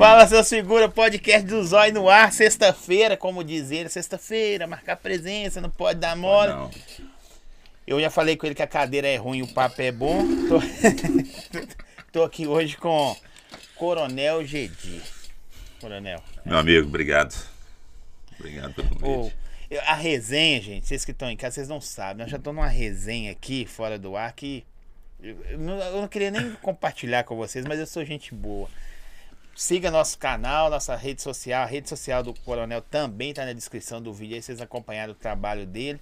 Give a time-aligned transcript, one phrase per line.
[0.00, 5.68] Fala, seu segura, podcast do Zói no ar, sexta-feira, como dizer, sexta-feira, marcar presença, não
[5.68, 6.50] pode dar mole.
[6.54, 6.70] Não.
[7.86, 10.24] Eu já falei com ele que a cadeira é ruim, o papo é bom.
[10.48, 10.58] Tô,
[12.10, 13.14] Tô aqui hoje com
[13.76, 15.02] Coronel Gedi.
[15.82, 16.22] Coronel.
[16.46, 17.36] Meu amigo, obrigado.
[18.38, 19.36] Obrigado pelo convite.
[19.70, 22.22] eu- a resenha, gente, vocês que estão em casa, vocês não sabem.
[22.22, 24.64] Nós já estamos numa resenha aqui, fora do ar, que
[25.22, 28.66] eu, eu não, eu não queria nem compartilhar com vocês, mas eu sou gente boa.
[29.60, 31.64] Siga nosso canal, nossa rede social.
[31.64, 34.34] A rede social do Coronel também está na descrição do vídeo.
[34.34, 36.00] Aí vocês acompanharam o trabalho dele.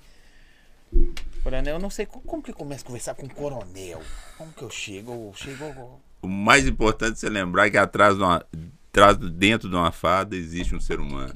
[1.42, 4.00] Coronel, eu não sei co- como que eu começo a conversar com o Coronel.
[4.36, 5.32] Como que eu chego?
[5.34, 6.00] Chego.
[6.22, 8.46] O mais importante é lembrar que atrás, de uma,
[8.92, 11.34] atrás dentro de uma fada existe um ser humano.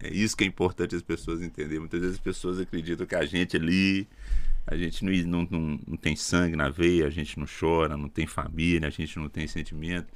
[0.00, 1.80] É isso que é importante as pessoas entenderem.
[1.80, 4.08] Muitas vezes as pessoas acreditam que a gente ali,
[4.66, 5.12] a gente não,
[5.42, 8.90] não, não, não tem sangue na veia, a gente não chora, não tem família, a
[8.90, 10.08] gente não tem sentimento.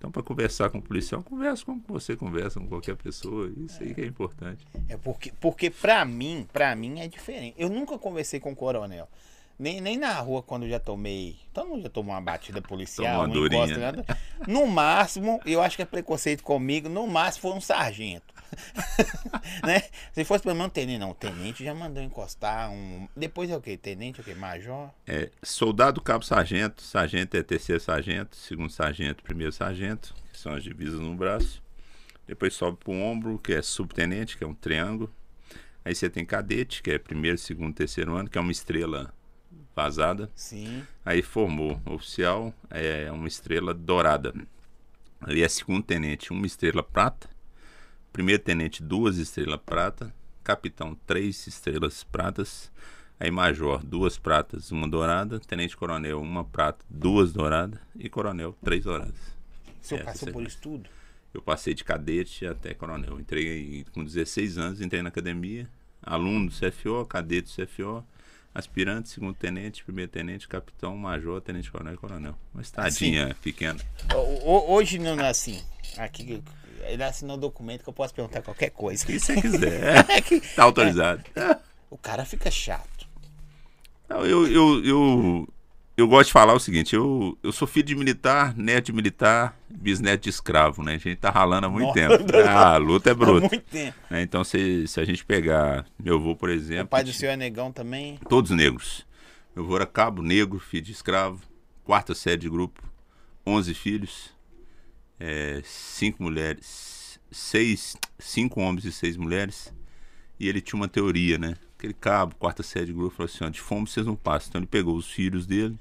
[0.00, 3.52] Então, para conversar com o policial, conversa como você conversa com qualquer pessoa.
[3.58, 4.66] Isso aí que é importante.
[4.88, 7.54] É porque, porque pra mim, pra mim é diferente.
[7.58, 9.06] Eu nunca conversei com o coronel.
[9.60, 11.36] Nem, nem na rua quando eu já tomei.
[11.52, 14.18] Todo mundo já tomou uma batida policial, uma encosta, nada.
[14.48, 18.32] No máximo, eu acho que é preconceito comigo, no máximo foi um sargento.
[19.62, 19.82] né?
[20.14, 21.10] Se fosse pra mim, um tenente, não.
[21.10, 22.70] O tenente já mandou encostar.
[22.70, 23.06] Um...
[23.14, 23.76] Depois é o quê?
[23.76, 24.34] Tenente é o quê?
[24.34, 24.88] Major?
[25.06, 26.80] É, soldado, cabo, sargento.
[26.80, 31.62] Sargento é terceiro sargento, segundo sargento, primeiro sargento, que são as divisas no braço.
[32.26, 35.14] Depois sobe para o ombro, que é subtenente, que é um triângulo.
[35.84, 39.12] Aí você tem cadete, que é primeiro, segundo, terceiro ano, que é uma estrela
[39.82, 40.30] vazada.
[40.34, 40.82] Sim.
[41.04, 44.34] Aí formou oficial, é uma estrela dourada.
[45.20, 47.28] Aí é segundo tenente, uma estrela prata.
[48.12, 50.12] Primeiro tenente, duas estrelas prata.
[50.42, 52.72] Capitão, três estrelas pratas.
[53.18, 55.38] Aí major, duas pratas, uma dourada.
[55.38, 57.78] Tenente coronel, uma prata, duas douradas.
[57.94, 59.14] E coronel, três douradas.
[59.80, 60.88] O senhor Essa passou por isso tudo?
[61.32, 63.20] Eu passei de cadete até coronel.
[63.20, 65.68] Entrei com 16 anos, entrei na academia.
[66.02, 68.04] Aluno do CFO, cadete do CFO.
[68.54, 72.36] Aspirante, segundo tenente, primeiro tenente, capitão, major, tenente coronel e coronel.
[72.52, 73.78] Uma estadinha pequena.
[74.12, 75.62] O- o- Hoje não é assim.
[75.96, 76.42] Aqui,
[76.82, 79.06] ele assinou um documento que eu posso perguntar qualquer coisa.
[79.06, 80.04] Que você quiser.
[80.10, 81.22] É Tá autorizado.
[81.88, 83.06] O cara fica chato.
[84.08, 85.48] Não, eu, eu, eu,
[86.00, 89.56] eu gosto de falar o seguinte, eu, eu sou filho de militar, neto de militar,
[89.68, 90.94] bisneto de escravo, né?
[90.94, 92.18] A gente tá ralando há muito Nossa.
[92.18, 92.24] tempo.
[92.46, 93.48] Ah, a luta é Há bruta.
[93.48, 93.96] muito tempo.
[94.10, 94.22] né?
[94.22, 97.36] Então, se, se a gente pegar meu avô, por O exemplo, pai do senhor é
[97.36, 98.18] negão também.
[98.28, 99.06] todos negros.
[99.54, 101.40] Meu avô era cabo negro, filho de escravo,
[101.84, 102.82] quarta série de grupo,
[103.46, 104.30] 11 filhos,
[105.18, 109.72] é, cinco mulheres, seis, cinco homens e seis mulheres.
[110.38, 111.54] E ele tinha uma teoria, né?
[111.76, 114.48] Aquele cabo, quarta série de grupo, falou assim: ó, de fome vocês não passam.
[114.50, 115.78] Então ele pegou os filhos dele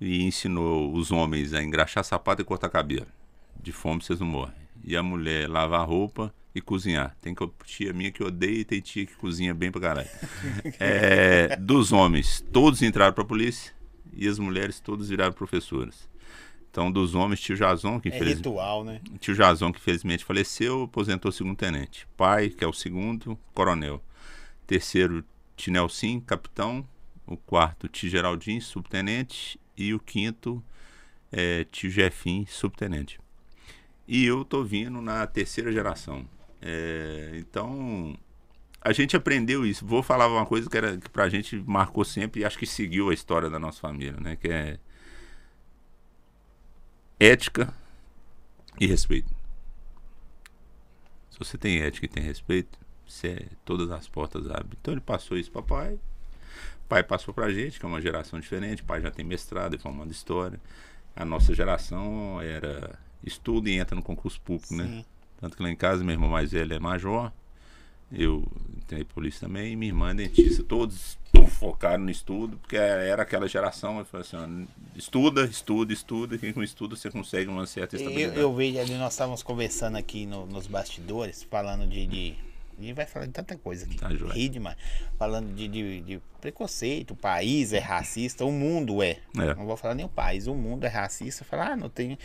[0.00, 3.06] e ensinou os homens a engraxar sapato e cortar cabelo.
[3.60, 4.54] De fome vocês não morrem.
[4.84, 7.16] E a mulher lavar roupa e cozinhar.
[7.20, 10.08] Tem co- tia minha que odeia e tem tia que cozinha bem pra caralho.
[10.78, 13.72] É, dos homens, todos entraram pra polícia
[14.12, 16.08] e as mulheres todas viraram professoras.
[16.70, 19.00] Então, dos homens, tio Jason, que É ritual, né?
[19.18, 22.06] Tio Jason, que infelizmente faleceu, aposentou segundo tenente.
[22.16, 24.02] Pai, que é o segundo, coronel.
[24.66, 25.24] Terceiro,
[25.56, 26.86] tio Nelson, capitão.
[27.26, 29.58] O quarto, tio Geraldinho, subtenente.
[29.78, 30.62] E o quinto,
[31.30, 33.20] é, tio Jefim, subtenente.
[34.06, 36.28] E eu tô vindo na terceira geração.
[36.60, 38.18] É, então,
[38.80, 39.86] a gente aprendeu isso.
[39.86, 43.10] Vou falar uma coisa que, era, que pra gente marcou sempre e acho que seguiu
[43.10, 44.34] a história da nossa família, né?
[44.34, 44.78] Que é
[47.20, 47.72] ética
[48.80, 49.34] e respeito.
[51.30, 54.76] Se você tem ética e tem respeito, você, todas as portas abrem.
[54.80, 56.00] Então ele passou isso para pai.
[56.88, 58.82] Pai passou pra gente, que é uma geração diferente.
[58.82, 60.58] Pai já tem mestrado e formando história.
[61.14, 64.84] A nossa geração era estudo e entra no concurso público, né?
[64.84, 65.04] Sim.
[65.40, 67.30] Tanto que lá em casa, meu irmão mais velho é major.
[68.10, 68.42] Eu
[68.76, 69.72] entrei polícia também.
[69.72, 70.62] E minha irmã é dentista.
[70.64, 71.18] Todos
[71.58, 73.98] focaram no estudo, porque era aquela geração.
[73.98, 74.66] Eu falei assim:
[74.96, 76.38] estuda, estuda, estuda.
[76.38, 78.40] Quem com estuda você consegue uma certa Eu, estabilidade.
[78.40, 82.06] eu vejo ali, nós estávamos conversando aqui no- nos bastidores, falando de.
[82.06, 82.47] de
[82.80, 83.96] gente vai falar de tanta coisa aqui.
[83.96, 84.08] Tá.
[84.08, 84.76] Ri demais.
[85.18, 89.18] Falando de, de, de preconceito, o país é racista, o mundo é.
[89.36, 89.54] É.
[89.54, 91.44] Não vou falar nem o país, o mundo é racista.
[91.44, 92.18] Falar, ah, não tem.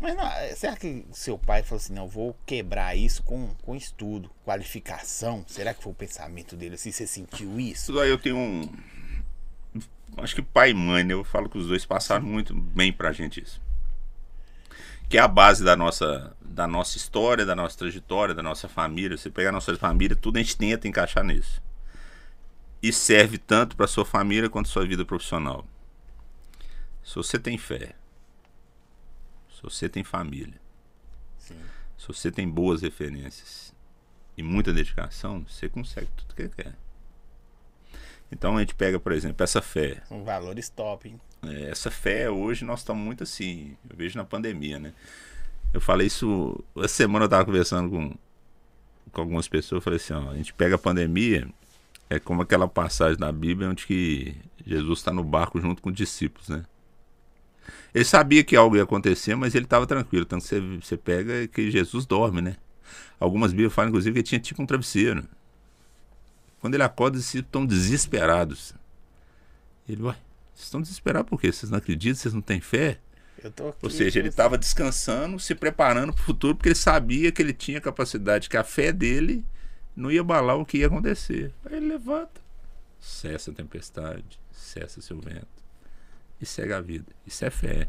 [0.00, 4.30] Mas não, será que seu pai falou assim, não, vou quebrar isso com, com estudo,
[4.44, 5.44] qualificação?
[5.46, 6.90] Será que foi o pensamento dele assim?
[6.90, 7.92] Você sentiu isso?
[7.92, 8.68] Isso aí eu tenho um.
[10.16, 11.14] Acho que pai e mãe, né?
[11.14, 13.60] Eu falo que os dois passaram muito bem pra gente isso.
[15.08, 19.16] Que é a base da nossa, da nossa história, da nossa trajetória, da nossa família.
[19.16, 21.62] Você pegar a nossa família, tudo a gente tenta encaixar nisso.
[22.82, 25.64] E serve tanto pra sua família quanto sua vida profissional.
[27.02, 27.94] Se você tem fé,
[29.54, 30.60] se você tem família,
[31.44, 31.60] Sim.
[31.98, 33.74] Se você tem boas referências
[34.36, 36.74] e muita dedicação, você consegue tudo que quer.
[38.32, 40.02] Então a gente pega, por exemplo, essa fé.
[40.10, 41.20] Um valores top, hein?
[41.50, 43.76] É, essa fé hoje nós estamos muito assim.
[43.88, 44.92] Eu vejo na pandemia, né?
[45.72, 46.62] Eu falei isso.
[46.76, 48.14] Essa semana eu estava conversando com,
[49.12, 49.78] com algumas pessoas.
[49.78, 51.48] Eu falei assim: ó, a gente pega a pandemia,
[52.08, 54.36] é como aquela passagem da Bíblia onde que
[54.66, 56.64] Jesus está no barco junto com os discípulos, né?
[57.94, 60.24] Ele sabia que algo ia acontecer, mas ele estava tranquilo.
[60.24, 62.56] Tanto que você, você pega que Jesus dorme, né?
[63.18, 65.24] Algumas Bíblias falam, inclusive, que ele tinha tipo um travesseiro.
[66.60, 68.74] Quando ele acorda, eles estão desesperados.
[69.88, 70.16] Ele, ué,
[70.54, 71.52] vocês estão desesperados por quê?
[71.52, 72.16] Vocês não acreditam?
[72.16, 72.98] Vocês não têm fé?
[73.82, 77.52] Ou seja, ele estava descansando, se preparando para o futuro, porque ele sabia que ele
[77.52, 79.44] tinha capacidade, que a fé dele
[79.94, 81.52] não ia abalar o que ia acontecer.
[81.66, 82.40] Aí ele levanta,
[82.98, 85.46] cessa a tempestade, cessa seu vento
[86.40, 87.06] e segue a vida.
[87.26, 87.86] Isso é fé.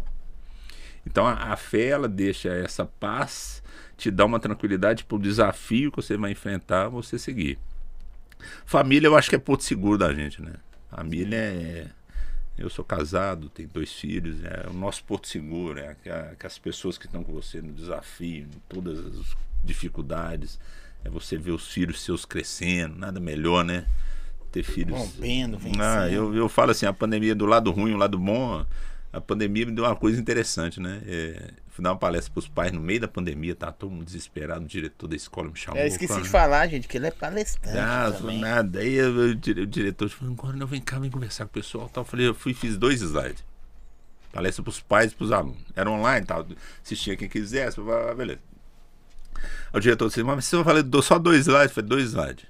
[1.06, 3.64] Então a, a fé ela deixa essa paz,
[3.96, 7.58] te dá uma tranquilidade para o desafio que você vai enfrentar, você seguir.
[8.66, 10.54] Família eu acho que é porto seguro da gente, né?
[10.90, 11.88] Família é.
[12.58, 15.96] Eu sou casado, tenho dois filhos, é o nosso porto seguro, é
[16.38, 20.58] que as pessoas que estão com você no desafio, em todas as dificuldades,
[21.04, 23.86] é você ver os filhos seus crescendo, nada melhor, né?
[24.52, 24.98] Ter filhos.
[24.98, 25.82] Rompendo, vencendo.
[25.82, 28.66] Ah, eu, eu falo assim, a pandemia do lado ruim, o lado bom,
[29.16, 31.02] a pandemia me deu uma coisa interessante, né?
[31.08, 34.04] É, fui dar uma palestra para os pais no meio da pandemia, tá todo mundo
[34.04, 35.80] desesperado, o diretor da escola me chamou.
[35.80, 37.78] É, eu esqueci falando, de falar, gente, que ele é palestrante.
[37.78, 38.40] Ah, também.
[38.40, 38.80] nada.
[38.80, 41.88] Aí eu, o, diretor falou, agora não vem cá, vem conversar com o pessoal.
[41.88, 42.04] Tal.
[42.04, 43.42] Eu falei, eu fui fiz dois slides.
[44.34, 45.62] Palestra para os pais e para os alunos.
[45.74, 46.46] Era online, tal.
[46.84, 47.80] Assistia quem quisesse,
[48.18, 48.40] beleza.
[49.72, 51.70] O diretor disse, mas você vai falar só dois slides?
[51.70, 52.46] Eu falei, dois slides.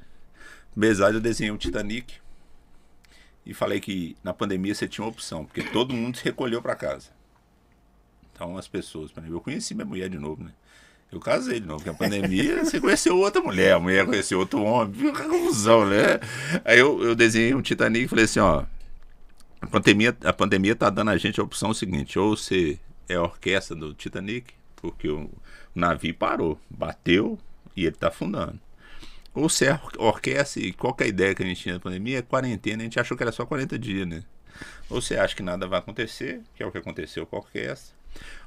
[0.72, 2.25] Primeiro slide eu desenhei o Titanic
[3.46, 6.76] e falei que na pandemia você tinha uma opção, porque todo mundo se recolheu para
[6.76, 7.10] casa.
[8.34, 10.52] Então as pessoas, eu conheci minha mulher de novo, né?
[11.12, 14.62] Eu casei de novo, porque a pandemia você conheceu outra mulher, a mulher conheceu outro
[14.64, 16.20] homem, viu que confusão, né?
[16.66, 18.66] Aí eu, eu desenhei um Titanic e falei assim, ó,
[19.62, 23.22] a pandemia, a pandemia tá dando a gente a opção seguinte, ou você é a
[23.22, 25.30] orquestra do Titanic, porque o
[25.74, 27.40] navio parou, bateu
[27.76, 28.60] e ele tá afundando.
[29.36, 32.20] Ou se é orquestra, e qual é a ideia que a gente tinha na pandemia?
[32.20, 34.24] É quarentena, a gente achou que era só 40 dias, né?
[34.90, 37.94] Ou você acha que nada vai acontecer, que é o que aconteceu com a orquestra.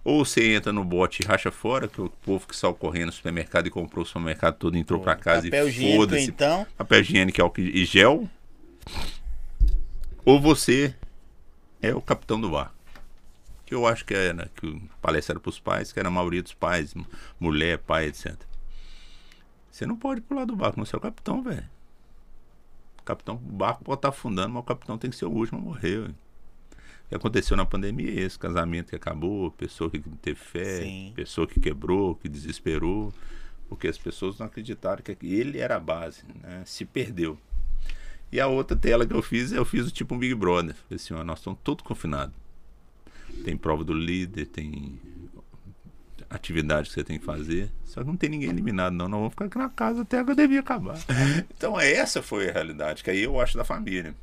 [0.03, 3.07] Ou você entra no bote e racha fora, que é o povo que saiu correndo
[3.07, 6.31] no supermercado e comprou o supermercado todo, entrou para casa papel e foda-se.
[6.31, 6.67] então.
[6.79, 8.27] Papel higiênico é e gel.
[10.25, 10.95] Ou você
[11.83, 12.73] é o capitão do bar.
[13.67, 16.11] Que eu acho que era, que o palestra era para os pais, que era a
[16.11, 16.95] maioria dos pais,
[17.39, 18.48] mulher, pai, etc.
[19.71, 21.69] Você não pode pular do barco, não você é o capitão, velho.
[23.01, 25.59] O capitão, o barco pode estar afundando, mas o capitão tem que ser o último
[25.59, 26.01] a morrer.
[26.01, 26.15] Véio.
[27.07, 31.13] O que aconteceu na pandemia é esse casamento que acabou, pessoa que teve fé, Sim.
[31.17, 33.13] pessoa que quebrou, que desesperou,
[33.69, 36.63] porque as pessoas não acreditaram que ele era a base, né?
[36.67, 37.39] se perdeu.
[38.31, 40.75] E a outra tela que eu fiz, eu fiz o tipo um Big Brother.
[40.75, 42.35] Falei assim, ó, nós estamos todos confinados.
[43.43, 45.01] Tem prova do líder, tem
[46.31, 47.71] atividade que você tem que fazer.
[47.85, 49.09] Só que não tem ninguém eliminado, não.
[49.09, 50.99] Nós vamos ficar aqui na casa até a academia acabar.
[51.57, 54.15] Então, essa foi a realidade, que aí eu acho da família.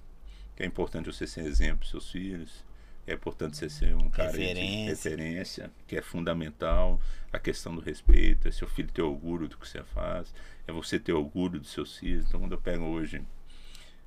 [0.55, 2.63] Que é importante você ser exemplo para seus filhos.
[3.07, 4.65] É importante você ser um cara referência.
[4.65, 6.99] de referência, que é fundamental.
[7.31, 10.33] A questão do respeito, é seu filho ter orgulho do que você faz,
[10.65, 12.25] é você ter orgulho dos seus filhos.
[12.27, 13.21] Então, quando eu pego hoje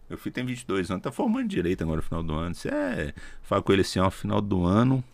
[0.08, 2.54] meu filho tem 22 anos, tá formando direito agora no final do ano.
[2.54, 5.04] Você é, fala com ele assim, ó, final do ano,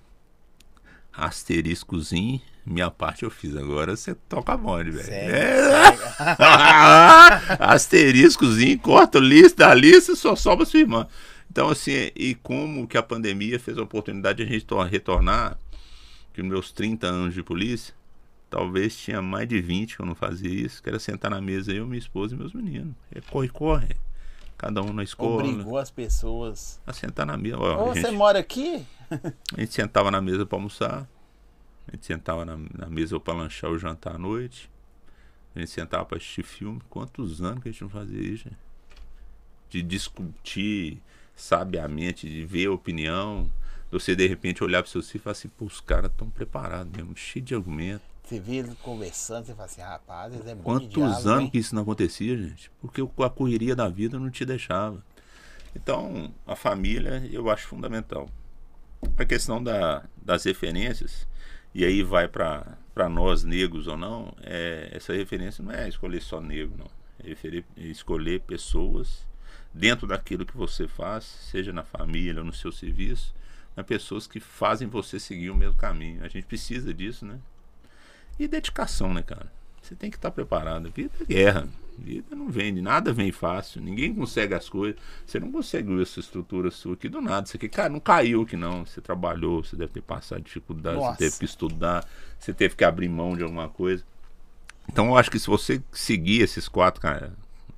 [1.13, 3.57] asteriscozinho, minha parte eu fiz.
[3.57, 5.11] Agora você toca bonde, velho.
[5.11, 5.97] É.
[7.61, 11.07] Asteriscozinho, corta o lista da lista só sobra sua irmã.
[11.51, 15.59] Então, assim, e como que a pandemia fez a oportunidade de a gente retornar,
[16.33, 17.95] que meus 30 anos de polícia,
[18.51, 21.73] talvez tinha mais de 20 que eu não fazia isso, que era sentar na mesa
[21.73, 22.95] eu, minha esposa e meus meninos.
[23.15, 23.97] É corre, corre.
[24.57, 25.45] Cada um na escola.
[25.45, 27.59] Obrigou as pessoas a sentar na mesa.
[27.59, 28.85] Ó, Ô, gente, você mora aqui?
[29.57, 31.07] a gente sentava na mesa para almoçar.
[31.89, 34.71] A gente sentava na, na mesa para lanchar o jantar à noite.
[35.55, 36.81] A gente sentava para assistir filme.
[36.89, 38.57] Quantos anos que a gente não fazia isso, gente?
[39.71, 41.01] De discutir
[41.37, 43.51] sabiamente, de ver a opinião.
[43.91, 46.93] Você de repente olhar para seus filhos e falar assim, pô, os caras estão preparados
[46.93, 48.03] mesmo, cheio de argumento.
[48.25, 51.51] Você vê eles conversando, você fala assim, rapaz, eles é Quantos diálogo, anos hein?
[51.51, 52.71] que isso não acontecia, gente?
[52.81, 55.05] Porque a correria da vida não te deixava.
[55.77, 58.29] Então, a família eu acho fundamental.
[59.19, 61.27] A questão da, das referências,
[61.75, 66.41] e aí vai para nós negros ou não, é, essa referência não é escolher só
[66.41, 66.91] negro, não.
[67.19, 69.27] É referir, é escolher pessoas
[69.73, 73.35] dentro daquilo que você faz, seja na família ou no seu serviço,
[73.77, 76.23] né, pessoas que fazem você seguir o mesmo caminho.
[76.25, 77.41] A gente precisa disso, né?
[78.39, 79.51] E dedicação, né, cara?
[79.85, 80.91] Você tem que estar preparado.
[80.91, 81.69] Vida é guerra.
[81.99, 83.81] Vida não vende, nada vem fácil.
[83.81, 84.99] Ninguém consegue as coisas.
[85.25, 87.47] Você não consegue essa estrutura sua aqui do nada.
[87.47, 88.85] Você aqui, cara, não caiu aqui não.
[88.85, 91.13] Você trabalhou, você deve ter passado dificuldade, Nossa.
[91.13, 92.05] você teve que estudar,
[92.39, 94.03] você teve que abrir mão de alguma coisa.
[94.89, 97.33] Então eu acho que se você seguir esses quatro, cara,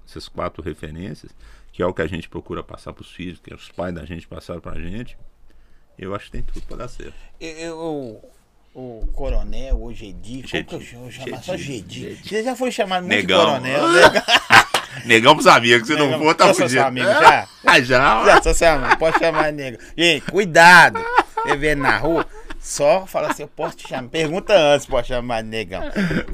[0.08, 1.32] essas quatro referências,
[1.72, 4.04] que é o que a gente procura passar para os filhos, que os pais da
[4.06, 5.18] gente passaram pra gente,
[5.98, 7.14] eu acho que tem tudo para dar certo.
[7.38, 8.22] Eu-
[8.78, 11.10] o coronel, o Gedi, como que eu Gedi, chamo?
[11.10, 12.00] Chamar só Gedi, Gedi.
[12.16, 12.28] Gedi.
[12.28, 13.46] Você já foi chamado muito Negão.
[13.46, 14.02] coronel, né?
[15.06, 16.70] Negão pros amigos, se não Negão, for, tá sou fudido.
[16.72, 17.48] seu amigo já?
[17.66, 18.24] Ah, já?
[18.24, 19.78] Já, só chama, pode chamar nego.
[19.96, 21.02] Gente, cuidado.
[21.42, 22.26] Você vê na rua,
[22.60, 24.08] só fala assim, eu posso te chamar.
[24.10, 25.82] Pergunta antes, pode chamar de negão.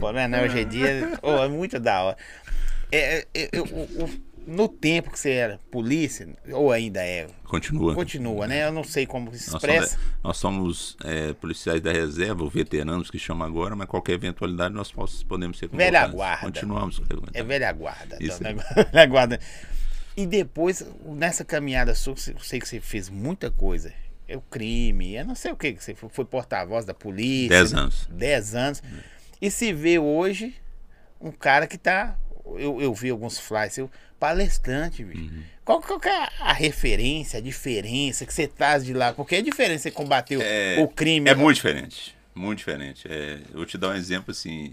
[0.01, 2.17] Coronel Gedi, é, oh, é muito da hora.
[2.91, 4.11] É, é, é, eu- o- o-
[4.47, 7.95] no tempo que você era polícia, ou ainda é, Continua.
[7.95, 8.67] continua, né?
[8.67, 9.89] Eu não sei como se Nós expressa.
[9.97, 14.75] somos, nós somos, é, policiais da reserva, ou veteranos que chamam agora, mas qualquer eventualidade
[14.75, 16.15] nós podemos ser Velha convocados.
[16.15, 16.47] guarda.
[16.47, 17.03] Continuamos.
[17.35, 18.17] É velha guarda.
[18.21, 18.65] Isso então, né?
[18.93, 19.41] velha guarda.
[20.17, 23.93] E depois, nessa caminhada sua, eu sei que você fez muita coisa.
[24.29, 27.49] É o crime, eu não sei o que, você foi, porta-voz da polícia.
[27.49, 27.81] Dez né?
[27.81, 28.09] anos.
[28.11, 28.83] Dez anos.
[29.41, 30.55] E se vê hoje
[31.21, 32.17] um cara que tá.
[32.45, 35.21] Eu, eu vi alguns flyers seu, palestrante, bicho.
[35.33, 35.43] Uhum.
[35.65, 39.13] Qual, qual que é a referência, a diferença que você traz de lá?
[39.13, 41.29] Porque é diferente você combater o- É- o crime.
[41.31, 42.17] É muito diferente.
[42.35, 43.07] Muito diferente.
[43.11, 44.73] É, eu vou te dar um exemplo assim.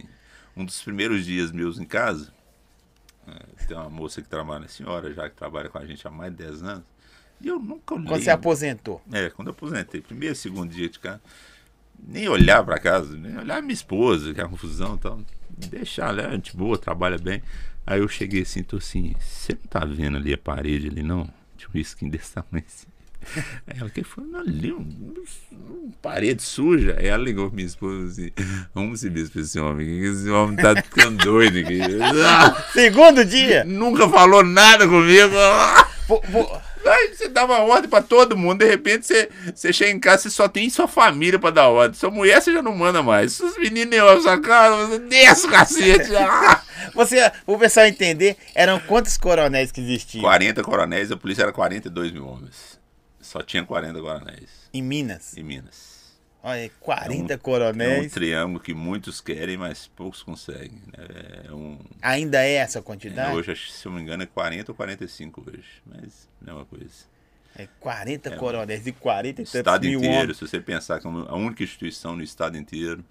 [0.55, 2.33] Um dos primeiros dias meus em casa,
[3.27, 6.11] é, tem uma moça que trabalha, a senhora já que trabalha com a gente há
[6.11, 6.83] mais de 10 anos,
[7.41, 8.07] e eu nunca olhei.
[8.07, 9.01] Quando você aposentou.
[9.11, 11.19] É, quando eu aposentei, primeiro, segundo dia de cá,
[12.01, 15.19] nem olhar pra casa, nem olhar minha esposa, que é uma confusão e tal.
[15.67, 17.41] Deixar ela, é gente boa, trabalha bem.
[17.85, 21.23] Aí eu cheguei assim, tô assim, você não tá vendo ali a parede ali, não?
[21.57, 22.87] Tinha um risquinho desse tamanho assim.
[23.67, 26.95] Ela que foi, ali, um, um- parede suja.
[26.99, 28.31] Aí ela ligou pra minha esposa assim,
[28.73, 31.79] vamos se ver pra esse homem, que esse homem tá ficando doido aqui.
[32.73, 33.63] Segundo dia!
[33.63, 35.33] nunca falou nada comigo.
[36.07, 39.99] Pô, pô, Aí você uma ordem pra todo mundo, de repente você, você chega em
[39.99, 41.97] casa, você só tem sua família pra dar ordem.
[41.99, 43.33] Sua mulher você já não manda mais.
[43.33, 46.15] Se os meninos nem olham sua cara, você desce o cacete.
[46.15, 46.61] Ah!
[46.95, 52.11] Você, o pessoal entender, eram quantos coronéis que existiam 40 coronéis, a polícia era 42
[52.11, 52.78] mil homens.
[53.29, 55.37] Só tinha 40 coronéis em Minas?
[55.37, 55.99] em Minas.
[56.41, 58.11] Olha, 40 É um coronéis.
[58.13, 60.81] triângulo que muitos querem, mas poucos conseguem.
[60.97, 61.43] né?
[61.47, 63.35] É um, Ainda é essa quantidade?
[63.35, 65.67] hoje, acho que, se eu não me engano, é 40 ou 45 hoje.
[65.85, 67.05] Mas não é uma coisa.
[67.55, 70.37] É 40 coronéis e 40 e tantos estado inteiro, homens.
[70.37, 73.03] se você pensar que é a única instituição no estado inteiro,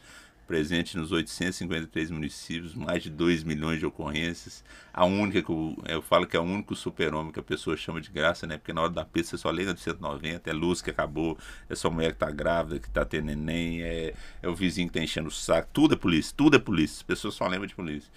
[0.49, 6.02] presente nos 853 municípios, mais de 2 milhões de ocorrências, a única que eu, eu
[6.02, 8.57] falo que é o único super-homem que a pessoa chama de graça, né?
[8.57, 11.37] Porque na hora da pista você só lembra do 190, é luz que acabou,
[11.69, 14.95] é sua mulher que tá grávida, que tá tendo neném, é, é o vizinho que
[14.95, 17.75] tá enchendo o saco, tudo é polícia, tudo é polícia, as pessoas só lembram de
[17.75, 18.11] polícia.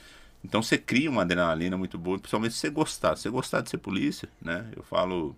[0.43, 3.15] Então você cria uma adrenalina muito boa, principalmente se você gostar.
[3.17, 4.71] Se você gostar de ser polícia, né?
[4.75, 5.35] Eu falo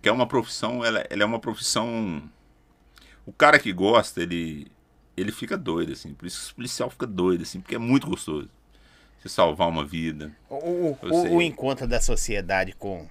[0.00, 2.22] que é uma profissão, ela, ela é uma profissão.
[3.26, 4.70] O cara que gosta, ele,
[5.20, 6.14] ele fica doido, assim.
[6.14, 8.48] Por isso que o policial fica doido, assim, porque é muito gostoso.
[9.20, 10.30] Você salvar uma vida.
[10.48, 10.96] O,
[11.36, 13.08] o, encontro da sociedade com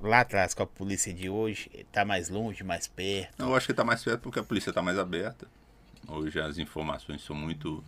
[0.00, 3.34] lá atrás com a polícia de hoje tá mais longe, mais perto.
[3.38, 5.46] Eu acho que está mais perto porque a polícia está mais aberta.
[6.08, 7.84] Hoje as informações são muito,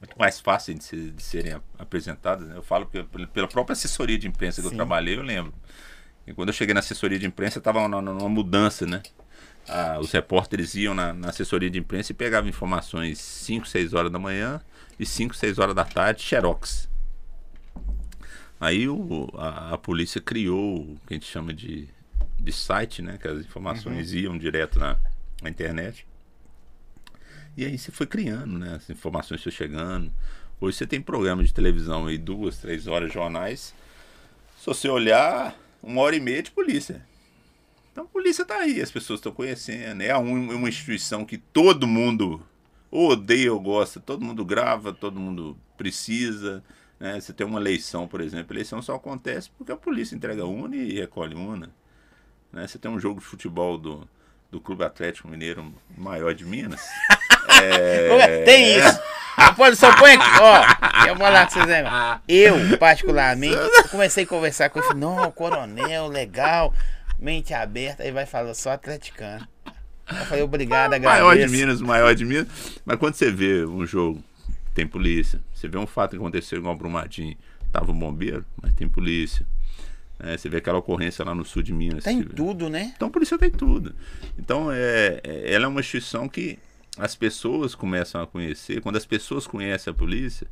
[0.00, 2.48] muito mais fáceis de, ser- de serem ap- apresentadas.
[2.48, 2.56] né?
[2.56, 4.74] Eu falo que pela própria assessoria de imprensa que Sim.
[4.74, 5.52] eu trabalhei, eu lembro.
[6.26, 9.02] E quando eu cheguei na assessoria de imprensa, estava numa mudança, né?
[9.68, 14.10] Ah, os repórteres iam na, na assessoria de imprensa e pegavam informações 5, 6 horas
[14.10, 14.60] da manhã
[14.98, 16.88] e 5, 6 horas da tarde, xerox.
[18.60, 21.88] Aí o, a, a polícia criou o que a gente chama de,
[22.38, 23.16] de site, né?
[23.16, 24.98] Que as informações iam direto na,
[25.42, 26.06] na internet.
[27.56, 28.74] E aí você foi criando, né?
[28.74, 30.12] As informações foram chegando.
[30.60, 33.74] Hoje você tem programa de televisão aí, duas, três horas, jornais.
[34.58, 37.02] Se você olhar, uma hora e meia de polícia.
[38.00, 40.02] Então a polícia tá aí, as pessoas estão conhecendo.
[40.02, 42.42] É um- uma instituição que todo mundo
[42.90, 46.62] ou odeia ou gosta, todo mundo grava, todo mundo precisa.
[46.98, 47.20] Né?
[47.20, 50.74] Você tem uma eleição, por exemplo, a eleição só acontece porque a polícia entrega una
[50.76, 51.70] e recolhe una.
[52.52, 52.66] Né?
[52.66, 54.08] Você tem um jogo de futebol do,
[54.50, 56.80] do Clube Atlético Mineiro maior de Minas.
[57.62, 58.42] É.
[58.44, 58.98] Tem isso.
[59.56, 61.06] Pode, só põe aqui, ó.
[61.08, 61.90] Eu vou lá pra vocês verem.
[62.28, 63.56] Eu, particularmente,
[63.90, 64.94] comecei a conversar com ele.
[64.94, 66.72] Não, coronel, legal.
[67.20, 68.02] Mente aberta.
[68.02, 69.46] Aí vai falar só atleticano.
[70.08, 71.24] Eu falei, obrigado, agradeço.
[71.24, 72.80] maior de Minas, maior de Minas.
[72.84, 74.22] Mas quando você vê um jogo,
[74.74, 75.40] tem polícia.
[75.54, 77.36] Você vê um fato que aconteceu igual Brumadinho,
[77.70, 79.46] tava um bombeiro, mas tem polícia.
[80.18, 82.04] É, você vê aquela ocorrência lá no sul de Minas.
[82.04, 82.92] Tem tudo, né?
[82.96, 83.94] Então a polícia tem tudo.
[84.38, 86.58] Então é, é- ela é uma instituição que
[86.98, 90.46] as pessoas começam a conhecer, quando as pessoas conhecem a polícia,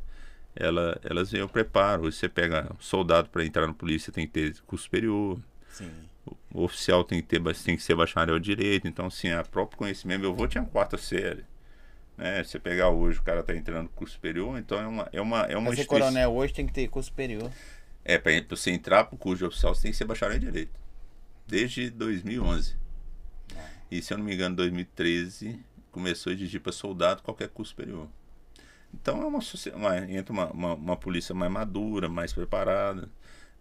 [0.55, 2.03] ela, elas vêm o preparo.
[2.07, 5.37] Hoje você pega soldado para entrar na polícia, tem que ter curso superior.
[5.71, 5.91] Sim.
[6.51, 8.87] O oficial tem que, ter, tem que ser bacharel de direito.
[8.87, 10.21] Então, assim, a próprio conhecimento.
[10.21, 11.43] Meu avô tinha quarta série.
[12.17, 12.43] Né?
[12.43, 15.09] Você pegar hoje, o cara está entrando no curso superior, então é uma.
[15.13, 17.51] É uma, é uma Mas ser coronel hoje tem que ter curso superior.
[18.03, 20.39] É, para você entrar para o curso de oficial, você tem que ser bacharel em
[20.39, 20.71] direito.
[21.47, 22.75] Desde 2011.
[23.91, 25.59] E se eu não me engano, 2013
[25.91, 28.07] começou a exigir para soldado qualquer curso superior.
[28.93, 29.39] Então é uma,
[29.75, 33.09] uma entra uma, uma, uma, polícia mais madura, mais preparada,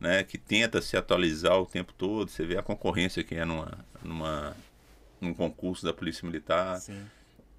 [0.00, 2.31] né, que tenta se atualizar o tempo todo.
[2.31, 4.57] Você vê a concorrência que é numa, numa,
[5.21, 6.81] num concurso da Polícia Militar.
[6.81, 7.05] Sim.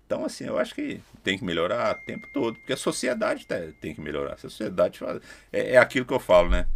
[0.05, 3.46] Então, assim, eu acho que tem que melhorar o tempo todo, porque a sociedade
[3.79, 4.34] tem que melhorar.
[4.34, 5.22] A sociedade faz,
[5.53, 6.67] é, é aquilo que eu falo, né?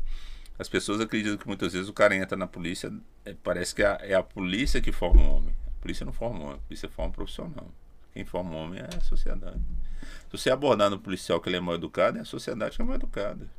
[0.59, 2.93] As pessoas acreditam que muitas vezes o cara entra na polícia,
[3.25, 5.55] é, parece que é a, é a polícia que forma o um homem.
[5.79, 7.67] A polícia não forma um homem, a polícia forma um profissional.
[8.13, 9.59] Quem forma um homem é a sociedade.
[10.29, 12.85] Se você abordar no policial que ele é mal educado, é a sociedade que é
[12.85, 13.49] mal educada.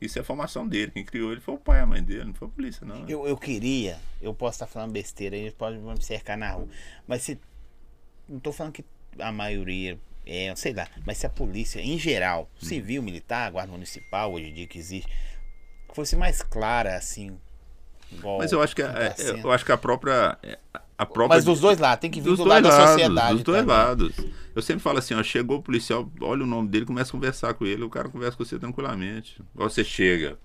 [0.00, 0.90] Isso é a formação dele.
[0.90, 3.08] Quem criou ele foi o pai, a mãe dele, não foi a polícia, não.
[3.08, 6.68] Eu, eu queria, eu posso estar falando besteira, eles podem me cercar na rua.
[7.06, 7.38] Mas se.
[8.28, 8.84] Não estou falando que
[9.20, 12.66] a maioria é, sei lá, mas se a polícia, em geral, hum.
[12.66, 15.10] civil, militar, guarda municipal, hoje em dia que existe,
[15.94, 17.38] fosse mais clara, assim.
[18.38, 20.36] mas eu acho que, tá é, eu acho que a própria
[20.98, 21.06] a.
[21.28, 23.34] Mas dos dois lados, tem que vir dos do lado lados, da sociedade.
[23.34, 23.76] Dos dois também.
[23.76, 24.12] lados.
[24.54, 27.54] Eu sempre falo assim, ó, chegou o policial, olha o nome dele, começa a conversar
[27.54, 29.42] com ele, o cara conversa com você tranquilamente.
[29.54, 30.38] Você chega,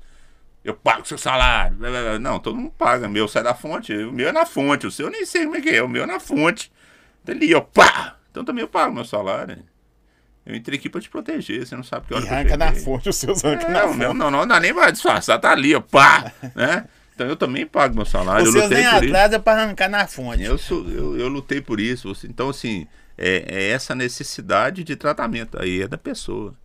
[0.63, 1.77] eu pago seu salário.
[2.20, 3.08] Não, todo mundo paga.
[3.08, 5.55] Meu sai da fonte, o meu é na fonte, o seu eu nem sei como
[5.55, 6.72] é que é, o meu é na fonte.
[7.24, 8.17] Então ali, ó, pá!
[8.29, 9.63] Então também eu pago meu salário.
[10.46, 13.10] Eu entrei aqui pra te proteger, você não sabe que hora e arranca na fonte,
[13.10, 13.98] os seus arranca é, na fonte.
[13.98, 16.31] Não, não, não dá nem pra disfarçar, tá ali, ó, pá!
[16.55, 16.86] né?
[17.22, 18.48] Então eu também pago meu salário.
[18.48, 20.42] Os eu lutei nem por é para arrancar na fonte.
[20.42, 22.12] Eu, sou, eu, eu lutei por isso.
[22.24, 25.62] Então, assim, é, é, essa necessidade de tratamento.
[25.62, 26.56] Aí é da pessoa.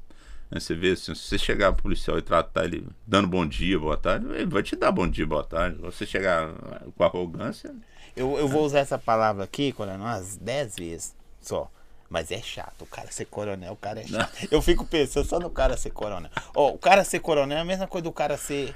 [0.50, 3.99] Você vê, assim, se você chegar pro policial e tratar ele dando bom dia, boa
[3.99, 5.76] tarde, ele vai te dar bom dia, boa tarde.
[5.82, 6.50] Você chegar
[6.97, 7.75] com arrogância.
[8.16, 11.71] Eu, eu vou usar essa palavra aqui, coronel, umas 10 vezes só.
[12.08, 14.32] Mas é chato, o cara ser coronel, o cara é chato.
[14.40, 14.49] Não.
[14.50, 16.30] Eu fico pensando só no cara ser coronel.
[16.54, 18.75] Oh, o cara ser coronel é a mesma coisa do cara ser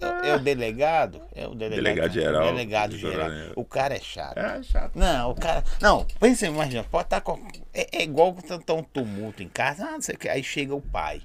[0.00, 1.22] é, é, o delegado?
[1.34, 2.44] É o delegado, delegado geral.
[2.44, 3.30] Delegado geral.
[3.56, 4.38] O cara é chato.
[4.38, 4.96] É chato.
[4.96, 5.64] Não, o cara.
[5.80, 7.46] Não, pensa, imagina, pode estar tá com.
[7.74, 10.28] É, é igual tá um tumulto em casa, ah, não sei o que.
[10.28, 11.22] Aí chega o pai.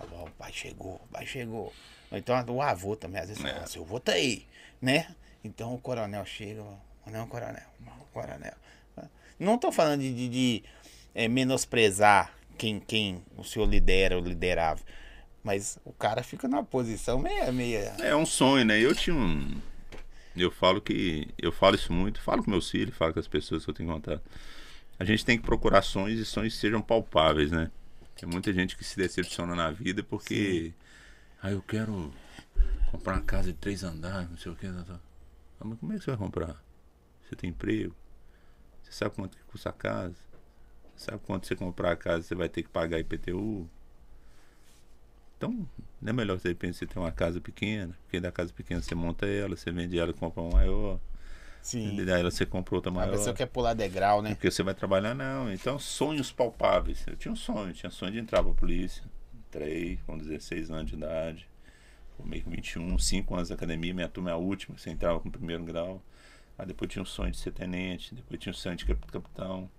[0.00, 1.72] o pai chegou, o pai chegou.
[2.12, 3.66] Então o avô também, às vezes, é.
[3.66, 4.46] seu avô tá aí,
[4.80, 5.06] né?
[5.44, 6.62] Então o coronel chega,
[7.06, 7.62] não, coronel,
[8.12, 8.54] coronel.
[9.38, 10.64] Não tô falando de, de, de
[11.14, 14.80] é, menosprezar quem, quem o senhor lidera ou liderava.
[15.42, 17.94] Mas o cara fica numa posição meia, meia.
[18.00, 18.78] É um sonho, né?
[18.80, 19.60] Eu tinha um.
[20.36, 21.28] Eu falo que.
[21.38, 23.88] Eu falo isso muito, falo com meus filhos, falo com as pessoas que eu tenho
[23.88, 24.22] contato.
[24.98, 27.70] A gente tem que procurar sonhos e sonhos que sejam palpáveis, né?
[28.16, 30.72] Tem muita gente que se decepciona na vida porque.
[31.40, 32.12] Ah, eu quero
[32.90, 34.66] comprar uma casa de três andares, não sei o que.
[34.66, 34.84] Não,
[35.60, 36.56] Ah, mas como é que você vai comprar?
[37.22, 37.94] Você tem emprego?
[38.82, 40.16] Você sabe quanto que custa a casa?
[40.96, 43.68] Você sabe quanto você comprar a casa você vai ter que pagar IPTU?
[45.38, 45.68] Então,
[46.02, 48.92] não é melhor você pense você ter uma casa pequena, porque da casa pequena você
[48.92, 50.98] monta ela, você vende ela e compra uma maior.
[51.62, 52.04] Sim.
[52.04, 53.14] Daí você compra outra maior.
[53.14, 54.34] A pessoa quer pular degrau, né?
[54.34, 55.52] Porque você vai trabalhar, não.
[55.52, 57.04] Então, sonhos palpáveis.
[57.06, 59.04] Eu tinha um sonho, tinha sonho de entrar pra polícia.
[59.32, 61.48] Entrei com 16 anos de idade.
[62.16, 63.94] Formei com 21, 5 anos de academia.
[63.94, 66.02] Minha turma é a última, você entrava com o primeiro grau.
[66.58, 69.70] Aí depois tinha um sonho de ser tenente, depois tinha um sonho de capitão.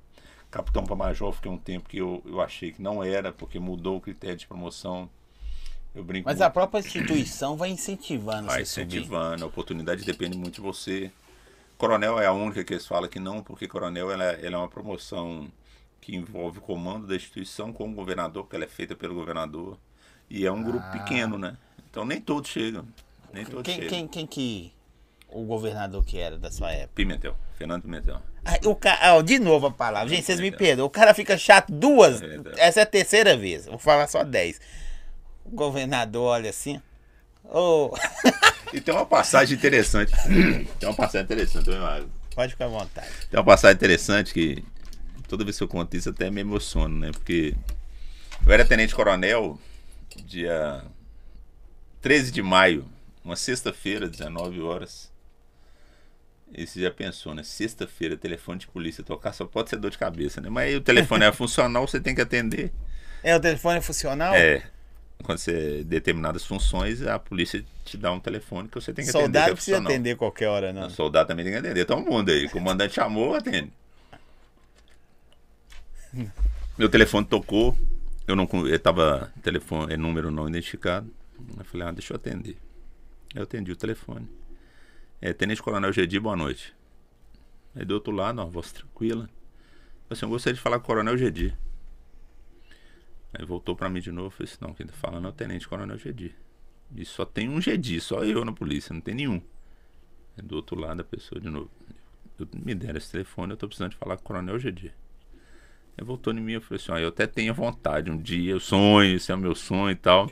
[0.49, 3.97] Capitão para major, fiquei um tempo que eu, eu achei que não era, porque mudou
[3.97, 5.09] o critério de promoção
[5.95, 6.47] eu brinco Mas muito.
[6.47, 9.43] a própria instituição vai incentivando Vai incentivando, subir.
[9.43, 11.11] a oportunidade depende muito de você.
[11.77, 14.67] Coronel é a única que eles falam que não, porque coronel ela, ela é uma
[14.67, 15.49] promoção
[16.01, 19.77] que envolve o comando da instituição com o governador, porque ela é feita pelo governador.
[20.29, 20.91] E é um grupo ah.
[20.91, 21.57] pequeno, né?
[21.89, 22.85] Então nem todos chegam.
[23.33, 23.89] Nem todos quem, chegam.
[23.89, 24.73] Quem, quem que.
[25.29, 26.93] O governador que era da sua época?
[26.95, 28.19] Pimentel, Fernando Pimentel.
[28.43, 29.15] Ah, o ca...
[29.15, 30.09] Oh, de novo a palavra.
[30.09, 30.87] Gente, vocês me perdoam.
[30.87, 32.19] O cara fica chato duas.
[32.57, 33.67] Essa é a terceira vez.
[33.67, 34.59] Vou falar só dez.
[35.51, 36.79] O governador olha assim.
[37.43, 37.91] Oh.
[38.71, 40.11] e tem uma passagem interessante.
[40.79, 41.69] tem uma passagem interessante,
[42.35, 43.09] Pode ficar à vontade.
[43.29, 44.63] Tem uma passagem interessante que
[45.27, 47.11] toda vez que eu conto isso até me emociono, né?
[47.11, 47.55] Porque
[48.45, 49.59] eu era tenente-coronel
[50.23, 50.83] dia
[52.01, 52.85] 13 de maio,
[53.23, 55.11] uma sexta-feira, 19 horas.
[56.51, 57.43] E você já pensou, né?
[57.43, 60.49] Sexta-feira, telefone de polícia tocar só pode ser dor de cabeça, né?
[60.49, 62.71] Mas aí o telefone é funcional, você tem que atender.
[63.23, 64.33] É, o telefone é funcional?
[64.35, 64.63] É
[65.23, 69.27] quando você determinadas funções, a polícia te dá um telefone que você tem que soldado
[69.29, 69.39] atender.
[69.39, 70.87] Soldado precisa atender qualquer hora, não.
[70.87, 71.85] O soldado também tem que atender.
[71.85, 72.45] Todo mundo aí.
[72.45, 73.71] O comandante chamou, atende.
[76.77, 77.77] Meu telefone tocou,
[78.27, 81.11] eu não con- eu tava telefone, é número não identificado.
[81.57, 82.57] Eu falei, ah, deixa eu atender.
[83.35, 84.27] Eu atendi o telefone.
[85.21, 86.73] É, Tenente Coronel Gedi, boa noite.
[87.75, 89.23] Aí do outro lado, uma voz tranquila.
[89.25, 91.53] Falei assim, eu gostaria de falar com o Coronel Gedi.
[93.33, 95.67] Aí voltou pra mim de novo, falei assim, não, quem tá falando é o Tenente
[95.67, 96.35] Coronel Gedi.
[96.95, 99.41] E só tem um Gedi, só eu na polícia, não tem nenhum.
[100.35, 101.69] Aí do outro lado a pessoa de novo.
[102.39, 104.93] Eu, me deram esse telefone, eu tô precisando de falar com o Coronel Gedi.
[105.97, 108.59] Aí voltou em mim e falei assim, ó, eu até tenho vontade, um dia eu
[108.59, 110.31] sonho, esse é o meu sonho e tal.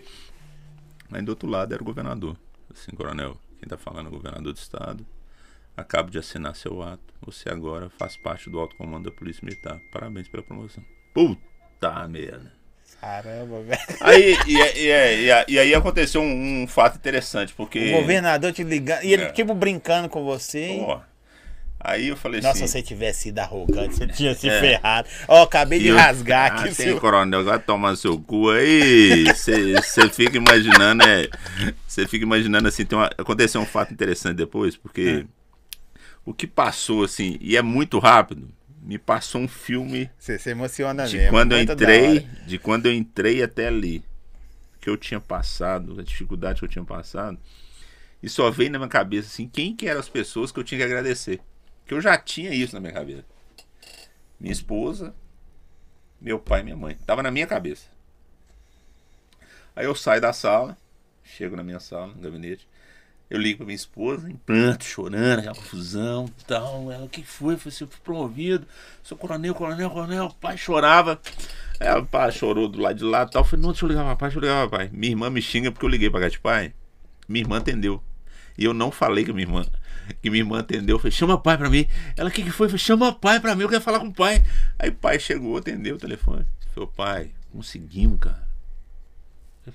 [1.12, 2.38] Aí do outro lado era o governador.
[2.72, 5.06] Assim, coronel, quem tá falando é o governador do estado.
[5.76, 7.14] Acabo de assinar seu ato.
[7.22, 9.80] Você agora faz parte do alto comando da Polícia Militar.
[9.92, 10.84] Parabéns pela promoção.
[11.14, 12.57] Puta merda.
[13.00, 13.80] Caramba, velho.
[14.02, 17.94] Aí, e, e- e- e- e aí aconteceu um, um fato interessante, porque.
[17.94, 19.04] O governador te ligando.
[19.04, 19.32] E ele, É.
[19.32, 20.78] tipo, brincando com você.
[20.84, 21.00] Pô,
[21.80, 22.66] aí eu falei Nossa, assim.
[22.68, 24.60] se você tivesse sido arrogante, você tinha se É.
[24.60, 25.08] ferrado.
[25.28, 26.64] Ó, acabei de eu- rasgar ah, aqui.
[26.76, 29.26] tem seu- coronel, vai tomar seu cu aí.
[29.26, 31.30] Você fica imaginando, é.
[31.88, 35.24] Você fica imaginando assim, tem uma, aconteceu um fato interessante depois, porque
[36.26, 38.50] o que passou, assim, e é muito rápido,
[38.88, 41.32] me passou um filme Você se emociona de mesmo.
[41.32, 44.02] quando eu entrei, de quando eu entrei até ali,
[44.80, 47.38] que eu tinha passado, a dificuldade que eu tinha passado,
[48.24, 50.78] e só veio na minha cabeça assim, quem que eram as pessoas que eu tinha
[50.78, 51.42] que agradecer.
[51.86, 53.26] Que eu já tinha isso na minha cabeça.
[54.40, 55.14] Minha esposa,
[56.20, 56.98] meu pai e minha mãe.
[57.06, 57.88] Tava na minha cabeça.
[59.76, 60.78] Aí eu saio da sala,
[61.26, 62.66] chego na minha sala, no gabinete,
[63.30, 66.92] eu ligo pra minha esposa, em pranto, chorando, aquela confusão tal.
[66.92, 67.56] Ela, o que foi?
[67.56, 68.66] Eu falei assim, eu fui promovido,
[69.04, 70.26] sou coronel, coronel, coronel.
[70.26, 71.20] O pai chorava.
[71.80, 73.42] Aí o pai chorou do lado de lá tal.
[73.42, 74.90] Eu falei, não, deixa eu ligar pra pai, deixa eu ligar pra pai.
[74.94, 76.74] Minha irmã me xinga porque eu liguei pra de pai.
[77.28, 78.02] Minha irmã atendeu.
[78.58, 79.66] E eu não falei a minha irmã.
[80.22, 80.96] Que minha irmã atendeu.
[80.96, 81.86] Eu falei, chama pai pra mim.
[82.16, 82.68] Ela, o que, que foi?
[82.68, 84.44] Eu falei, chama pai pra mim, eu quero falar com o pai.
[84.80, 86.46] Aí o pai chegou, atendeu o telefone.
[86.74, 88.48] Falei, pai, conseguimos, cara.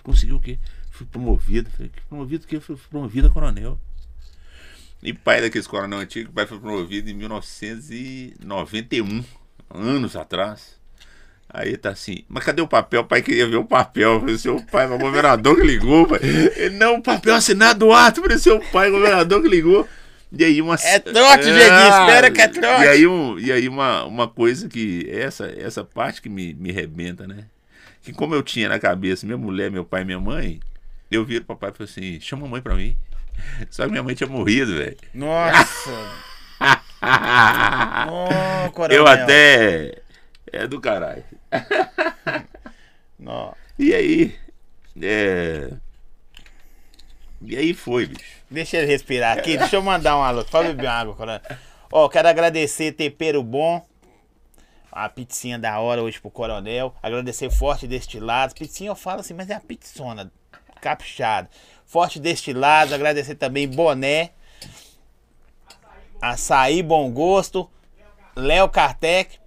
[0.03, 0.59] Conseguiu o quê?
[0.93, 1.69] Fui promovido.
[1.71, 2.45] Falei, que promovido?
[2.51, 3.81] Eu Fui promovido a coronel.
[5.03, 9.25] E pai daqueles coronel antigos, o pai foi promovido em 1991,
[9.69, 10.81] anos atrás.
[11.49, 13.01] Aí tá assim, mas cadê o papel?
[13.01, 14.13] O pai queria ver o papel.
[14.13, 16.21] Eu falei, seu pai, mas o governador que ligou, pai.
[16.23, 18.23] Ele, não, o papel assinado do ato.
[18.23, 19.89] Falei, seu pai, o governador que ligou.
[20.31, 20.77] E aí uma.
[20.77, 22.85] É trote, Gedi, espera que é trote.
[22.85, 25.09] E aí, um, e aí uma, uma coisa que.
[25.11, 27.47] Essa, essa parte que me, me rebenta, né?
[28.03, 30.61] Que como eu tinha na cabeça minha mulher, meu pai e minha mãe,
[31.15, 32.97] eu viro pro papai e falei assim, chama a mãe pra mim.
[33.71, 34.97] Só que minha mãe tinha morrido, velho.
[35.15, 35.91] Nossa.
[38.73, 38.99] Coronel.
[38.99, 40.03] eu até.
[40.53, 41.25] É do caralho.
[43.79, 44.39] E aí.
[45.01, 45.73] É.
[47.41, 48.43] E aí foi, bicho.
[48.51, 49.57] Deixa ele respirar aqui.
[49.57, 50.45] Deixa eu mandar um alô.
[50.49, 51.41] Só beber uma água, coronel.
[51.91, 53.85] Ó, quero agradecer Tempero Bom.
[54.91, 56.95] A pizzinha da hora hoje pro coronel.
[57.03, 58.55] Agradecer Forte Destilados.
[58.55, 60.31] Pizzinha eu falo assim, mas é a pizzona.
[60.83, 61.49] Caprichado.
[61.87, 62.93] Forte Destilados.
[62.93, 64.33] Agradecer também Boné.
[66.21, 67.71] Açaí Bom Gosto.
[68.37, 69.41] Léo Kartek.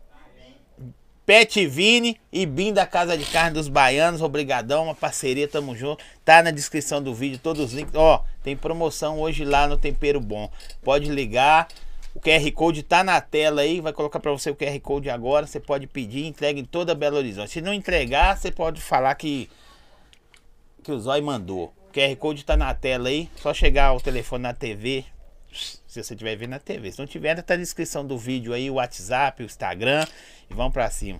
[1.26, 6.04] Pet Vini e Bim da Casa de Carne dos Baianos, obrigadão, uma parceria, tamo junto.
[6.24, 7.96] Tá na descrição do vídeo, todos os links.
[7.96, 10.52] Ó, tem promoção hoje lá no Tempero Bom.
[10.84, 11.68] Pode ligar.
[12.14, 15.48] O QR Code tá na tela aí, vai colocar para você o QR Code agora.
[15.48, 17.52] Você pode pedir, entrega em toda Belo Horizonte.
[17.52, 19.50] Se não entregar, você pode falar que
[20.86, 21.74] que o Zói mandou.
[21.90, 25.04] O QR Code tá na tela aí, só chegar o telefone na TV.
[25.52, 26.92] Se você estiver vendo na TV.
[26.92, 30.06] Se não tiver, tá na descrição do vídeo aí, o WhatsApp, o Instagram.
[30.50, 31.20] E vamos pra cima.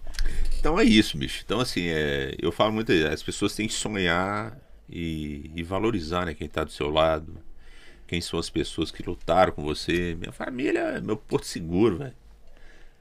[0.60, 1.42] Então é isso, bicho.
[1.44, 4.56] Então, assim, é, eu falo muito, as pessoas têm que sonhar
[4.88, 7.38] e, e valorizar né, quem tá do seu lado.
[8.06, 10.16] Quem são as pessoas que lutaram com você.
[10.20, 12.14] Minha família é meu porto seguro, velho.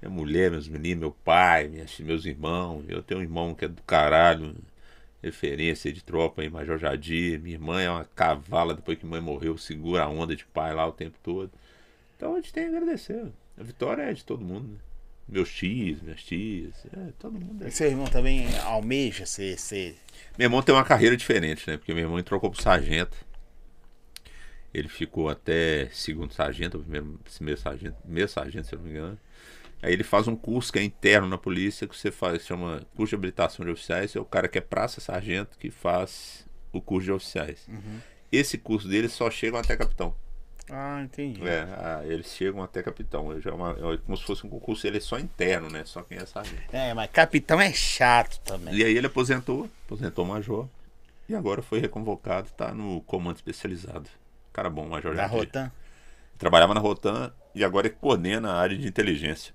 [0.00, 2.84] Minha mulher, meus meninos, meu pai, minhas, meus irmãos.
[2.88, 4.54] Eu tenho um irmão que é do caralho.
[5.24, 7.40] Referência de tropa aí, Major Jadir.
[7.40, 10.86] Minha irmã é uma cavala depois que mãe morreu, segura a onda de pai lá
[10.86, 11.50] o tempo todo.
[12.14, 13.32] Então a gente tem que agradecer.
[13.58, 14.78] A vitória é de todo mundo, né?
[15.26, 17.64] Meus tios, minhas tias, é, todo mundo.
[17.64, 17.68] É.
[17.68, 19.58] E seu irmão também almeja ser.
[19.58, 19.96] ser...
[20.36, 21.78] Meu irmão tem uma carreira diferente, né?
[21.78, 23.16] Porque meu irmão trocou pro sargento.
[24.74, 29.18] Ele ficou até segundo sargento, primeiro, primeiro sargento, primeiro sargento, se eu não me engano.
[29.84, 33.10] Aí ele faz um curso que é interno na polícia, que você faz, chama curso
[33.10, 34.16] de habilitação de oficiais.
[34.16, 37.68] É o cara que é praça sargento que faz o curso de oficiais.
[38.32, 40.14] Esse curso dele só chegam até capitão.
[40.70, 41.46] Ah, entendi.
[41.46, 43.30] É, ah, eles chegam até capitão.
[43.36, 45.82] É já uma- é como se fosse um concurso, ele é só interno, né?
[45.84, 46.62] Só quem é sargento.
[46.72, 48.74] É, mas capitão é chato também.
[48.74, 50.66] E aí ele aposentou, aposentou major.
[51.28, 54.08] E agora foi reconvocado, tá no comando especializado.
[54.54, 55.36] Cara bom, major Jadir.
[55.36, 55.70] Rotan.
[56.38, 59.54] Trabalhava na Rotan e agora ele coordena a área de inteligência.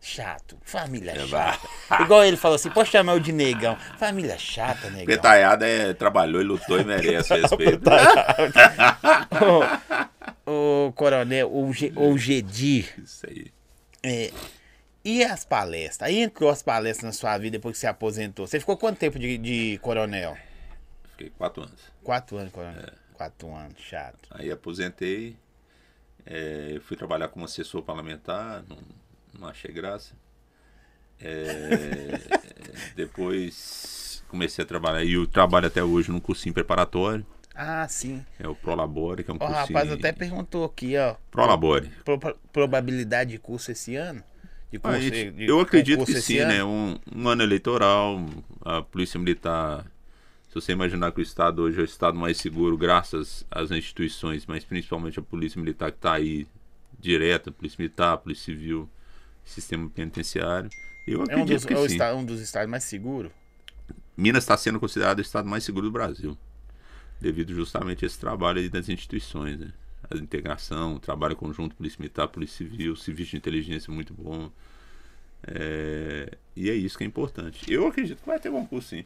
[0.00, 0.56] Chato.
[0.62, 1.68] Família É, chata.
[2.02, 3.76] Igual ele falou assim, pode chamar o de negão.
[3.98, 5.06] Família chata, negão.
[5.06, 7.90] Petaiada é, trabalhou e lutou e merece respeito.
[10.46, 13.46] Ô, ô, coronel, o, G, o Gedir, Isso aí.
[14.02, 14.32] é,
[15.04, 16.08] e as palestras?
[16.08, 18.46] Aí entrou as palestras na sua vida depois que você aposentou.
[18.46, 20.36] Você ficou quanto tempo de, de coronel?
[21.12, 21.80] Fiquei quatro anos.
[22.02, 22.80] Quatro anos, coronel.
[22.82, 22.92] É.
[23.14, 24.28] Quatro anos, chato.
[24.30, 25.36] Aí aposentei,
[26.24, 28.78] é, fui trabalhar como assessor parlamentar, não,
[29.38, 30.14] não achei graça.
[31.20, 32.18] É,
[32.96, 38.24] depois comecei a trabalhar, e eu trabalho até hoje num cursinho preparatório, Ah, sim.
[38.38, 39.58] é o Prolabore, que é um O cursinho...
[39.58, 41.16] rapaz até perguntou aqui, ó.
[41.30, 41.90] Prolabore.
[42.04, 44.22] pro- pro- probabilidade de curso esse ano?
[44.70, 46.52] De Ah, curso, gente, de eu acredito que sim, ano?
[46.52, 46.64] né?
[46.64, 48.24] Um, um ano eleitoral,
[48.64, 49.84] a Polícia Militar.
[50.48, 54.46] Se você imaginar que o Estado hoje é o Estado mais seguro, graças às instituições,
[54.46, 56.46] mas principalmente a Polícia Militar que está aí
[56.98, 58.88] direta, Polícia Militar, Polícia Civil,
[59.50, 60.70] Sistema Penitenciário.
[61.06, 63.32] Eu É um dos, que é um dos estados mais seguros.
[64.16, 66.36] Minas está sendo considerado o Estado mais seguro do Brasil,
[67.20, 69.72] devido justamente a esse trabalho aí das instituições, né?
[70.10, 74.50] A integração, o trabalho conjunto Polícia Militar, Polícia Civil, Serviço de Inteligência muito bom.
[75.46, 77.70] É, E é isso que é importante.
[77.72, 79.04] Eu acredito que vai ter concurso sim.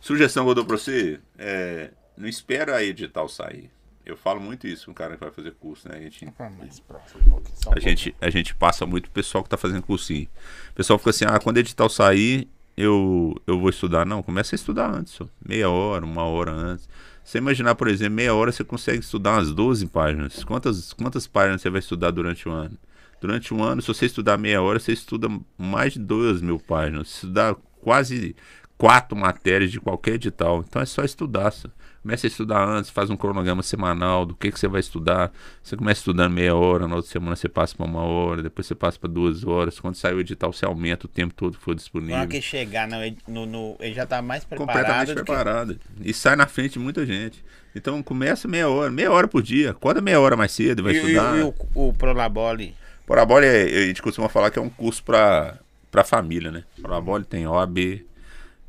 [0.00, 3.70] Sugestão que eu dou pra você, é, não espera a edital sair.
[4.06, 5.96] Eu falo muito isso com o cara que vai fazer curso, né?
[5.98, 9.82] A gente, um um a gente, a gente passa muito pro pessoal que tá fazendo
[9.82, 10.28] cursinho.
[10.70, 14.06] O pessoal fica assim, ah, quando o edital sair, eu, eu vou estudar.
[14.06, 15.26] Não, começa a estudar antes, só.
[15.44, 16.88] meia hora, uma hora antes.
[17.24, 20.44] Você imaginar, por exemplo, meia hora você consegue estudar umas 12 páginas.
[20.44, 22.78] Quantas, quantas páginas você vai estudar durante o ano?
[23.20, 27.08] Durante um ano, se você estudar meia hora, você estuda mais de 2 mil páginas.
[27.08, 28.36] Você estudar quase
[28.78, 30.64] quatro matérias de qualquer edital.
[30.68, 31.50] Então é só estudar.
[31.50, 31.68] Só.
[32.02, 35.32] Começa a estudar antes, faz um cronograma semanal do que, que você vai estudar.
[35.60, 38.76] Você começa estudando meia hora, na outra semana você passa para uma hora, depois você
[38.76, 39.80] passa para duas horas.
[39.80, 42.16] Quando sair o edital, você aumenta o tempo todo que for disponível.
[42.18, 44.76] hora que chegar, no, no, no- ele já tá mais preparado.
[44.76, 45.80] completamente do que- preparado.
[46.00, 47.44] E sai na frente de muita gente.
[47.74, 49.72] Então começa meia hora, meia hora por dia.
[49.72, 51.36] Acorda meia hora mais cedo, vai E, e- estudar.
[51.38, 52.72] e o, o Prolabole?
[53.04, 55.58] Prolabore, é- a gente costuma falar que é um curso para
[55.90, 56.62] para família, né?
[56.80, 58.04] Prolabore tem OAB,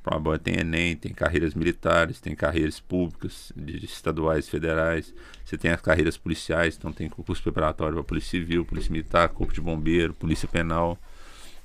[0.08, 5.14] Prolabore tem Enem, tem carreiras militares, tem carreiras públicas, de, de estaduais, federais.
[5.44, 9.54] Você tem as carreiras policiais, então tem concurso preparatório para Polícia Civil, Polícia Militar, Corpo
[9.54, 10.98] de Bombeiro, Polícia Penal.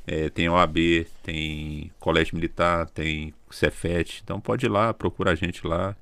[0.05, 4.21] É, tem OAB, tem Colégio Militar, tem Cefet.
[4.25, 5.95] Então pode ir lá, procura a gente lá,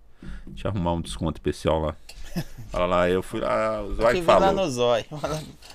[0.54, 1.96] te arrumar um desconto especial lá.
[2.70, 4.54] Fala lá, eu fui lá, o que vem lá falou.
[4.64, 5.04] no zóio.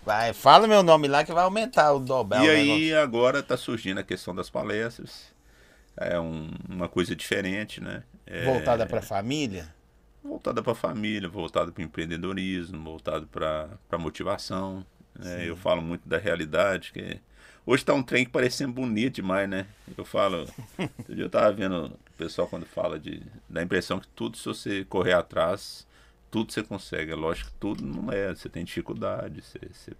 [0.03, 2.99] Vai, fala meu nome lá que vai aumentar o dobrar E o aí negócio.
[3.01, 5.34] agora está surgindo a questão das palestras.
[5.97, 8.03] É um- uma coisa diferente, né?
[8.25, 9.73] É, Voltada pra família?
[10.23, 14.85] voltada para a família, voltada para o empreendedorismo, voltado para a motivação.
[15.17, 15.47] né?
[15.47, 17.21] Eu falo muito da realidade, que
[17.65, 19.65] hoje está um trem que parecendo bonito demais, né?
[19.97, 20.39] Eu falo,
[20.99, 24.35] outro dia eu estava vendo o pessoal quando fala de dá a impressão que tudo
[24.35, 25.87] se você correr atrás,
[26.29, 27.11] tudo você consegue.
[27.11, 29.41] É lógico que tudo não é, você tem dificuldade.
[29.41, 29.93] Você, você-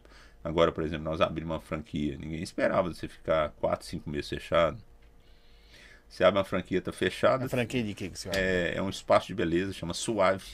[0.43, 4.77] Agora, por exemplo, nós abrimos uma franquia, ninguém esperava você ficar 4, 5 meses fechado.
[6.09, 8.89] Você abre uma franquia, tá fechada, A franquia de que que você é, é um
[8.89, 10.45] espaço de beleza, chama Suave,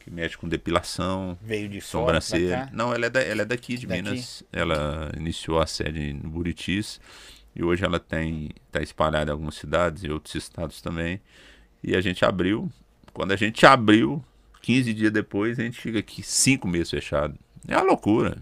[0.00, 2.68] que mexe com depilação, veio de sobrancelha.
[2.72, 4.02] Não, ela é, da- ela é daqui de Daqui?
[4.02, 4.42] Minas.
[4.52, 7.00] Ela iniciou a sede no Buritis
[7.54, 11.20] e hoje ela tem está espalhada em algumas cidades e outros estados também.
[11.82, 12.70] E a gente abriu.
[13.12, 14.24] Quando a gente abriu,
[14.60, 17.38] 15 dias depois, a gente fica aqui cinco meses fechado.
[17.68, 18.38] É uma loucura.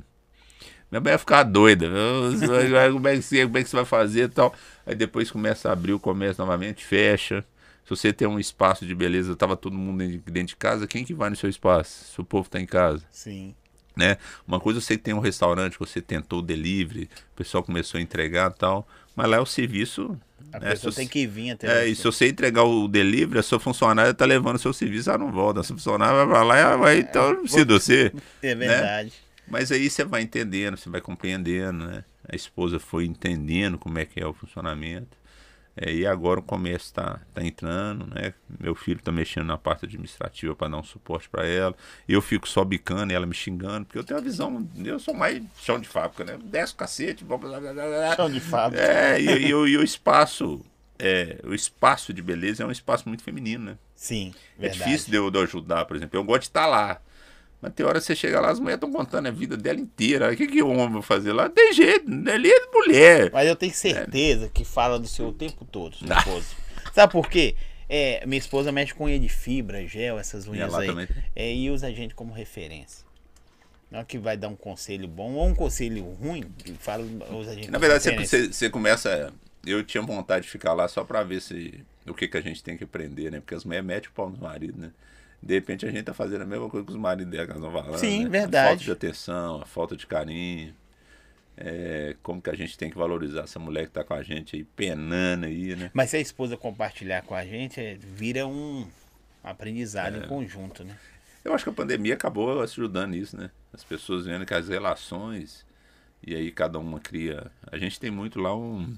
[0.92, 1.88] Minha mãe vai ficar doida.
[2.92, 4.54] Como é, que você, como é que você vai fazer e tal?
[4.84, 7.42] Aí depois começa a abrir o comércio novamente, fecha.
[7.82, 11.14] Se você tem um espaço de beleza, tava todo mundo dentro de casa, quem que
[11.14, 12.12] vai no seu espaço?
[12.12, 13.54] Se o povo tá em casa, Sim.
[13.96, 14.18] né?
[14.46, 17.98] Uma coisa eu sei que tem um restaurante, você tentou o delivery, o pessoal começou
[17.98, 20.14] a entregar e tal, mas lá é o serviço.
[20.52, 20.70] A né?
[20.70, 23.58] pessoa Se tem que vir até É, e se você entregar o delivery, a sua
[23.58, 25.60] funcionária tá levando o seu serviço, ela não volta.
[25.60, 28.12] A sua funcionária vai pra lá e ela vai, então não precisa de você.
[28.42, 29.21] É verdade.
[29.46, 32.04] Mas aí você vai entendendo, você vai compreendendo, né?
[32.28, 35.20] A esposa foi entendendo como é que é o funcionamento.
[35.74, 38.34] É, e agora o comércio está tá entrando, né?
[38.60, 41.74] Meu filho está mexendo na parte administrativa para dar um suporte para ela.
[42.06, 45.14] Eu fico só bicando e ela me xingando, porque eu tenho a visão, eu sou
[45.14, 46.38] mais chão de fábrica, né?
[46.44, 48.16] Desce o cacete, blá, blá, blá, blá.
[48.16, 48.84] Chão de fábrica.
[48.84, 50.60] É, e, e, o- espaço,
[50.98, 53.78] é, o espaço de beleza é um espaço muito feminino, né?
[53.96, 54.84] Sim, É verdade.
[54.84, 56.18] difícil de eu, de eu ajudar, por exemplo.
[56.18, 57.00] Eu gosto de estar lá.
[57.62, 60.32] Mas tem hora que você chega lá, as mulheres estão contando a vida dela inteira.
[60.32, 61.48] O que, que o homem vai fazer lá?
[61.48, 63.30] Tem jeito, ali é mulher.
[63.32, 66.18] Mas eu tenho certeza que fala do seu o tempo todo, sua Ah.
[66.18, 66.46] esposa.
[66.92, 67.54] Sabe por quê?
[67.88, 70.88] É, minha esposa mexe com unha de fibra, gel, essas unhas aí.
[70.88, 71.08] também.
[71.36, 73.04] É, e usa a gente como referência.
[73.90, 77.52] Não é que vai dar um conselho bom ou um conselho ruim, que fala usa
[77.52, 79.32] a gente Na verdade, você, você, começa.
[79.64, 82.64] Eu tinha vontade de ficar lá só pra ver se o que, que a gente
[82.64, 83.38] tem que aprender, né?
[83.38, 84.90] Porque as mulheres metem o pau nos maridos, né?
[85.42, 87.62] De repente a gente tá fazendo a mesma coisa que os maridos dela, que elas
[87.62, 87.98] vão falando.
[87.98, 88.30] Sim, né?
[88.30, 88.66] verdade.
[88.66, 90.74] A falta de atenção, a falta de carinho.
[91.56, 94.56] É, como que a gente tem que valorizar essa mulher que tá com a gente
[94.56, 95.90] aí, penando aí, né?
[95.92, 98.86] Mas se a esposa compartilhar com a gente, é, vira um
[99.44, 100.18] aprendizado É.
[100.24, 100.96] em conjunto, né?
[101.44, 103.50] Eu acho que a pandemia acabou ajudando nisso, né?
[103.72, 105.66] As pessoas vendo que as relações,
[106.24, 107.50] e aí cada uma cria.
[107.70, 108.96] A gente tem muito lá um.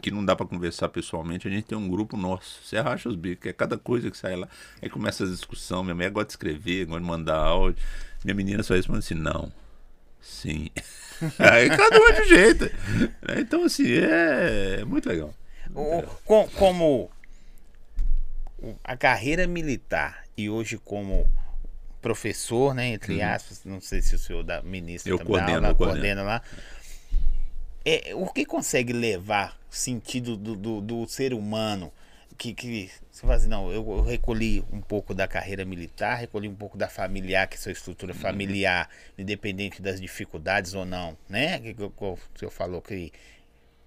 [0.00, 2.60] Que não dá pra conversar pessoalmente, a gente tem um grupo nosso.
[2.64, 4.48] Você racha os bicos, é cada coisa que sai lá.
[4.80, 5.82] Aí começa as discussões.
[5.84, 7.82] Minha mulher gosta de escrever, gosta de mandar áudio.
[8.24, 9.52] Minha menina só responde assim: não.
[10.20, 10.70] Sim.
[11.38, 12.64] aí cada um é de jeito.
[13.22, 13.40] né?
[13.40, 15.34] Então, assim, é muito legal.
[15.74, 17.10] O- com- como
[18.84, 21.26] a carreira militar e hoje como
[22.02, 25.20] professor, né, entre aspas, não sei se o senhor da ministra Uhum.
[25.20, 26.00] Eu também dá coordeno, aula, coordeno.
[26.00, 26.42] coordena lá.
[27.84, 31.92] É, o que consegue levar sentido do, do, do ser humano
[32.40, 36.48] que, que você fala assim, não, eu, eu recolhi um pouco da carreira militar, recolhi
[36.48, 38.18] um pouco da familiar, que é sua estrutura Uhum.
[38.18, 41.58] familiar, independente das dificuldades ou não, né?
[41.60, 43.12] Que, que, que o senhor falou que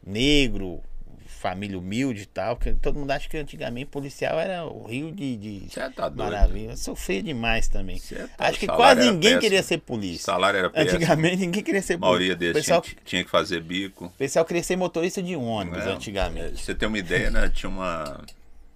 [0.06, 0.84] negro,
[1.27, 5.36] família humilde e tal, porque todo mundo acha que antigamente policial era o rio de,
[5.38, 6.75] de Você tá maravilha.
[6.77, 7.97] Sofria demais também.
[7.99, 9.41] Cê tá- Acho que o quase ninguém péssimo.
[9.41, 10.23] queria ser O polícia.
[10.25, 10.95] salário era péssimo.
[10.97, 12.36] Antigamente ninguém queria ser A maioria polícia.
[12.36, 14.05] O deles pessoal, tinha, tinha que fazer bico.
[14.05, 16.62] o pessoal queria ser motorista de ônibus É, antigamente.
[16.62, 17.49] Você tem uma ideia, né?
[17.49, 18.23] Tinha uma.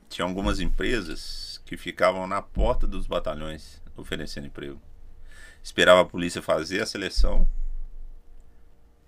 [0.10, 4.82] Tinha algumas empresas que ficavam na porta dos batalhões oferecendo emprego.
[5.64, 7.46] Esperava a polícia fazer a seleção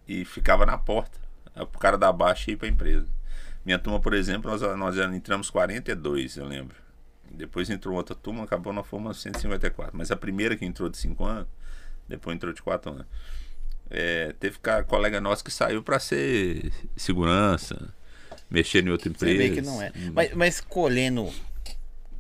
[0.08, 1.18] e ficava na porta.
[1.56, 3.08] O cara da baixa ia para a empresa.
[3.66, 6.76] Minha turma, por exemplo, nós, nós entramos 42, eu lembro.
[7.32, 9.96] Depois entrou outra turma, acabou na forma 154.
[9.96, 11.48] Mas a primeira que entrou de 5 anos,
[12.08, 13.06] depois entrou de 4 anos.
[13.90, 17.94] É, teve ca- colega nosso que saiu para ser segurança,
[18.50, 19.38] mexer em outra Você empresa.
[19.38, 19.92] vê que não é.
[20.14, 21.28] Mas, mas colhendo,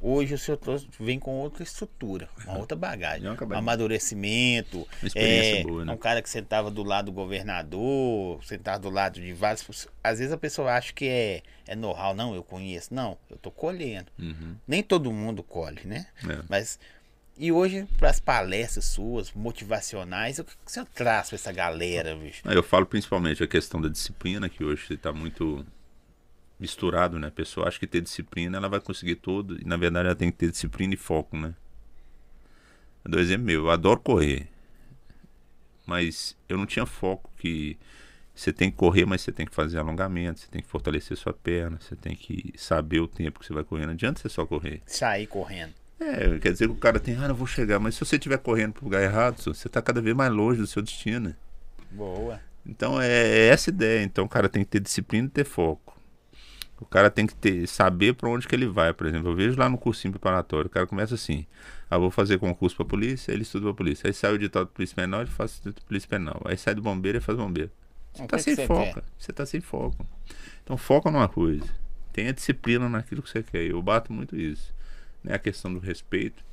[0.02, 3.28] hoje o senhor trouxe- vem com outra estrutura, uma outra bagagem.
[3.28, 4.78] É Um amadurecimento.
[5.02, 5.94] Uma experiência é, boa, né?
[5.94, 9.88] Um cara que sentava do lado do governador, sentava do lado de vários.
[10.04, 12.14] Às vezes a pessoa acha que é, é know-how.
[12.14, 12.94] Não, eu conheço.
[12.94, 14.08] Não, eu tô colhendo.
[14.18, 14.56] Uhum.
[14.68, 16.08] Nem todo mundo colhe, né?
[16.28, 16.40] É.
[16.50, 16.80] Mas.
[17.42, 22.42] E hoje, para as palestras suas, motivacionais, o que senhor traz para essa galera, bicho?
[22.44, 25.66] Ah, Eu falo principalmente a questão da disciplina, que hoje está muito
[26.60, 27.28] misturado, né?
[27.28, 30.32] A pessoa acha que ter disciplina ela vai conseguir tudo, e na verdade ela tem
[30.32, 31.54] que ter disciplina e foco, né?
[33.04, 34.48] Eu dou exemplo meu, eu adoro correr,
[35.86, 37.78] mas eu não tinha foco que
[38.36, 41.34] você tem que correr, mas você tem que fazer alongamento, você tem que fortalecer sua
[41.34, 43.86] perna, você tem que saber o tempo que você vai correr.
[43.86, 44.82] Não adianta você só correr.
[44.86, 45.74] Sair correndo.
[46.00, 48.38] É, quer dizer que o cara tem, ah, não vou chegar, mas se você estiver
[48.38, 51.36] correndo pro lugar errado, você está cada vez mais longe do seu destino.
[51.92, 52.40] Boa.
[52.66, 54.04] Então é, é essa ideia.
[54.04, 55.99] Então o cara tem que ter disciplina e ter foco.
[56.82, 59.30] O cara tem que ter, saber para onde que ele vai, por exemplo.
[59.30, 61.46] Eu vejo lá no cursinho preparatório, o cara começa assim:
[61.90, 64.08] ah, vou fazer concurso para polícia, ele estuda para polícia.
[64.08, 66.42] Aí sai o edital de polícia penal, ele faz de polícia penal.
[66.46, 67.72] Aí sai do bombeiro, ele faz bombeiro.
[68.14, 69.02] Você O tá sem foco.
[69.18, 70.08] Você tá sem foco.
[70.64, 71.66] Então foca numa coisa.
[72.14, 73.64] Tenha disciplina naquilo que você quer.
[73.64, 74.74] Eu bato muito isso.
[75.24, 75.34] Né?
[75.34, 76.44] A questão do respeito.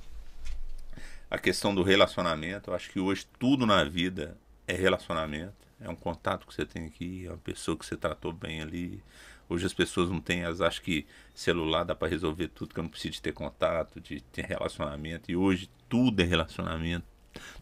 [1.31, 2.71] A questão do relacionamento.
[2.71, 4.37] Eu acho que hoje tudo na vida
[4.67, 5.67] é relacionamento.
[5.81, 9.03] É um contato que você tem aqui, é uma pessoa que você tratou bem ali.
[9.49, 12.83] Hoje as pessoas não têm, elas acham que celular dá para resolver tudo, que eu
[12.83, 15.31] não preciso de ter contato, de ter relacionamento.
[15.31, 17.07] E hoje tudo é relacionamento.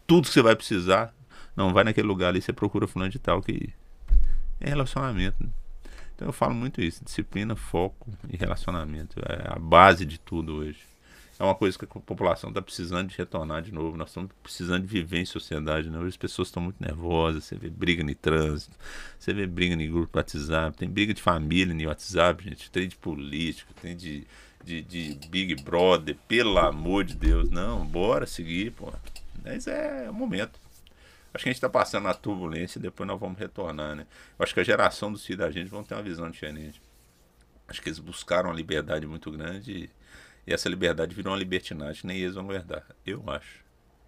[0.07, 1.13] Tudo que você vai precisar,
[1.55, 3.73] não vai naquele lugar ali, você procura fulano de tal que
[4.59, 5.43] é relacionamento.
[5.43, 5.49] né?
[6.15, 9.19] Então eu falo muito isso, disciplina, foco e relacionamento.
[9.19, 10.94] É a base de tudo hoje.
[11.37, 13.97] É uma coisa que a população está precisando de retornar de novo.
[13.97, 15.89] Nós estamos precisando de viver em sociedade.
[15.89, 15.99] Né?
[16.07, 17.43] As pessoas estão muito nervosas.
[17.43, 18.75] Você vê briga no trânsito,
[19.19, 22.71] você vê briga em grupo WhatsApp, tem briga de família no WhatsApp, gente.
[22.71, 24.25] Tem de político, tem de,
[24.63, 26.15] de, de Big Brother.
[26.25, 28.93] Pelo amor de Deus, não, bora seguir, pô.
[29.43, 30.57] Mas é o momento.
[31.33, 34.07] Acho que a gente está passando a turbulência e depois nós vamos retornar, né?
[34.39, 36.81] Eu acho que a geração dos filhos da gente vão ter uma visão diferente.
[37.67, 39.89] Acho que eles buscaram uma liberdade muito grande e,
[40.47, 42.83] e essa liberdade virou uma libertinagem nem eles vão guardar.
[43.05, 43.63] Eu acho.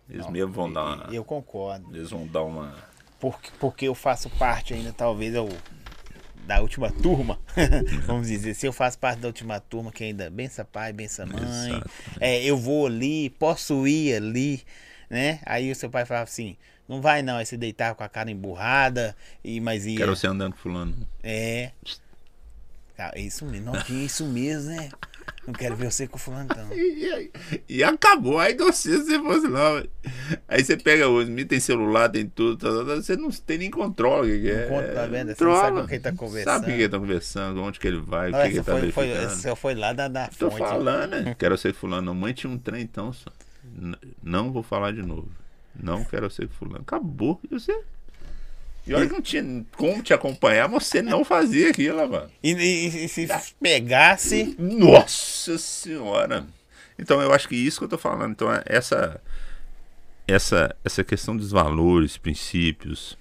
[0.09, 1.13] Eles Não, mesmo vão e- dar uma.
[1.13, 1.95] Eu concordo.
[1.95, 2.75] Eles vão dar uma.
[3.19, 5.49] Porque, porque eu faço parte ainda, talvez, eu,
[6.45, 7.39] da última turma.
[8.05, 11.69] Vamos dizer, se eu faço parte da última turma, que ainda bença pai, bença mãe.
[11.69, 11.89] Exato.
[12.19, 14.63] É, eu vou ali, posso ir ali,
[15.09, 15.39] né?
[15.45, 16.55] Aí o seu pai falava assim,
[16.87, 19.97] não vai não, aí você deitar com a cara emburrada, e, mas ia.
[19.97, 20.95] Quero você andando com fulano.
[21.23, 21.71] É.
[22.97, 24.89] Ah, é isso mesmo, não tinha isso mesmo, né?
[25.47, 26.67] Não quero ver você com fulano, então.
[26.75, 27.31] E,
[27.77, 28.37] e- acabou.
[28.37, 29.81] Aí não sei se você fosse lá.
[30.47, 33.71] Aí você pega hoje, tem celular, tem tudo, tá, tá, tá, você não tem nem
[33.71, 34.37] controle.
[34.37, 35.27] o Que Não é, conta, tá vendo?
[35.29, 35.55] Você Trola.
[35.55, 36.53] não sabe com quem tá conversando.
[36.53, 38.91] Sabe com quem tá conversando, onde que ele vai, o Não, que, que ele tá
[38.91, 40.59] foi, essa foi lá da, da Tô fonte.
[40.59, 41.35] falando, né?
[41.39, 42.13] Quero ser fulano.
[42.13, 43.13] Mãe tinha um trem, então.
[43.13, 43.31] Só.
[44.21, 45.29] Não vou falar de novo.
[45.79, 46.81] Não quero ser fulano.
[46.81, 47.39] Acabou.
[47.43, 47.77] E você?
[48.87, 52.29] E olha que não tinha como te acompanhar, mas você não fazia aquilo, mano.
[52.41, 53.27] E, e- e se
[53.61, 54.55] pegasse.
[54.57, 56.45] Nossa senhora!
[56.97, 58.31] Então eu acho que isso que eu tô falando.
[58.31, 59.21] Então é essa
[60.27, 63.17] essa essa questão dos valores, princípios,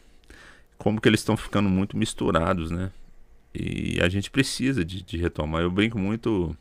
[0.78, 2.90] como que eles estão ficando muito misturados, né?
[3.54, 5.62] E a gente precisa de, de retomar.
[5.62, 6.56] Eu brinco muito.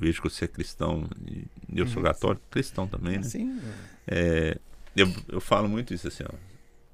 [0.00, 3.20] Vejo que você é cristão e eu sou católico, cristão também, né?
[3.26, 3.60] Assim,
[4.06, 4.56] É,
[4.96, 6.34] eu, eu falo muito isso assim, ó.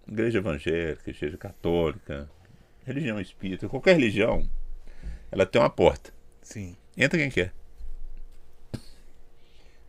[0.06, 2.30] Igreja evangélica, igreja católica,
[2.84, 4.48] religião espírita, qualquer religião,
[5.30, 6.12] ela tem uma porta.
[6.42, 6.76] sim.
[6.96, 7.52] Entra quem quer.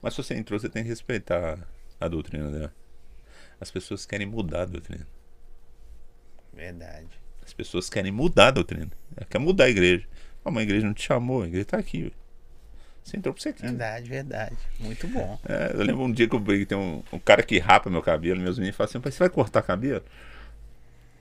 [0.01, 1.67] Mas se você entrou, você tem que respeitar
[1.99, 2.73] a doutrina dela.
[3.59, 5.07] As pessoas querem mudar a doutrina.
[6.51, 7.19] Verdade.
[7.43, 8.91] As pessoas querem mudar a doutrina.
[9.15, 10.07] Ela quer mudar a igreja.
[10.43, 12.05] Ah, mas a igreja não te chamou, a igreja tá aqui.
[12.05, 12.11] ué.
[13.05, 13.61] Você entrou pra você aqui.
[13.61, 14.55] Verdade, verdade.
[14.79, 15.39] Muito bom.
[15.47, 18.01] É, eu lembro um dia que eu briguei, tem um, um cara que rapa meu
[18.01, 20.01] cabelo, meus meninos falam assim, "Pai, você vai cortar cabelo?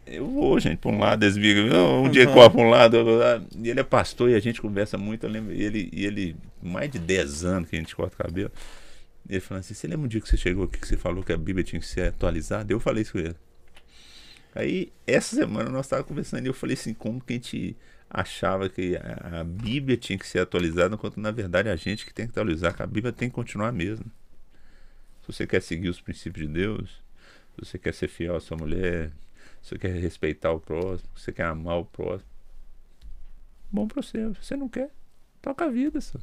[0.06, 2.34] Eu vou, gente, pra um lado, eles brigam, um dia Uhum.
[2.34, 3.46] corta pra um lado, outro lado.
[3.62, 6.36] e ele é pastor e a gente conversa muito, eu lembro, e ele, e ele,
[6.62, 8.50] mais de 10 anos que a gente corta cabelo,
[9.28, 11.32] ele falando assim, você lembra um dia que você chegou aqui que você falou que
[11.32, 12.72] a Bíblia tinha que ser atualizada?
[12.72, 13.34] Eu falei isso com ele.
[14.54, 17.76] Aí, essa semana nós estávamos conversando e eu falei assim, como que a gente
[18.14, 22.26] achava que a, Bíblia tinha que ser atualizada, enquanto na verdade a gente que tem
[22.26, 24.06] que atualizar, que a Bíblia tem que continuar a mesma.
[25.20, 27.02] Se você quer seguir os princípios de Deus,
[27.54, 29.10] se você quer ser fiel à sua mulher,
[29.60, 32.30] se você quer respeitar o próximo, se você quer amar o próximo,
[33.70, 34.18] bom pra você.
[34.34, 34.90] Se você não quer,
[35.42, 36.20] toca a vida, só.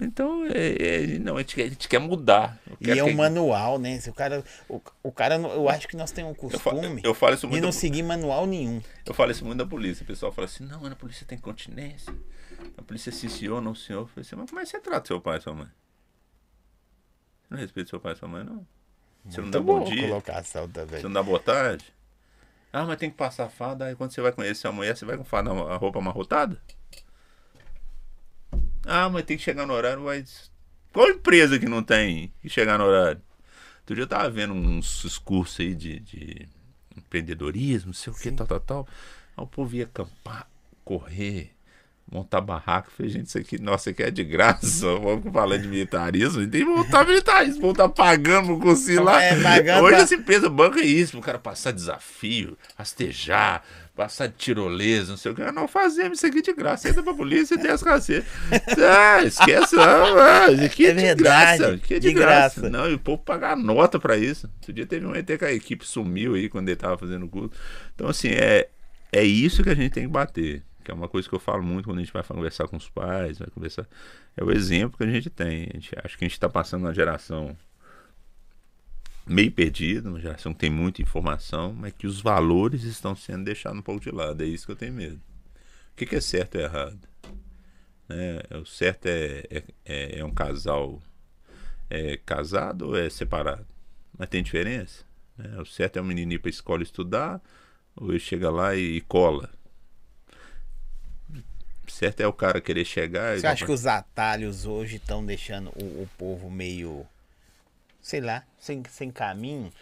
[0.00, 2.60] Então, é, é- não, a gente, quer- a gente quer mudar.
[2.66, 3.98] Eu E é que- um manual, né?
[3.98, 7.00] Se o cara, o, o cara, eu acho que nós temos um eu, fa- costume
[7.02, 8.82] eu falo isso de muito não seguir manual nenhum.
[9.04, 10.04] Eu falo isso muito da polícia.
[10.04, 12.14] O pessoal fala assim, não, mas na polícia tem continência.
[12.76, 14.00] Na polícia sim senhor, não senhor.
[14.02, 15.66] Eu falei assim, mas como é que você trata seu pai e sua mãe?
[17.42, 18.66] Você não respeita seu pai e sua mãe, não?
[19.28, 20.08] Você não dá Muito bom dia?
[20.08, 21.00] colocação também.
[21.00, 21.84] Você não dá boa tarde?
[22.72, 23.86] Ah, mas tem que passar farda.
[23.86, 26.60] Aí quando você vai conhecer a mulher, você vai com farda, a roupa amarrotada?
[28.90, 30.50] Ah, mas tem que chegar no horário, mas...
[30.94, 33.20] Qual empresa que não tem que chegar no horário?
[33.80, 36.48] Outro dia eu tava vendo uns discursos aí de, de
[36.96, 38.88] empreendedorismo, não sei o que, tal, tal, tal.
[39.36, 40.48] Aí o povo ia acampar,
[40.84, 41.54] correr,
[42.10, 42.90] montar barraco.
[42.90, 44.86] Falei, gente, isso aqui, nossa, aqui é de graça.
[44.98, 46.46] Vamos falando de militarismo.
[46.46, 49.22] Tem que montar militarismo, vão estar pagando cursinho lá.
[49.22, 53.62] É, pagando Hoje essa empresa banca isso, o cara passar desafio, rastejar,
[53.94, 55.52] passar de tirolesa, não sei o que.
[55.52, 56.88] Não fazemos isso aqui de graça.
[56.88, 58.28] Entra pra polícia e tem as cacetas.
[58.78, 60.18] Ah, esquece, não.
[60.18, 61.74] Ah, isso aqui é, É de verdade, graça.
[61.74, 62.60] Aqui é de, de graça.
[62.60, 62.70] graça.
[62.70, 64.48] Não, e o povo pagar nota pra isso.
[64.56, 67.28] Outro dia teve um ET que a equipe sumiu aí quando ele tava fazendo o
[67.28, 67.50] curso.
[67.94, 68.68] Então, assim, é,
[69.12, 70.62] é isso que a gente tem que bater.
[70.88, 72.88] Que é uma coisa que eu falo muito quando a gente vai conversar com os
[72.88, 73.86] pais, vai conversar.
[74.34, 75.68] É o exemplo que a gente tem.
[75.70, 77.54] A gente, acho que a gente está passando uma geração
[79.26, 83.78] meio perdida, uma geração que tem muita informação, mas que os valores estão sendo deixados
[83.78, 84.42] um pouco de lado.
[84.42, 85.20] É isso que eu tenho medo.
[85.92, 86.98] O que, que é certo e errado?
[88.08, 88.40] Né?
[88.62, 91.02] O certo é, é, é, é um casal
[91.90, 93.66] é casado ou é separado?
[94.16, 95.04] Mas tem diferença?
[95.36, 95.60] né?
[95.60, 97.42] O certo é o menino ir para a escola estudar
[97.94, 99.50] ou ele chega lá e cola?
[101.90, 106.02] Certo é o cara querer chegar Você acha que os atalhos hoje estão deixando o,
[106.02, 107.06] o povo meio,
[108.00, 109.72] sei lá, sem, sem caminho?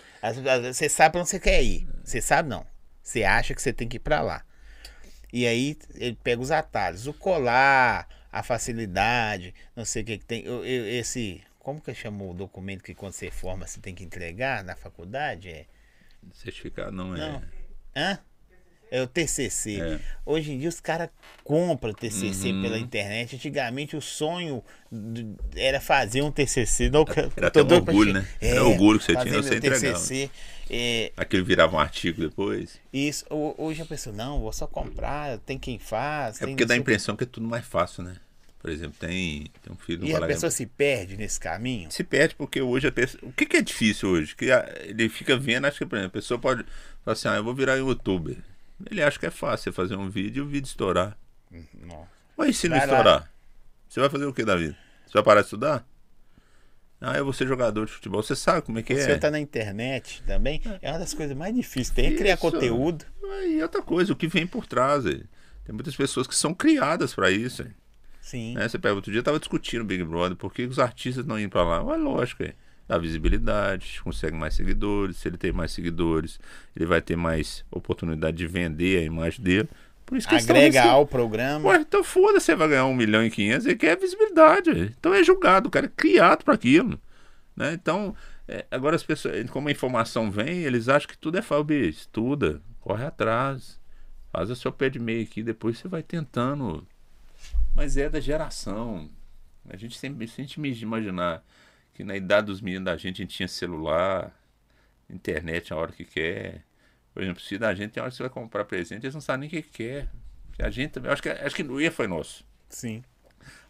[0.72, 1.86] Você sabe pra onde você quer ir.
[2.04, 2.66] Você sabe não.
[3.02, 4.42] Você acha que você tem que ir pra lá.
[5.32, 7.06] E aí ele pega os atalhos.
[7.06, 10.48] O colar, a facilidade, não sei o que, que tem.
[10.48, 11.42] o- o- Esse.
[11.58, 15.48] Como que chamou o documento que quando você forma você tem que entregar na faculdade?
[15.50, 15.66] É.
[16.32, 17.18] certificado não é.
[17.18, 17.42] Não.
[17.96, 18.18] Hã?
[18.96, 19.80] É o TCC.
[19.80, 19.98] É.
[20.24, 21.08] Hoje em dia os caras
[21.44, 22.62] compram TCC Uhum.
[22.62, 23.36] pela internet.
[23.36, 24.62] Antigamente o sonho
[25.54, 26.88] era fazer um TCC.
[26.90, 27.04] Não,
[27.36, 28.26] Era até um orgulho, né?
[28.40, 29.80] Era orgulho que você tinha, você entregava.
[29.98, 30.30] TCC.
[30.70, 32.80] É, Aquele virava um artigo depois.
[32.92, 36.42] isso, ho- hoje a pessoa, não, vou só comprar, tem quem faz.
[36.42, 38.16] É porque dá a impressão que é tudo mais fácil, né?
[38.60, 41.88] Por exemplo, tem, tem um filho E a pessoa se perde nesse caminho.
[41.92, 43.20] se perde porque hoje a pessoa.
[43.22, 44.34] O que, que é difícil hoje?
[44.34, 46.64] Que a- ele fica vendo, acho que, por exemplo, a pessoa pode
[47.04, 48.36] falar assim, ah, eu vou virar youtuber.
[48.90, 51.16] Ele acha que é fácil você fazer um vídeo e o vídeo estourar.
[51.80, 52.08] Nossa.
[52.36, 52.92] Mas e se não Vai lá.
[52.94, 53.32] estourar?
[53.88, 54.76] Você vai fazer o que da vida?
[55.06, 55.86] Você vai parar de estudar?
[57.00, 58.22] Ah, eu vou ser jogador de futebol.
[58.22, 59.18] Você sabe como é que Você é?
[59.18, 61.90] tá na internet também, é uma das coisas mais difíceis.
[61.90, 63.04] Tem que criar conteúdo.
[63.46, 65.04] E outra coisa, o que vem por trás.
[65.06, 65.20] é.
[65.64, 67.62] Tem muitas pessoas que são criadas pra isso.
[67.62, 67.66] é.
[68.20, 68.54] Sim.
[68.54, 68.68] Né?
[68.68, 71.38] Você pega, outro dia eu tava discutindo o Big Brother, por que os artistas não
[71.38, 71.84] iam pra lá?
[71.84, 72.54] Mas lógico, é.
[72.88, 75.16] Dá visibilidade, consegue mais seguidores.
[75.16, 76.38] Se ele tem mais seguidores,
[76.74, 79.68] ele vai ter mais oportunidade de vender a imagem dele.
[80.04, 81.68] Por isso que Agrega ao programa.
[81.68, 84.94] Ué, então foda-se, você vai ganhar um milhão e quinhentos, ele quer visibilidade.
[84.98, 87.00] Então é julgado, o cara é criado para aquilo.
[87.56, 87.72] Né?
[87.72, 88.14] Então,
[88.46, 91.74] é, agora as pessoas, como a informação vem, eles acham que tudo é fácil.
[91.88, 93.80] Estuda, corre atrás,
[94.32, 96.86] faz o seu pé de meio aqui, depois você vai tentando.
[97.74, 99.10] Mas é da geração.
[99.68, 101.42] A gente sempre, se a gente imaginar
[101.96, 104.30] que na idade dos meninos da gente a gente tinha celular,
[105.08, 106.62] internet a hora que quer.
[107.14, 109.48] Por exemplo, se da gente tem hora que você vai comprar presente, eles não sabem
[109.48, 110.08] nem o que quer.
[110.58, 112.44] A gente também, acho que, acho que o erro foi nosso.
[112.68, 113.02] Sim.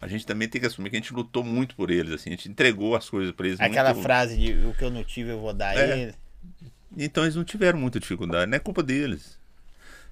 [0.00, 2.32] A gente também tem que assumir que a gente lutou muito por eles, assim, a
[2.32, 3.60] gente entregou as coisas para eles.
[3.60, 4.02] Aquela muito...
[4.02, 5.98] frase de o que eu não tive eu vou dar a É.
[5.98, 6.14] ele.
[6.96, 9.38] Então eles não tiveram muita dificuldade, não é culpa deles.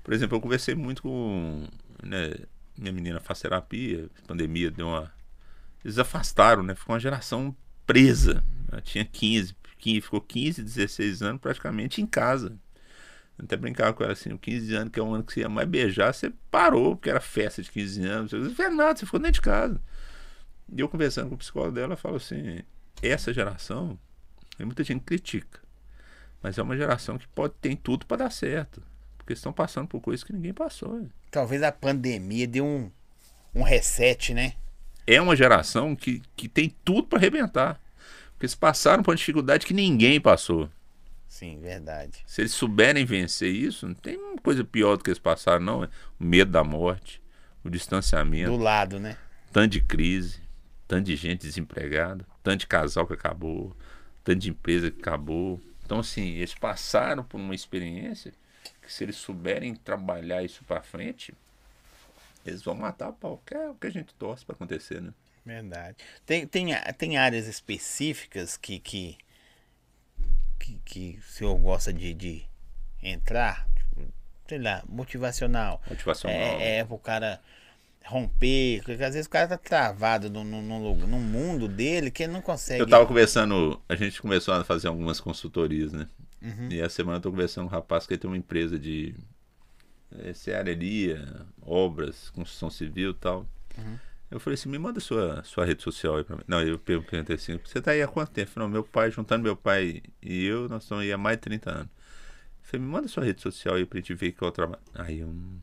[0.04, 1.66] Por exemplo, eu conversei muito com.
[2.02, 2.34] Né,
[2.76, 5.12] minha menina faz terapia, a pandemia deu uma.
[5.84, 6.74] Eles afastaram, né?
[6.74, 7.56] Ficou uma geração
[7.86, 8.44] presa.
[8.70, 12.56] Ela tinha 15, 15, ficou 15, 16 anos praticamente em casa.
[13.38, 15.40] Eu até brincava com ela assim, o 15 anos, que é um ano que você
[15.40, 18.30] ia mais beijar, você parou, porque era festa de 15 anos.
[18.30, 19.80] Você não fez nada, você ficou dentro de casa.
[20.72, 22.60] E eu conversando com o psicólogo dela, ela falou assim,
[23.02, 23.98] essa geração,
[24.58, 25.60] muita gente critica.
[26.42, 28.82] Mas é uma geração que pode tem tudo para dar certo.
[29.16, 31.08] Porque estão passando por coisas que ninguém passou.
[31.30, 32.90] Talvez a pandemia deu um,
[33.54, 34.54] um reset, né?
[35.06, 37.80] É uma geração que, que tem tudo para arrebentar.
[38.32, 40.68] Porque eles passaram por uma dificuldade que ninguém passou.
[41.28, 42.22] Sim, verdade.
[42.26, 45.84] Se eles souberem vencer isso, não tem uma coisa pior do que eles passaram, não.
[45.84, 45.88] é
[46.18, 47.20] O medo da morte,
[47.64, 49.16] o distanciamento, Do lado, né?
[49.52, 50.40] tanto de crise,
[50.86, 53.76] tanto de gente desempregada, tanto de casal que acabou,
[54.22, 55.60] tanto de empresa que acabou.
[55.84, 58.32] Então, assim, eles passaram por uma experiência
[58.80, 61.34] que se eles souberem trabalhar isso para frente,
[62.44, 63.42] eles vão matar pau.
[63.44, 65.12] Que é o que a gente torce para acontecer, né?
[65.44, 65.96] Verdade.
[66.24, 66.66] Tem, tem,
[66.96, 69.18] tem áreas específicas que, que,
[70.58, 72.46] que, que o senhor gosta de, de
[73.02, 73.68] entrar?
[73.74, 74.12] Tipo,
[74.48, 75.82] Sei lá, motivacional.
[75.88, 76.36] Motivacional.
[76.36, 77.40] É, é pro cara
[78.04, 78.82] romper.
[78.82, 82.42] Porque às vezes o cara tá travado num, num, num mundo dele que ele não
[82.42, 82.80] consegue.
[82.80, 86.08] Eu tava conversando, a gente começou a fazer algumas consultorias, né?
[86.42, 86.68] Uhum.
[86.70, 89.14] E a semana eu tô conversando com um rapaz que tem uma empresa de
[90.18, 93.46] eh, serraria, obras, construção civil e tal.
[93.76, 93.98] Uhum.
[94.30, 96.42] Eu falei assim, me manda sua, sua rede social aí pra mim.
[96.48, 98.50] Não, eu perguntei assim, você tá aí há quanto tempo?
[98.56, 101.70] Não, meu pai, juntando meu pai e eu, nós estamos aí há mais de 30
[101.70, 101.88] anos.
[102.62, 104.82] Eu falei, me manda sua rede social aí pra gente ver que eu trabalho.
[104.94, 105.62] Aí eu não,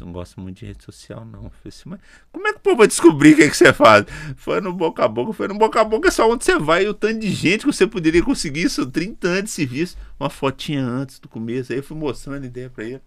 [0.00, 1.44] não gosto muito de rede social, não.
[1.44, 2.00] Eu falei assim, mas
[2.32, 4.04] como é que o povo vai descobrir o que, é que você faz?
[4.34, 6.86] Foi no boca a boca, foi no boca a boca, é só onde você vai.
[6.86, 10.30] E o tanto de gente que você poderia conseguir isso, 30 anos de serviço, uma
[10.30, 11.72] fotinha antes do começo.
[11.72, 13.00] Aí eu fui mostrando a ideia pra ele.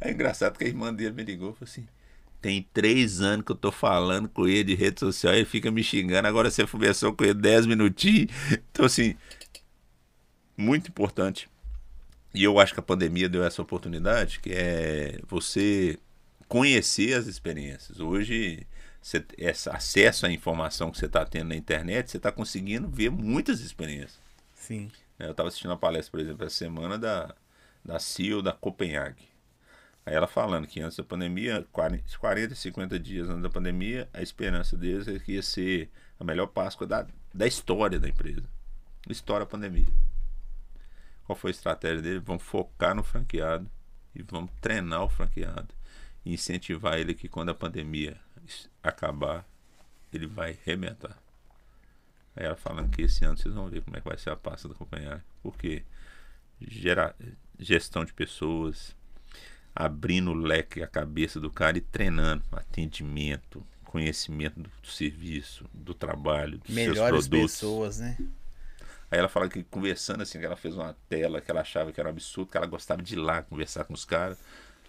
[0.00, 1.86] É engraçado que a irmã dele me ligou e falou assim:
[2.40, 5.82] tem três anos que eu tô falando com ele de rede social, ele fica me
[5.82, 8.30] xingando, agora você conversou com ele 10 minutinhos.
[8.70, 9.16] Então, assim,
[10.56, 11.48] muito importante.
[12.32, 15.98] E eu acho que a pandemia deu essa oportunidade, que é você
[16.46, 17.98] conhecer as experiências.
[17.98, 18.66] Hoje,
[19.02, 23.10] você, esse acesso à informação que você está tendo na internet, você está conseguindo ver
[23.10, 24.20] muitas experiências.
[24.54, 24.90] Sim.
[25.18, 25.26] né?
[25.26, 27.34] Eu estava assistindo uma palestra, por exemplo, essa semana da,
[27.84, 29.26] da CEO da Copenhague.
[30.08, 34.22] Aí ela falando que antes da pandemia, 40, 40, 50 dias antes da pandemia, a
[34.22, 38.44] esperança deles é que ia ser a melhor Páscoa da, da história da empresa.
[39.06, 39.86] História da pandemia.
[41.26, 42.20] Qual foi a estratégia dele?
[42.20, 43.70] Vamos focar no franqueado
[44.14, 45.74] e vamos treinar o franqueado.
[46.24, 48.18] E incentivar ele que quando a pandemia
[48.82, 49.46] acabar,
[50.10, 51.18] ele vai arrebentar.
[52.34, 54.36] Aí ela falando que esse ano vocês vão ver como é que vai ser a
[54.36, 55.22] pasta da Copenhague.
[55.42, 55.84] Porque
[56.62, 57.14] gera,
[57.58, 58.96] gestão de pessoas,
[59.80, 65.94] abrindo o leque, a cabeça do cara e treinando atendimento, conhecimento do, do serviço, do
[65.94, 67.52] trabalho, dos Melhores seus produtos.
[67.52, 68.16] pessoas, né?
[69.08, 72.00] Aí ela fala que conversando assim, que ela fez uma tela que ela achava que
[72.00, 74.36] era um absurdo, que ela gostava de ir lá conversar com os caras,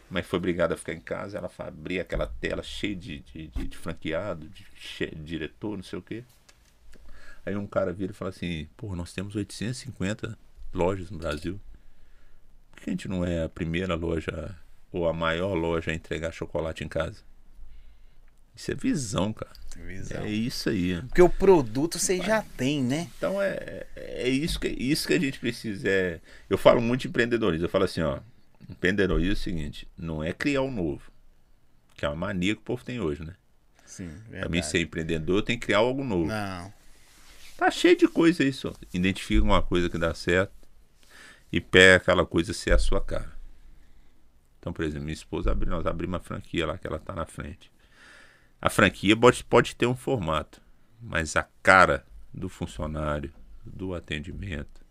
[0.09, 1.37] mas foi obrigada a ficar em casa.
[1.37, 4.65] Ela abria aquela tela cheia de, de, de- de franqueado, de,
[5.11, 6.23] de diretor, não sei o quê.
[7.45, 10.35] Aí um cara vira e fala assim: pô, nós temos 850
[10.73, 11.61] lojas no Brasil.
[12.71, 14.57] Por que a gente não é a primeira loja
[14.91, 17.17] ou a maior loja a entregar chocolate em casa?
[18.55, 19.51] Isso é visão, cara.
[19.77, 20.23] Visão.
[20.23, 21.01] É isso aí.
[21.03, 23.09] Porque o produto você já tem, né?
[23.17, 25.87] Então é, é isso, que, isso que a gente precisa.
[25.87, 26.19] É,
[26.49, 27.65] eu falo muito de empreendedorismo.
[27.65, 28.19] Eu falo assim, ó.
[28.69, 31.01] Empreendedorismo é o seguinte, não é criar o novo.
[31.95, 33.33] Que é uma mania que o povo tem hoje, né?
[33.85, 36.27] Sim, Pra mim ser empreendedor tem que criar algo novo.
[36.27, 36.71] Não.
[37.57, 38.73] Tá cheio de coisa só.
[38.93, 40.53] Identifica uma coisa que dá certo
[41.51, 43.38] e pega aquela coisa ser a sua cara.
[44.59, 47.25] Então, por exemplo, minha esposa abriu, nós abrimos uma franquia lá que ela tá na
[47.25, 47.71] frente.
[48.61, 50.61] A franquia pode, pode ter um formato,
[51.01, 53.31] mas a cara do funcionário,
[53.65, 54.81] do atendimento,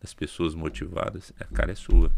[0.00, 2.10] das pessoas motivadas, a cara é sua.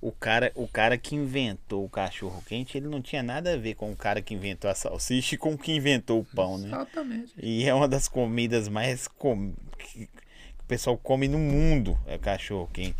[0.00, 3.74] O cara, o cara que inventou o cachorro quente, ele não tinha nada a ver
[3.74, 6.68] com o cara que inventou a salsicha e com o que inventou o pão, né?
[6.68, 7.32] Exatamente.
[7.40, 9.52] E é uma das comidas mais com...
[9.78, 10.08] que
[10.58, 12.96] o pessoal come no mundo, é cachorro quente.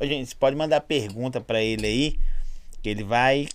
[0.00, 2.18] Gente, você pode mandar pergunta para ele aí,
[2.84, 3.48] que ele vai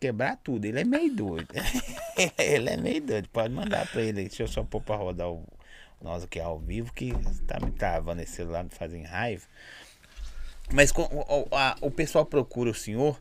[0.00, 0.64] quebrar tudo.
[0.64, 1.48] Ele é meio doido.
[2.38, 3.28] ele é meio doido.
[3.28, 4.22] Pode mandar para ele.
[4.22, 5.46] Deixa eu só pôr para rodar o
[6.00, 7.12] nós aqui ao vivo, que
[7.46, 9.44] tá me travando esse celular, me fazem raiva.
[10.72, 13.20] Mas com, o, a, o pessoal procura o senhor,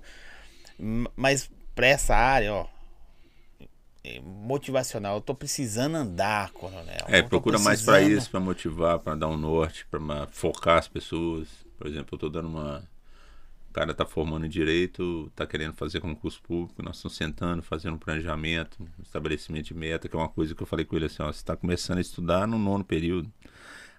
[1.13, 2.67] mas para essa área, ó,
[4.01, 7.03] é motivacional, eu tô precisando andar, coronel.
[7.09, 7.65] É, procura precisando...
[7.65, 11.49] mais para isso, para motivar, para dar um norte, para focar as pessoas.
[11.77, 12.87] Por exemplo, eu tô dando uma
[13.79, 17.97] cara está formando em direito, está querendo fazer concurso público, nós estamos sentando, fazendo um
[17.97, 21.23] planejamento, um estabelecimento de meta, que é uma coisa que eu falei com ele assim,
[21.23, 23.31] ó, você está começando a estudar no nono período.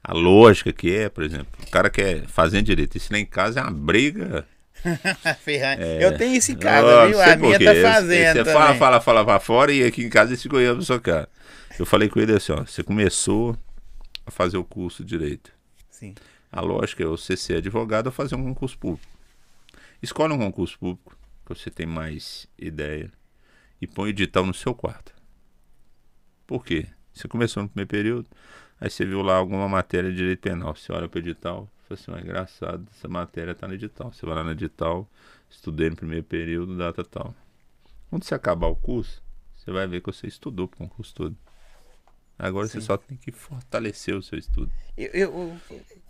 [0.04, 3.60] A lógica que é, por exemplo, o cara quer fazer direito, isso lá em casa
[3.60, 4.46] é uma briga.
[5.46, 7.20] é, eu tenho isso em casa, viu?
[7.20, 8.36] A minha tá fazendo.
[8.36, 11.28] Você fala, fala, fala pra fora e aqui em casa esse goiano sua cara.
[11.78, 13.56] Eu falei com ele assim, ó, você começou
[14.26, 15.50] a fazer o curso de direito.
[15.88, 16.14] Sim.
[16.52, 19.19] A lógica é você ser advogado ou fazer um concurso público.
[20.02, 23.12] Escolhe um concurso público que você tem mais ideia
[23.80, 25.14] e põe o edital no seu quarto.
[26.46, 26.86] Por quê?
[27.12, 28.30] Você começou no primeiro período,
[28.80, 30.74] aí você viu lá alguma matéria de direito penal.
[30.74, 34.12] Você olha para o edital, fala assim, é engraçado, essa matéria está no edital.
[34.12, 35.08] Você vai lá no edital,
[35.50, 37.34] estudei no primeiro período, data tal.
[38.08, 39.22] Quando você acabar o curso,
[39.54, 41.36] você vai ver que você estudou para o concurso todo.
[42.38, 42.80] Agora Sim.
[42.80, 44.72] você só tem que fortalecer o seu estudo.
[44.96, 45.60] Eu, eu,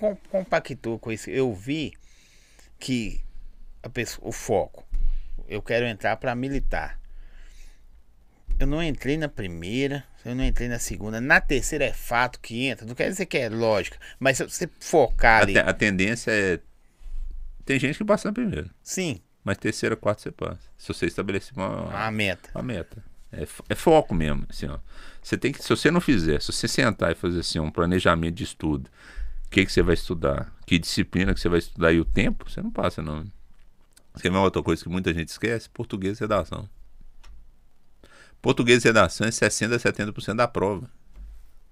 [0.01, 1.28] eu compactou com isso.
[1.28, 1.93] Eu vi
[2.78, 3.20] que
[3.89, 4.85] pessoa, o foco.
[5.49, 7.01] Eu quero entrar para militar.
[8.59, 11.20] Eu não entrei na primeira, eu não entrei na segunda.
[11.20, 12.87] Na terceira é fato que entra.
[12.87, 15.59] Não quer dizer que é lógica, mas se você focar ali.
[15.59, 16.61] A, tendência é.
[17.64, 18.68] Tem gente que passa na primeira.
[18.83, 19.22] Sim.
[19.43, 20.61] Mas terceira, quarta você passa.
[20.76, 22.51] Se você estabelecer uma, uma meta.
[22.55, 23.03] Uma meta.
[23.33, 24.45] É, é, foco mesmo.
[24.51, 24.78] Assim, ó.
[25.22, 28.35] Você tem que, se você não fizer, se você sentar e fazer assim, um planejamento
[28.35, 28.91] de estudo,
[29.47, 32.51] o que, que você vai estudar, que disciplina que você vai estudar e o tempo,
[32.51, 33.24] você não passa, não.
[34.23, 35.68] Vê uma outra coisa que muita gente esquece?
[35.68, 36.68] Português e redação.
[38.41, 40.91] Português e redação é 60% a 70% da prova.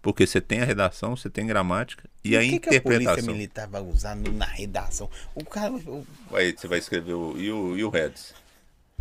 [0.01, 2.81] Porque você tem a redação, você tem gramática e, e a que interpretação.
[2.81, 5.11] Que a polícia militar vai usar na redação?
[5.35, 5.73] O cara.
[5.73, 6.07] O...
[6.33, 7.37] Aí você vai escrever o.
[7.37, 8.33] E o, e o Reds?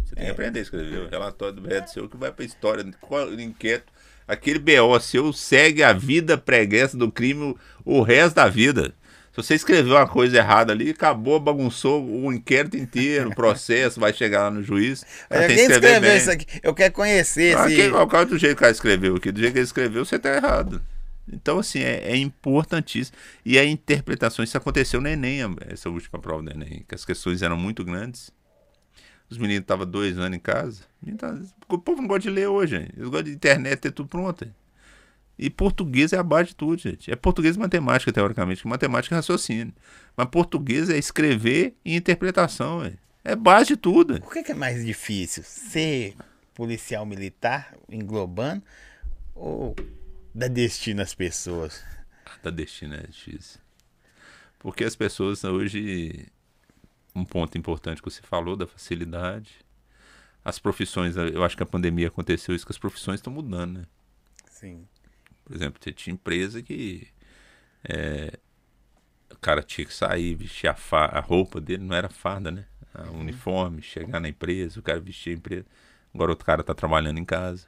[0.03, 0.25] Você tem é.
[0.27, 3.91] que aprender a escrever o relatório do Reds seu que vai pra história, qual, inquieto.
[4.27, 8.93] Aquele BO seu segue a vida preguiça do crime o resto da vida.
[9.37, 14.11] Se você escreveu uma coisa errada ali, acabou, bagunçou o inquérito inteiro, o processo, vai
[14.11, 15.05] chegar lá no juiz.
[15.29, 16.17] Olha, quem escreveu bem.
[16.17, 16.45] isso aqui?
[16.63, 17.91] Eu quero conhecer ah, esse...
[17.91, 19.31] Qual, qual é do jeito que o cara escreveu aqui?
[19.31, 20.81] Do jeito que ele escreveu, você está errado.
[21.31, 23.15] Então, assim, é, é, importantíssimo.
[23.45, 27.43] E a interpretação, isso aconteceu no Enem, essa última prova do Enem, que as questões
[27.43, 28.31] eram muito grandes.
[29.29, 30.81] Os meninos estavam dois anos em casa.
[31.69, 32.87] O povo não gosta de ler hoje, hein?
[32.97, 34.45] eles gostam de internet, ter tudo pronto.
[34.45, 34.55] Hein?
[35.37, 37.11] E português é a base de tudo, gente.
[37.11, 38.67] É português e matemática, teoricamente.
[38.67, 39.73] Matemática é raciocínio.
[40.15, 42.97] Mas português é escrever e interpretação, véio.
[43.23, 44.15] É base de tudo.
[44.15, 45.43] O que é mais difícil?
[45.43, 46.15] Ser
[46.55, 48.63] policial militar, englobando,
[49.35, 49.75] ou
[50.33, 51.83] dar destino às pessoas?
[52.41, 53.59] Dar destino é difícil.
[54.57, 56.25] Porque as pessoas hoje.
[57.13, 59.55] Um ponto importante que você falou da facilidade.
[60.45, 63.85] As profissões, eu acho que a pandemia aconteceu isso, que as profissões estão mudando, né?
[64.49, 64.87] Sim.
[65.47, 67.07] Por exemplo, você tinha empresa que
[67.87, 68.37] é,
[69.31, 72.65] o cara tinha que sair, vestir a, a roupa dele, não era farda, né?
[72.93, 73.21] A uhum.
[73.21, 75.65] uniforme, chegar na empresa, o cara vestir a empresa.
[76.13, 77.67] Agora outro cara está trabalhando em casa.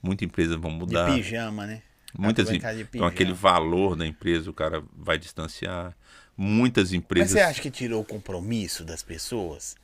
[0.00, 1.10] Muitas empresas vão mudar.
[1.10, 1.82] De pijama, né?
[2.16, 5.96] Muitas então aquele valor da empresa o cara vai distanciar.
[6.36, 7.32] Muitas empresas.
[7.32, 9.74] Mas você acha que tirou o compromisso das pessoas?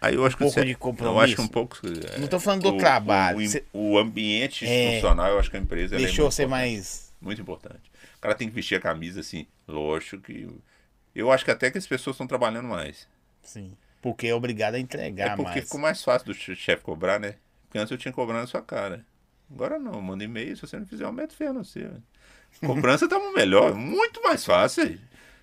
[0.00, 1.16] Aí eu acho um pouco você, de compromisso.
[1.16, 1.78] Eu acho que um pouco.
[2.18, 3.38] Não estou falando do o, trabalho.
[3.72, 4.88] O, o, ambiente é.
[4.88, 7.12] institucional, é, eu acho que a empresa deixou é ser mais.
[7.20, 7.90] Muito importante.
[8.16, 10.48] O cara tem que vestir a camisa assim, lógico que.
[11.14, 13.08] Eu acho que até que as pessoas estão trabalhando mais.
[13.42, 13.72] Sim.
[14.02, 15.64] Porque é obrigado a entregar é porque mais.
[15.64, 17.36] ficou mais fácil do chefe cobrar, né?
[17.64, 19.04] Porque antes eu tinha cobrando na sua cara.
[19.50, 21.90] Agora não, manda e-mail, se você não fizer, aumento feio no seu.
[22.60, 24.98] Cobrança tá melhor, muito mais fácil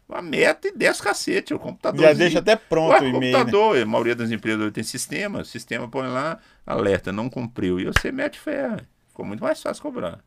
[0.07, 1.53] uma meta e desce cacete.
[1.53, 2.01] O computador.
[2.01, 3.19] Já deixa até pronto o e-mail.
[3.19, 3.31] Né?
[3.31, 3.81] computador, né?
[3.81, 7.79] a maioria das empresas tem sistema, o sistema põe lá, alerta, não cumpriu.
[7.79, 8.81] E você mete ferro.
[9.07, 10.23] Ficou muito mais fácil cobrar.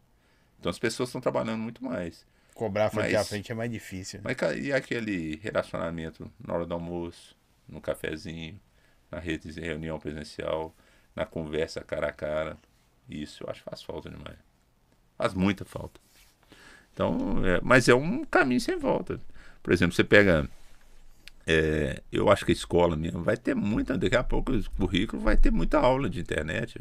[0.58, 2.24] Então as pessoas estão trabalhando muito mais.
[2.54, 4.20] Cobrar frente mas, a frente é mais difícil.
[4.22, 4.34] Né?
[4.40, 7.36] Mas e aquele relacionamento na hora do almoço,
[7.68, 8.58] no cafezinho,
[9.10, 10.74] na rede de reunião presencial,
[11.14, 12.56] na conversa cara a cara?
[13.08, 14.38] Isso eu acho que faz falta demais.
[15.18, 16.00] Faz muita falta.
[16.92, 19.20] Então, é, mas é um caminho sem volta.
[19.66, 20.48] Por exemplo, você pega.
[21.44, 23.98] é, eu acho que a escola mesmo vai ter muita.
[23.98, 26.80] Daqui a pouco o currículo vai ter muita aula de internet.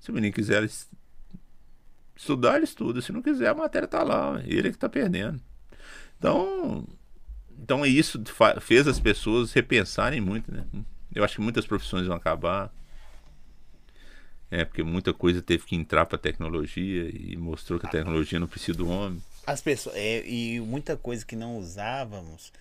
[0.00, 0.88] Se o menino quiser es-
[2.16, 3.02] estudar, ele estuda.
[3.02, 4.40] Se não quiser, a matéria tá lá.
[4.46, 5.38] Ele é que tá perdendo.
[6.18, 6.88] Então,
[7.62, 10.64] então isso fa- fez as pessoas repensarem muito, né?
[11.14, 12.72] Eu acho que muitas profissões vão acabar.
[14.50, 18.40] É, porque muita coisa teve que entrar para a tecnologia e mostrou que a tecnologia
[18.40, 19.20] não precisa do homem.
[19.46, 19.94] As pessoas.
[19.96, 22.52] é, e muita coisa que não usávamos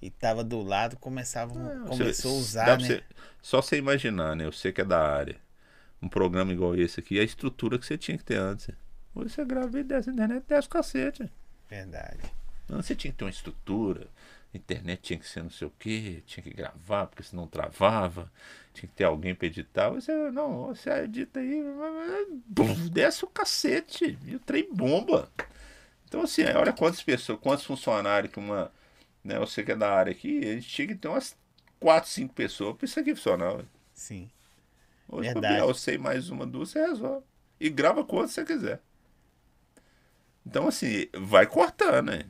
[0.00, 1.56] e tava do lado, começavam,
[1.88, 2.86] começou a Você- usar, dá né?
[2.86, 3.02] você-
[3.42, 4.44] só você imaginar, né?
[4.46, 5.36] Você que é da área.
[6.00, 8.68] Um programa igual esse aqui, a estrutura que você tinha que ter antes.
[9.14, 11.28] Hoje você grava e desce a internet, desce o cacete.
[11.68, 12.20] Verdade.
[12.70, 14.06] Antes você tinha que ter uma estrutura.
[14.54, 18.30] A internet tinha que ser não sei o que, tinha que gravar, porque senão travava.
[18.72, 19.90] Tinha que ter alguém para editar.
[19.90, 21.62] Você, não, você edita aí,
[22.46, 24.16] bum, desce o cacete.
[24.24, 25.28] E o trem bomba.
[26.08, 28.72] Então, assim, olha quantas pessoas, quantos funcionários que uma.
[29.22, 31.36] Né, você que é da área aqui, a gente tinha que ter umas
[31.78, 33.64] 4, 5 pessoas para isso aqui funcionar.
[33.92, 34.30] Sim.
[35.08, 35.58] Hoje, Verdade.
[35.58, 37.24] Eu sei mais uma, duas, você resolve.
[37.60, 38.80] E grava quanto você quiser.
[40.46, 42.24] Então, assim, vai cortando, né?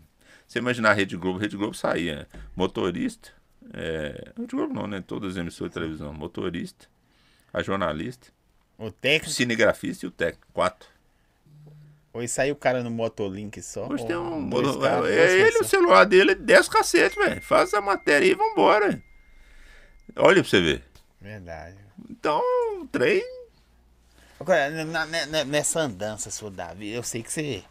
[0.46, 2.26] Você imaginar a Rede Globo, Rede Globo saía
[2.56, 3.30] motorista,
[3.72, 5.00] é, Rede Globo não, né?
[5.06, 6.88] Todas as emissoras de televisão, motorista,
[7.52, 8.28] a jornalista,
[8.78, 9.30] O o técnico.
[9.30, 10.88] cinegrafista e o técnico, quatro.
[12.12, 13.86] Hoje saiu o cara no Motolink só.
[13.86, 14.48] Hoje tem ou um.
[14.48, 17.42] é, caras, é ele, o celular dele, desce o cacete, velho.
[17.42, 19.02] Faz a matéria aí e vambora.
[20.16, 20.84] Olha pra você ver.
[21.20, 21.76] Verdade.
[22.10, 22.40] Então,
[22.80, 23.22] o trem.
[24.40, 27.62] Agora, na- na- nessa andança sua, Davi, eu sei que você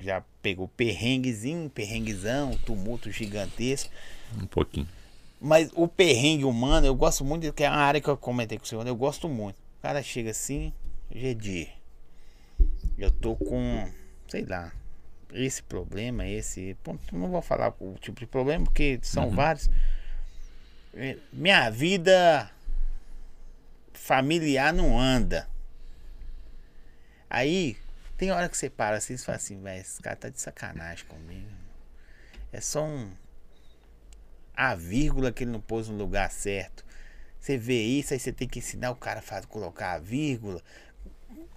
[0.00, 3.90] já pegou perrenguezinho, perrenguezão, tumulto gigantesco.
[4.40, 4.88] Um pouquinho.
[5.40, 8.64] Mas o perrengue humano, eu gosto muito, que é uma área que eu comentei com
[8.64, 9.56] o senhor, eu gosto muito.
[9.78, 10.72] O cara chega assim,
[11.14, 11.68] GD.
[13.02, 13.90] Eu tô com,
[14.28, 14.72] sei lá,
[15.32, 16.76] esse problema, esse.
[16.84, 19.68] pô, Não vou falar o tipo de problema, porque são vários.
[20.94, 22.48] É, Minha vida
[23.92, 25.48] familiar não anda.
[27.28, 27.76] Aí,
[28.16, 31.04] tem hora que você para assim e fala assim, velho, esse cara tá de sacanagem
[31.06, 31.50] comigo.
[32.52, 33.10] É só um.
[34.54, 36.84] A vírgula que ele não pôs no lugar certo.
[37.40, 40.62] Você vê isso, aí você tem que ensinar o cara a colocar a vírgula.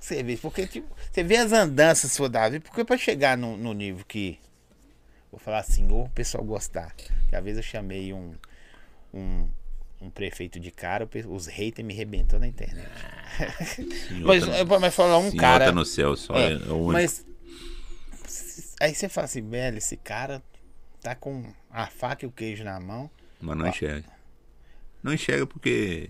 [0.06, 3.74] Você vê, porque tipo, você vê as andanças sua Davi, porque pra chegar no, no
[3.74, 4.38] nível que.
[5.32, 6.96] Vou falar assim, ou o pessoal gostar.
[6.96, 8.36] Que às vezes eu chamei um.
[9.12, 9.48] um
[10.02, 12.88] um prefeito de cara, os haters me rebentou na internet.
[14.22, 15.68] mas, Senhor mas falar um cara.
[15.68, 16.60] tá no céu, só É, é,
[16.92, 17.26] mas
[18.80, 20.44] aí você fala assim, velho, esse cara
[21.02, 23.10] tá com a faca e o queijo na mão.
[23.40, 24.10] Mas não enxerga.
[25.02, 26.10] Não enxerga porque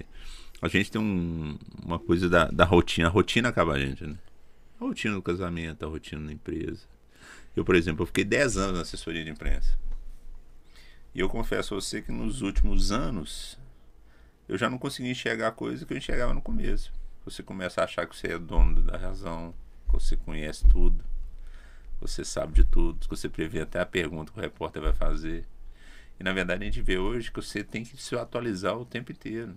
[0.66, 3.08] a gente tem um- uma coisa da, da rotina.
[3.08, 4.18] A rotina acaba a gente, né?
[4.80, 6.82] A rotina do casamento, a rotina da empresa.
[7.56, 9.78] Eu, por exemplo, eu fiquei 10 anos na assessoria de imprensa.
[11.14, 13.58] E eu confesso a você que nos últimos anos
[14.48, 16.92] eu já não consegui enxergar a coisa que eu enxergava no começo.
[17.24, 19.54] Você começa a achar que você é dono da razão,
[19.88, 21.04] que você conhece tudo,
[22.00, 25.48] você sabe de tudo, que você prevê até a pergunta que o repórter vai fazer.
[26.20, 29.12] E na verdade a gente vê hoje que você tem que se atualizar o tempo
[29.12, 29.56] inteiro.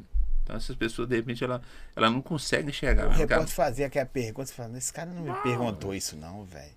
[0.49, 1.61] Então essas pessoas, de repente, ela,
[1.95, 3.03] ela não consegue enxergar.
[3.05, 6.43] O Cara, repórter fazia aquela pergunta, você fala, esse cara não me perguntou isso não,
[6.47, 6.73] velho.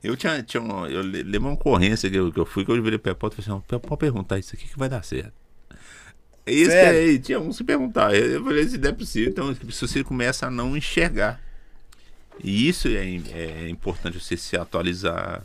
[0.00, 2.70] Eu tinha, tinha um, eu le- levei uma ocorrência que eu, que eu fui, que
[2.70, 5.02] eu virei pro repórter e falei assim, "Ó, pode perguntar isso aqui que vai dar
[5.02, 5.32] certo.
[6.46, 8.14] Isso aí, tinha um se perguntar.
[8.14, 9.30] Eu, eu falei assim, não é possível.
[9.30, 11.40] Então, se você começa a não enxergar.
[12.38, 15.42] E isso é, é importante você se atualizar,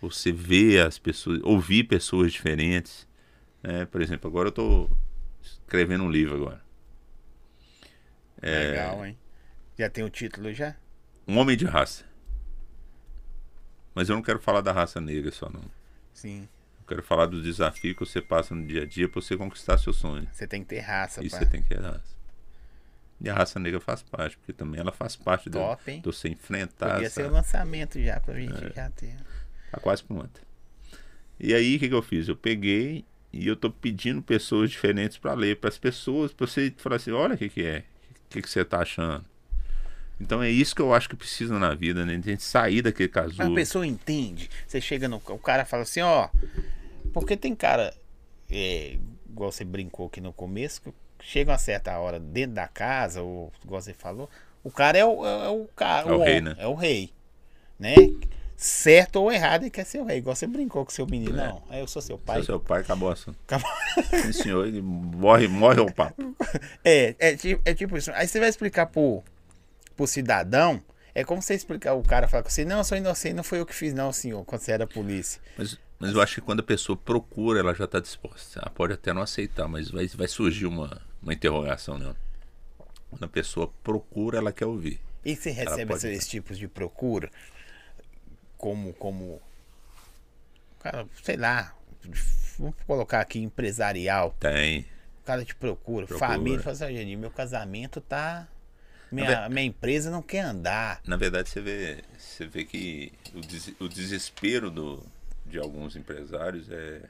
[0.00, 3.08] você ver as pessoas, ouvir pessoas diferentes.
[3.62, 3.86] né?
[3.86, 4.90] Por exemplo, agora eu estou
[5.42, 6.60] escrevendo um livro agora.
[8.42, 8.70] É.
[8.70, 9.18] Legal, hein?
[9.78, 10.76] Já tem o título já?
[11.26, 12.04] Um homem de raça.
[13.94, 15.62] Mas eu não quero falar da raça negra só, não.
[16.12, 16.48] Sim.
[16.80, 19.78] Eu quero falar do desafio que você passa no dia a dia para você conquistar
[19.78, 20.26] seu sonho.
[20.32, 21.44] Você tem que ter raça, Isso pá.
[21.44, 22.12] você tem que ter raça.
[23.20, 26.00] E a raça negra faz parte, porque também ela faz parte do, Top, hein?
[26.00, 26.94] do você enfrentar.
[26.94, 28.72] Podia ser o lançamento já pra gente É.
[28.74, 29.14] já ter.
[29.70, 30.40] Tá quase pronta.
[31.38, 32.26] E aí, o que, que eu fiz?
[32.28, 36.74] Eu peguei e eu tô pedindo pessoas diferentes para ler, para as pessoas, para você
[36.76, 37.84] falar assim: olha o que, que é,
[38.32, 39.24] que, que você tá achando.
[40.20, 42.14] Então é isso que eu acho que precisa na vida, né?
[42.14, 43.54] A gente sair daquele Mas a casulo.
[43.54, 44.48] pessoa entende.
[44.66, 45.16] Você chega no.
[45.16, 46.28] O cara fala assim, ó.
[47.12, 47.92] Porque tem cara.
[48.50, 48.96] É,
[49.28, 53.52] igual você brincou aqui no começo, que chega uma certa hora dentro da casa, ou
[53.64, 54.28] igual você falou,
[54.62, 56.08] o cara é o, é, é o cara.
[56.08, 56.56] É o rei, homem, né?
[56.58, 57.10] É o rei.
[57.78, 57.94] Né?
[58.64, 60.18] Certo ou errado, ele quer ser o rei.
[60.18, 61.38] Igual você brincou com seu menino.
[61.40, 61.46] É.
[61.48, 62.40] Não, aí eu sou seu Se pai.
[62.40, 63.36] é seu pai, acabou o assunto.
[63.44, 63.68] Acabou.
[64.22, 66.34] Sim, senhor, ele morre, morre o papo.
[66.84, 68.10] É, é, ti- é tipo isso.
[68.14, 69.22] Aí você vai explicar pro,
[69.96, 70.80] pro cidadão,
[71.14, 73.58] É como você explicar o cara falar com você, não, eu sou inocente, não foi
[73.60, 75.40] eu que fiz, não, senhor, quando você era polícia.
[75.58, 78.60] Mas, mas eu acho que quando a pessoa procura, ela já está disposta.
[78.60, 82.16] Ela pode até não aceitar, mas vai, vai surgir uma, uma interrogação nela.
[83.10, 85.00] Quando a pessoa procura, ela quer ouvir.
[85.24, 87.30] E você recebe esses tipos de procura
[88.62, 89.42] como, como,
[90.78, 91.74] cara, sei lá,
[92.56, 94.36] vamos colocar aqui empresarial.
[94.38, 94.86] Tem.
[95.20, 96.28] O cara te procura, Procura.
[96.28, 98.46] família, fala assim, "Ah, Janine, meu casamento tá.
[99.10, 101.00] Minha, minha empresa não quer andar.
[101.04, 105.04] Na verdade, você vê, você vê que o, des- o desespero do,
[105.44, 107.02] de alguns empresários é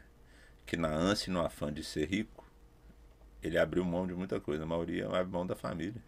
[0.64, 2.44] que na ânsia e no afã de ser rico,
[3.42, 4.62] ele abriu mão de muita coisa.
[4.62, 6.00] A maioria abre mão da família.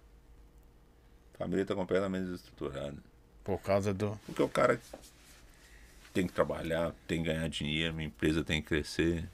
[1.34, 2.96] A família está completamente desestruturada.
[3.44, 4.18] Por causa do.
[4.24, 4.80] Porque o cara
[6.14, 9.28] tem que trabalhar, tem que ganhar dinheiro, minha empresa tem que crescer.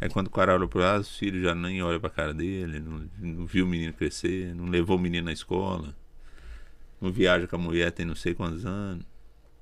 [0.00, 2.80] Aí quando o cara olha pro lado, os filhos já nem olham pra cara dele,
[2.80, 5.94] não, não viu o menino crescer, não levou o menino na escola,
[7.00, 9.04] não viaja com a mulher tem não sei quantos anos.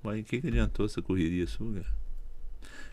[0.03, 1.99] Mas o que, que adiantou essa correria sua, cara?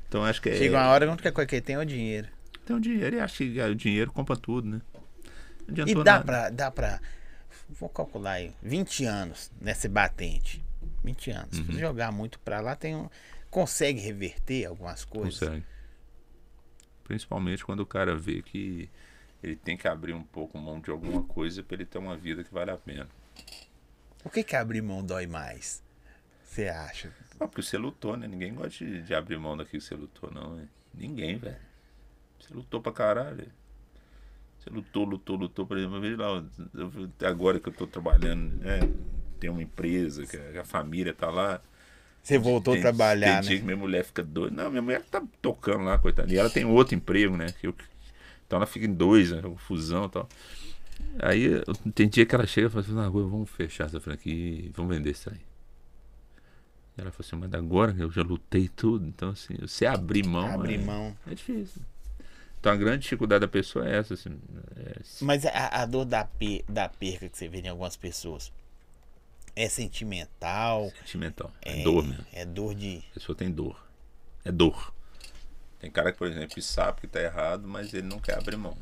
[0.08, 0.56] Então acho que é.
[0.58, 2.28] Chega uma hora que a única coisa que ele tem é o dinheiro.
[2.66, 4.82] Tem o dinheiro e acha que o dinheiro compra tudo, né?
[5.68, 6.26] Não E adiantou dá nada.
[6.26, 7.00] pra, dá pra.
[7.80, 8.52] Vou calcular aí.
[8.64, 10.65] 20 anos nessa batente.
[11.06, 11.58] 20 anos.
[11.60, 11.66] Uhum.
[11.68, 13.10] Se jogar muito pra lá, tem um.
[13.50, 15.40] Consegue reverter algumas coisas.
[15.40, 15.64] Consegue.
[17.04, 18.90] Principalmente quando o cara vê que
[19.44, 22.44] ele tem que abrir um pouco mão de alguma coisa para ele ter uma vida
[22.44, 23.08] que vale a pena.
[24.24, 25.84] Por que, que abrir mão dói mais?
[26.44, 27.14] Você acha?
[27.40, 28.28] Ah, porque você lutou, né?
[28.28, 30.56] Ninguém gosta de, de abrir mão daquilo que você lutou, não.
[30.56, 30.68] né?
[30.94, 31.58] Ninguém, velho.
[32.40, 33.52] Você lutou pra caralho.
[34.60, 35.68] Você lutou, lutou, lutou.
[35.68, 36.44] Por exemplo, veja lá,
[36.74, 38.80] eu- até agora que eu tô trabalhando, né?
[39.40, 41.62] Tem uma empresa, que a, família tá lá.
[42.24, 43.60] Você voltou tem, a trabalhar, tem dia né?
[43.60, 44.56] que minha mulher fica doida.
[44.56, 46.32] Não, minha mulher tá tocando lá, coitada.
[46.32, 47.48] E ela tem outro emprego, né?
[47.62, 47.76] Eu-
[48.48, 49.42] então ela fica em dois, né?
[49.42, 50.30] Confusão e tal.
[51.20, 51.50] Aí
[51.94, 54.72] tem dia que ela chega e fala assim, não, agora vamos fechar essa franquia e
[54.74, 55.40] vamos vender isso aí.
[56.98, 60.50] Ela falou assim, mas agora que eu já lutei tudo, então assim, você abrir mão.
[60.50, 61.16] Abrir é, mão.
[61.30, 61.82] É difícil.
[62.60, 64.38] Então a grande dificuldade da pessoa é essa, assim.
[64.78, 67.96] é se- Mas a, a dor da, pe- da perca que você vê em algumas
[67.98, 68.52] pessoas
[69.56, 70.92] é sentimental.
[71.00, 71.52] sentimental.
[71.62, 72.26] É, É, dor mesmo.
[72.34, 73.04] É dor de.
[73.12, 73.88] A pessoa tem dor.
[74.44, 74.94] É dor.
[75.80, 78.78] Tem cara que, por exemplo, sabe que tá errado, mas ele não quer abrir mão.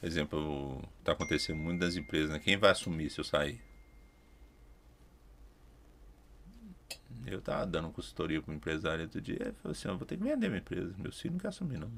[0.00, 2.38] Por exemplo, tá acontecendo muito das empresas, né?
[2.38, 3.60] Quem vai assumir se eu sair?
[7.24, 10.24] Eu tava dando consultoria pro empresário outro dia, ele falou assim, eu vou ter que
[10.24, 10.92] vender minha empresa.
[10.98, 11.88] Meu filho não quer assumir, não.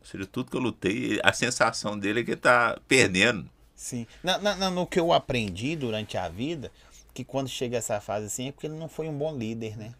[0.00, 3.48] Ou seja, tudo que eu lutei, a sensação dele é que ele tá perdendo.
[3.78, 4.08] Sim.
[4.24, 6.72] Na, na- no que eu aprendi durante a vida,
[7.14, 9.94] que quando chega essa fase assim, é porque ele não foi um bom líder, né?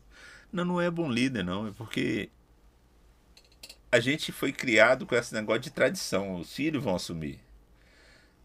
[0.53, 1.69] Não, não é bom líder, não.
[1.69, 2.29] É porque
[3.93, 6.35] a gente foi criado com esse negócio de tradição.
[6.41, 7.39] Os filhos vão assumir.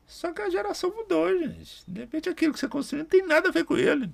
[0.06, 1.84] Só que a geração mudou, gente.
[1.88, 4.12] De repente aquilo que você construiu não tem nada a ver com ele.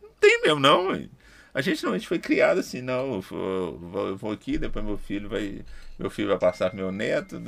[0.00, 0.86] Não tem mesmo, não.
[0.88, 1.06] ué.
[1.54, 3.14] A gente não, a gente foi criado assim, não.
[3.14, 5.64] Eu vou, eu vou aqui, depois meu filho vai.
[5.96, 7.38] Meu filho vai passar pro meu neto.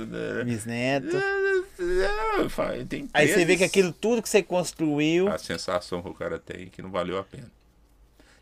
[0.45, 1.17] Bisneto.
[1.17, 5.29] É, fa- tem Aí você vê que aquilo tudo que você construiu.
[5.29, 7.51] A sensação que o cara tem é que não valeu a pena.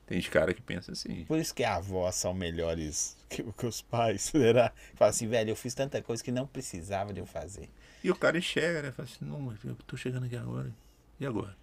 [0.07, 1.25] Tem de cara que pensa assim.
[1.25, 4.21] Por isso que avós são melhores que, que os pais.
[4.31, 4.71] Será?
[4.95, 7.71] Fala assim, velho, eu fiz tanta coisa que não precisava de eu fazer.
[8.03, 8.93] E o cara enxerga, né?
[8.93, 10.71] Fala assim, não, eu tô chegando aqui agora.
[11.19, 11.57] E agora?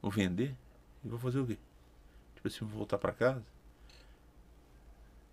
[0.00, 0.54] Vou vender?
[1.04, 1.58] E vou fazer o quê?
[2.38, 3.42] Tipo assim, voltar pra casa?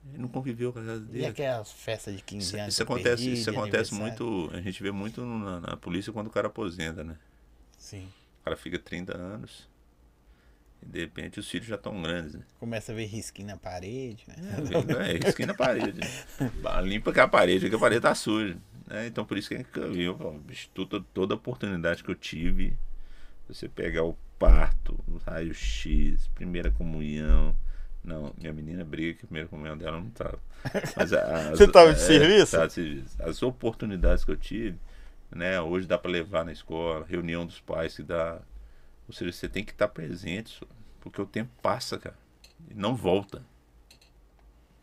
[0.10, 1.26] Ele não conviveu com a casa E dele.
[1.28, 2.74] aquelas festas de 15 Isso, anos.
[2.74, 4.50] isso acontece, perdi, isso acontece muito.
[4.54, 7.16] A gente vê muito na, na polícia quando o cara aposenta, né?
[7.78, 8.08] Sim.
[8.42, 9.68] O cara fica 30 anos.
[10.82, 12.42] E de repente os filhos já estão grandes, né?
[12.60, 14.36] Começa a ver risquinho na parede, né?
[15.24, 16.00] É, esquina na parede.
[16.62, 18.58] Bah, Limpa que a parede, que a parede tá suja.
[18.88, 19.08] né?
[19.08, 22.78] Então por isso que eu, bicho, toda, toda oportunidade que eu tive,
[23.48, 27.56] você pegar o parto, raio-x, primeira comunhão.
[28.04, 30.40] Não, minha menina briga que a primeira comunhão dela não tava.
[30.96, 32.52] Mas a- as- Você tava de serviço?
[32.52, 33.16] tava de serviço.
[33.24, 34.78] As oportunidades que eu tive,
[35.32, 35.60] né?
[35.62, 38.40] Hoje dá para levar na escola, reunião dos pais que dá.
[39.08, 40.66] Ou seja, você tem que estar presente, só,
[41.02, 42.16] porque o tempo passa, cara.
[42.70, 43.40] E não volta.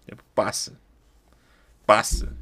[0.03, 0.79] O tempo passa.
[1.87, 2.33] Passa.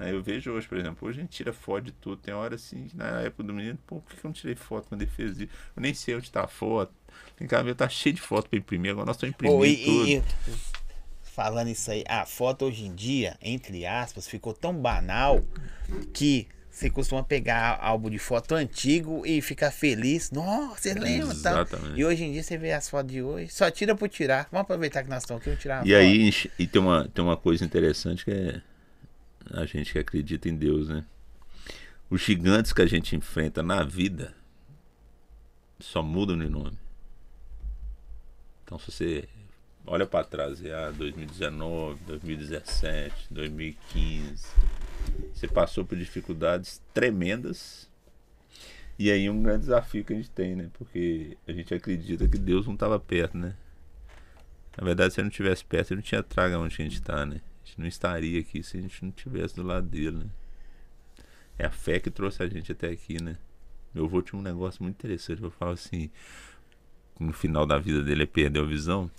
[0.00, 2.16] Né, Eu vejo hoje, por exemplo, hoje a gente tira foto de tudo.
[2.16, 4.88] Tem hora assim, que na época do menino, pô, por que eu não tirei foto
[4.88, 5.52] quando ele fez isso?
[5.76, 6.90] Eu nem sei onde tá a foto.
[7.36, 8.92] Tem cara meu, tá cheio de foto pra imprimir.
[8.92, 10.08] Agora nós estamos imprimindo Pô, e- tudo.
[10.08, 10.22] e- e-
[11.22, 15.42] falando isso aí, a foto hoje em dia, entre aspas, ficou tão banal
[16.14, 20.30] que você costuma pegar álbum de foto antigo e ficar feliz.
[20.30, 21.34] Nossa, você lembra?
[21.34, 21.50] Tá?
[21.60, 22.00] Exatamente.
[22.00, 24.48] E hoje em dia você vê as fotos de hoje, só tira por tirar.
[24.50, 25.98] Vamos aproveitar que nós estamos aqui, vamos tirar E foto.
[25.98, 28.62] aí, e tem uma, tem uma coisa interessante que é
[29.52, 31.04] a gente que acredita em Deus, né?
[32.08, 34.34] Os gigantes que a gente enfrenta na vida,
[35.78, 36.78] só mudam de nome.
[38.64, 39.28] Então, se você
[39.86, 44.46] olha para trás, é 2019, 2017, 2015,
[45.32, 47.88] você passou por dificuldades tremendas.
[48.98, 50.70] E aí um grande desafio que a gente tem, né?
[50.74, 53.56] Porque a gente acredita que Deus não estava perto, né?
[54.76, 57.24] Na verdade, se ele não estivesse perto, ele não tinha traga onde a gente está,
[57.24, 57.40] né?
[57.70, 60.30] Gente não estaria aqui se a gente não estivesse do lado dele, né?
[61.56, 63.38] É a fé que trouxe a gente até aqui, né?
[63.94, 65.42] Meu avô tinha um negócio muito interessante.
[65.42, 66.10] Eu falo assim:
[67.18, 69.10] no final da vida dele, ele perdeu a visão.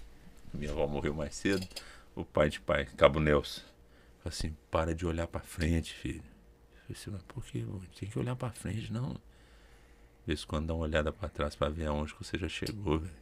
[0.53, 1.65] Minha avó morreu mais cedo.
[2.13, 6.23] O pai de pai, Cabo Nelson, falou assim: para de olhar para frente, filho.
[6.73, 7.65] Eu falei assim, mas por que?
[7.97, 9.13] Tem que olhar para frente, não.
[9.13, 13.20] De vez quando dá uma olhada para trás para ver aonde você já chegou, velho.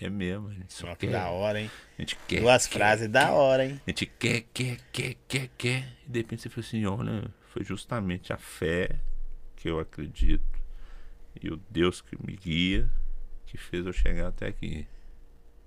[0.00, 1.12] É mesmo, a gente só Que quer.
[1.12, 1.70] da hora, hein?
[1.98, 2.40] A gente quer.
[2.40, 3.80] Duas quer, frases da hora, hein?
[3.86, 5.96] A gente quer, quer, quer, quer, quer.
[6.06, 9.00] E de repente você falou assim: olha, foi justamente a fé
[9.56, 10.44] que eu acredito
[11.42, 12.88] e o Deus que me guia
[13.46, 14.86] que fez eu chegar até aqui.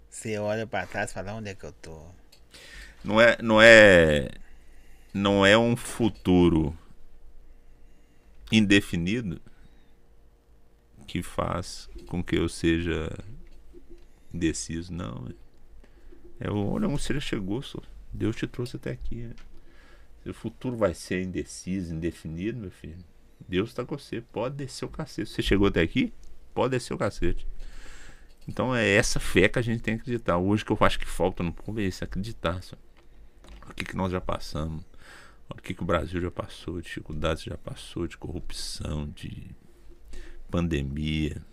[0.09, 2.05] Você olha pra trás e fala, onde é que eu tô?
[3.03, 4.29] Não é, não é,
[5.13, 6.77] não é um futuro
[8.51, 9.41] indefinido
[11.07, 13.09] que faz com que eu seja
[14.33, 15.27] indeciso, não.
[16.39, 17.79] É olha você já chegou, só.
[18.11, 19.17] Deus te trouxe até aqui.
[19.17, 19.35] né?
[20.23, 22.97] Se o futuro vai ser indeciso, indefinido, meu filho,
[23.47, 24.21] Deus está com você.
[24.21, 25.29] Pode descer o cacete.
[25.29, 26.13] Você chegou até aqui?
[26.53, 27.47] Pode descer o cacete.
[28.47, 30.37] Então é essa fé que a gente tem que acreditar.
[30.37, 32.61] Hoje que eu acho que falta no povo é acreditar.
[32.61, 32.75] Só.
[33.69, 34.83] O que, que nós já passamos.
[35.49, 39.53] O que, que o Brasil já passou, dificuldades já passou, de corrupção, de
[40.49, 41.43] pandemia,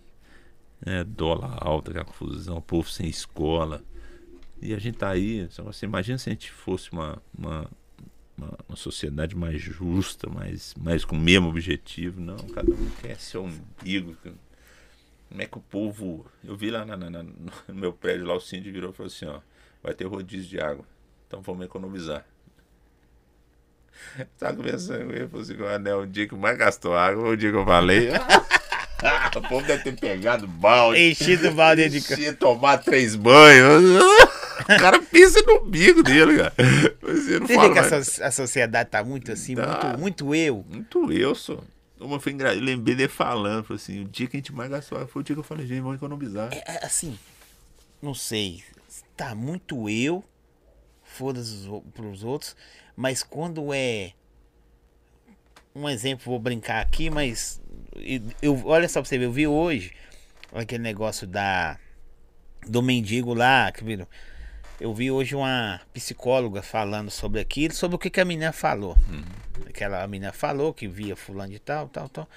[0.85, 3.83] né, dólar alta, aquela confusão, o povo sem escola.
[4.61, 7.69] E a gente tá aí, você imagina se a gente fosse uma, uma,
[8.37, 12.19] uma, uma sociedade mais justa, mais, mais com o mesmo objetivo.
[12.19, 14.17] Não, cada um quer seu umbigo.
[15.29, 16.25] Como é que o povo.
[16.43, 19.07] Eu vi lá na, na- na- no meu prédio lá, o síndico virou e falou
[19.07, 19.39] assim: ó,
[19.81, 20.83] vai ter rodízio de água.
[21.27, 22.25] Então vamos economizar.
[24.37, 27.37] Tá conversando com ele, falou assim: ah, né, o dia que mais gastou água o
[27.37, 28.09] dia que eu falei.
[29.35, 30.99] o povo deve ter pegado balde.
[31.11, 33.83] Enchido o balde de tomar três banhos.
[34.61, 36.53] O cara pisa no umbigo dele, cara.
[37.01, 38.07] Você não Você fala vê que a, mais.
[38.07, 39.95] so- a sociedade tá muito assim, Tá.
[39.97, 40.65] muito, muito eu.
[40.69, 41.59] Muito eu, só.
[41.97, 42.53] Uma foi engra...
[42.53, 45.23] Eu lembrei dele falando, falou assim, o dia que a gente mais gastou foi o
[45.25, 46.49] dia que eu falei, gente, vamos economizar.
[46.51, 47.17] É, é, assim,
[48.01, 48.61] não sei,
[49.15, 50.23] tá muito eu,
[51.03, 52.55] foda-se pros outros,
[52.97, 54.11] mas quando é.
[55.73, 57.61] Um exemplo, vou brincar aqui, mas.
[58.41, 59.93] Eu, olha só pra você ver, eu vi hoje
[60.53, 61.77] aquele negócio da.
[62.67, 64.07] Do mendigo lá, que viram.
[64.79, 68.97] Eu vi hoje uma psicóloga falando sobre aquilo, sobre o que, que a menina falou.
[69.67, 72.29] Aquela menina falou que via fulano de tal, tal, tal.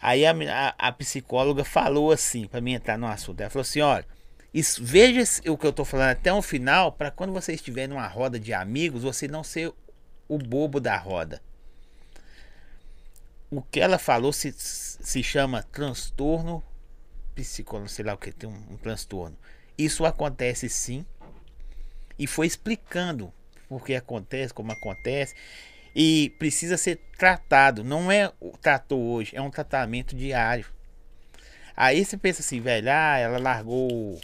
[0.00, 3.40] Aí a, a, a psicóloga falou assim, pra mim entrar no assunto.
[3.40, 4.04] Ela falou assim: olha,
[4.52, 8.06] isso, veja o que eu tô falando até o final, pra quando você estiver numa
[8.06, 9.72] roda de amigos, você não ser
[10.28, 11.40] o bobo da roda.
[13.52, 16.64] O que ela falou se, se chama transtorno
[17.34, 19.36] psicológico, sei lá o que, tem um, um transtorno.
[19.76, 21.04] Isso acontece sim.
[22.18, 23.30] E foi explicando
[23.68, 25.34] por que acontece, como acontece.
[25.94, 27.84] E precisa ser tratado.
[27.84, 30.64] Não é o tratou hoje, é um tratamento diário.
[31.76, 34.18] Aí você pensa assim, velho, ah, ela largou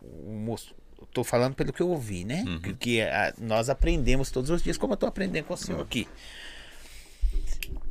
[0.00, 0.74] o, moço.
[1.12, 2.44] Tô falando pelo que eu ouvi, né?
[2.62, 5.82] Que, que, ah, nós aprendemos todos os dias, como eu tô aprendendo com o senhor
[5.82, 6.08] aqui.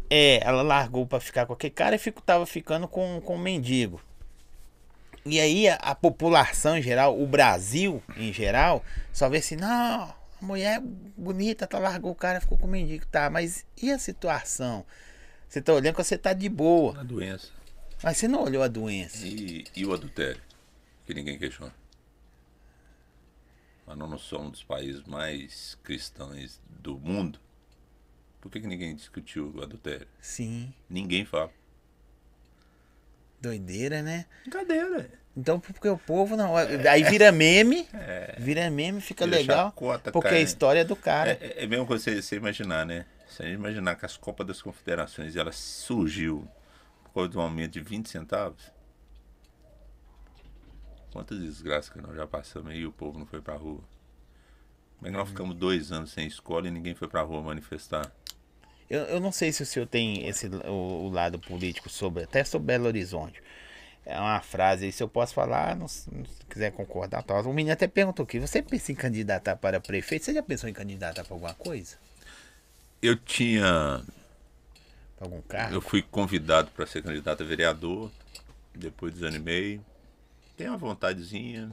[0.09, 3.39] É, ela largou pra ficar com aquele cara e fico, tava ficando com, com o
[3.39, 4.01] mendigo.
[5.25, 10.03] E aí a, a população em geral, o Brasil em geral, só vê assim, não,
[10.03, 10.83] a mulher é
[11.17, 14.85] bonita, tá, largou o cara, ficou com o mendigo, tá, mas e a situação?
[15.49, 17.49] Você tá olhando que você tá de boa, A doença.
[18.01, 19.25] mas você não olhou a doença.
[19.27, 20.41] E, e o adultério?
[21.05, 21.73] Que ninguém questiona.
[23.85, 27.39] Mas nós não somos um dos países mais cristãos do mundo.
[28.47, 30.07] Por que, que ninguém discutiu o adultério?
[30.21, 31.51] Sim, Ninguém fala.
[33.41, 34.25] doideira, né?
[34.43, 35.09] Brincadeira.
[35.35, 36.55] Então, porque o povo não.
[36.55, 37.87] Aí vira meme,
[38.39, 39.67] vira meme, fica Vira legal.
[39.67, 40.39] chacota, Porque cara.
[40.39, 41.31] a história é do cara.
[41.31, 43.05] É, é, é mesmo você, você imaginar, né?
[43.29, 46.47] Se a gente imaginar que as Copas das Confederações ela surgiu
[47.03, 48.71] por causa de um aumento de 20 centavos.
[51.11, 53.81] Quantas desgraças que nós já passamos aí e o povo não foi pra rua?
[54.97, 58.11] Como é que nós ficamos dois anos sem escola e ninguém foi pra rua manifestar?
[58.89, 62.43] Eu, eu não sei se o senhor tem esse o, o lado político sobre até
[62.43, 63.41] sobre Belo Horizonte.
[64.05, 66.09] É uma frase aí, se eu posso falar, não, se
[66.49, 67.41] quiser concordar, tal.
[67.43, 70.23] O menino até perguntou aqui, você pensa em candidatar para prefeito?
[70.25, 71.97] Você já pensou em candidatar para alguma coisa?
[73.01, 74.01] Eu tinha
[75.19, 75.75] Algum cargo?
[75.75, 78.11] Eu fui convidado para ser candidato a vereador,
[78.73, 79.81] depois desanimei.
[80.55, 81.71] Tenho uma vontadezinha.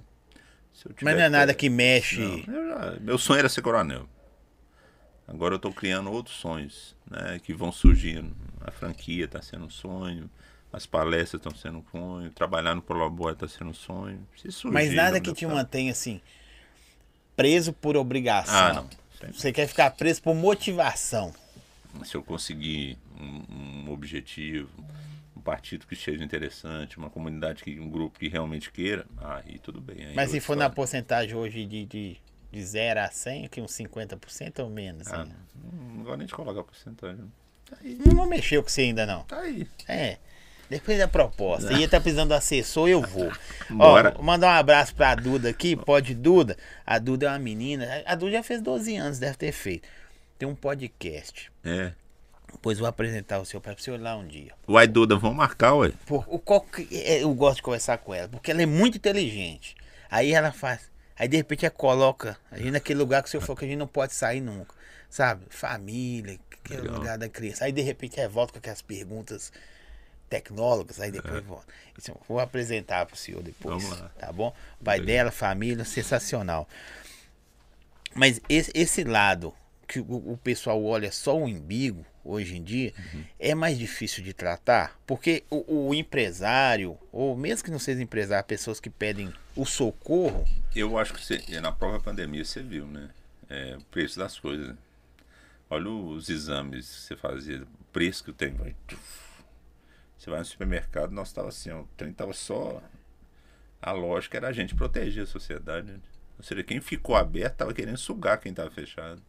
[0.72, 2.18] Se eu Mas não é nada fé- que mexe.
[2.18, 4.08] Não, já- meu sonho era ser coronel.
[5.28, 7.40] Agora eu estou criando outros sonhos, né?
[7.42, 8.34] Que vão surgindo.
[8.60, 10.30] A franquia está sendo um sonho,
[10.72, 14.26] as palestras estão sendo um sonho, trabalhar no Prolabore está sendo um sonho.
[14.36, 16.20] Surgir, Mas nada que te mantenha assim,
[17.36, 18.54] preso por obrigação.
[18.54, 18.88] Ah, não.
[19.18, 19.38] Sempre.
[19.38, 21.32] Você quer ficar preso por motivação.
[22.04, 24.68] Se eu conseguir um, um objetivo,
[25.36, 29.80] um partido que seja interessante, uma comunidade, que, um grupo que realmente queira, aí tudo
[29.80, 30.06] bem.
[30.06, 32.16] aí Mas se for na porcentagem hoje de, de,
[32.54, 35.06] de 0 a 100, aqui uns 50% ou menos.
[35.12, 35.32] Ah, assim.
[35.96, 37.24] não, gosto nem de colocar porcentagem.
[37.68, 37.76] Tá.
[38.06, 39.22] Não, não mexeu com você ainda não.
[39.24, 39.66] Tá aí.
[39.88, 40.18] É.
[40.70, 41.72] Depois da proposta.
[41.72, 43.30] E ele tá precisando do assessor, eu vou.
[43.68, 44.10] Bora.
[44.10, 45.76] Ó, vou mandar um abraço pra Duda aqui.
[45.76, 46.56] Pode, Duda.
[46.86, 48.02] A Duda é uma menina.
[48.06, 49.86] A Duda já fez 12 anos, deve ter feito.
[50.38, 51.52] Tem um podcast.
[51.62, 51.92] É.
[52.50, 54.52] Depois vou apresentar o seu pai pra você olhar um dia.
[54.68, 55.92] Uai, Duda, vamos marcar, ué.
[56.06, 58.96] Por, o, qual que- é, eu gosto de conversar com ela, porque ela é muito
[58.96, 59.74] inteligente.
[60.10, 60.90] Aí ela faz.
[61.16, 63.68] Aí de repente ela coloca a gente naquele lugar que o senhor falou que a
[63.68, 64.74] gente não pode sair nunca.
[65.08, 65.46] Sabe?
[65.48, 66.98] Família, aquele Legal.
[66.98, 67.64] lugar da criança.
[67.64, 69.52] Aí de repente ela volta com aquelas perguntas
[70.28, 71.72] tecnólogas, aí depois volta.
[71.96, 73.84] Isso eu vou apresentar pro senhor depois.
[74.18, 74.52] Tá bom?
[74.80, 76.68] O pai dela, família, sensacional.
[78.14, 79.54] Mas esse, esse lado
[79.84, 83.24] que o, o pessoal olha só o umbigo hoje em dia Uhum.
[83.38, 88.44] é mais difícil de tratar, porque o, o empresário, ou mesmo que não seja empresário,
[88.46, 93.10] pessoas que pedem o socorro, Eu acho que você, na própria pandemia você viu, né?
[93.48, 94.74] É, o preço das coisas.
[95.70, 98.52] Olha os exames que você fazia, o preço que tem.
[98.54, 99.00] Vai, tuf.
[100.18, 102.82] você vai no supermercado, nós tava assim, o trem tava só.
[103.82, 105.92] A lógica era a gente proteger a sociedade.
[105.92, 105.98] né?
[106.38, 109.22] Ou seja, quem ficou aberto tava querendo sugar quem tava fechado.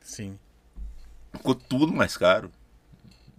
[0.00, 0.38] Sim.
[1.32, 2.50] Ficou tudo mais caro.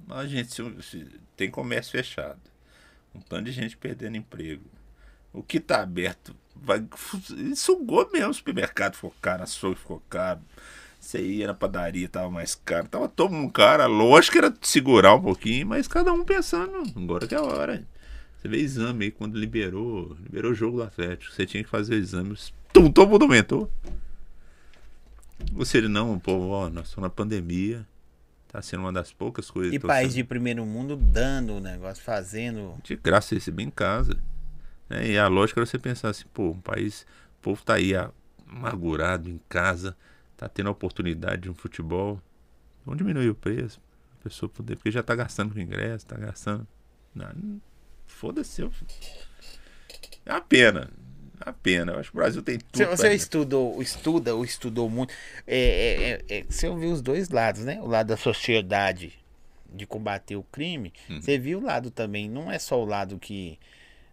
[0.09, 2.39] A gente se- se- tem comércio fechado.
[3.13, 4.63] Um tanto de gente perdendo emprego.
[5.33, 6.83] O que tá aberto vai.
[7.55, 8.29] Sugou mesmo.
[8.29, 10.39] O supermercado ficou caro, açougue ficou caro.
[10.99, 12.87] Você ia na padaria, tava mais caro.
[12.87, 13.83] Tava todo mundo caro.
[13.83, 17.83] A lógica era segurar um pouquinho, mas cada um pensando, agora que é a hora.
[18.39, 21.33] Você vê exame aí quando liberou, liberou o jogo do Atlético.
[21.33, 22.53] Você tinha que fazer exames.
[22.73, 23.69] Tum, todo mundo aumentou.
[25.55, 27.85] Ou seja, não, povo, ó, nós estamos na pandemia.
[28.47, 32.03] Tá sendo uma das poucas coisas E país sendo- de primeiro mundo dando o negócio,
[32.03, 32.75] fazendo.
[32.83, 34.17] de graça receber em casa.
[34.89, 35.07] né?
[35.07, 37.03] E a lógica era você pensar assim, pô, um país,
[37.39, 37.93] o povo tá aí
[38.45, 39.95] amargurado em casa,
[40.35, 42.21] tá tendo a oportunidade de um futebol.
[42.85, 43.79] Vamos diminuir o preço,
[44.19, 46.67] a pessoa poder, porque já tá gastando com ingresso, tá gastando.
[47.15, 47.61] Não-
[48.05, 48.61] Foda-se.
[48.61, 48.71] eu-
[50.25, 50.89] É uma pena.
[51.43, 51.93] É uma pena.
[51.93, 52.77] Eu acho que o Brasil tem tudo.
[52.77, 55.13] Você, você estudou, estuda ou estudou muito.
[55.47, 57.79] É, é, é, é, você ouviu os dois lados, né?
[57.81, 59.13] O lado da sociedade
[59.73, 60.93] de combater o crime.
[61.09, 61.21] Uhum.
[61.21, 62.29] Você viu o lado também.
[62.29, 63.57] Não é só o lado que.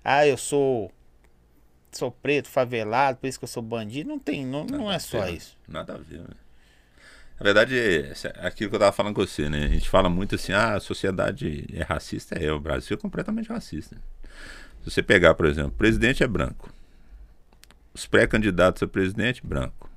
[0.02, 0.90] Ah, eu sou.
[1.90, 4.08] Sou preto, favelado, por isso que eu sou bandido.
[4.08, 5.56] Não tem, não, não é só ver, isso.
[5.66, 6.36] Nada a ver, né?
[7.40, 8.12] Na verdade, é
[8.46, 9.64] aquilo que eu tava falando com você, né?
[9.64, 12.34] A gente fala muito assim, ah, a sociedade é racista.
[12.34, 13.96] É, o Brasil é completamente racista.
[14.82, 16.72] Se você pegar, por exemplo, o presidente é branco.
[17.98, 19.90] Os pré-candidatos a presidente, branco.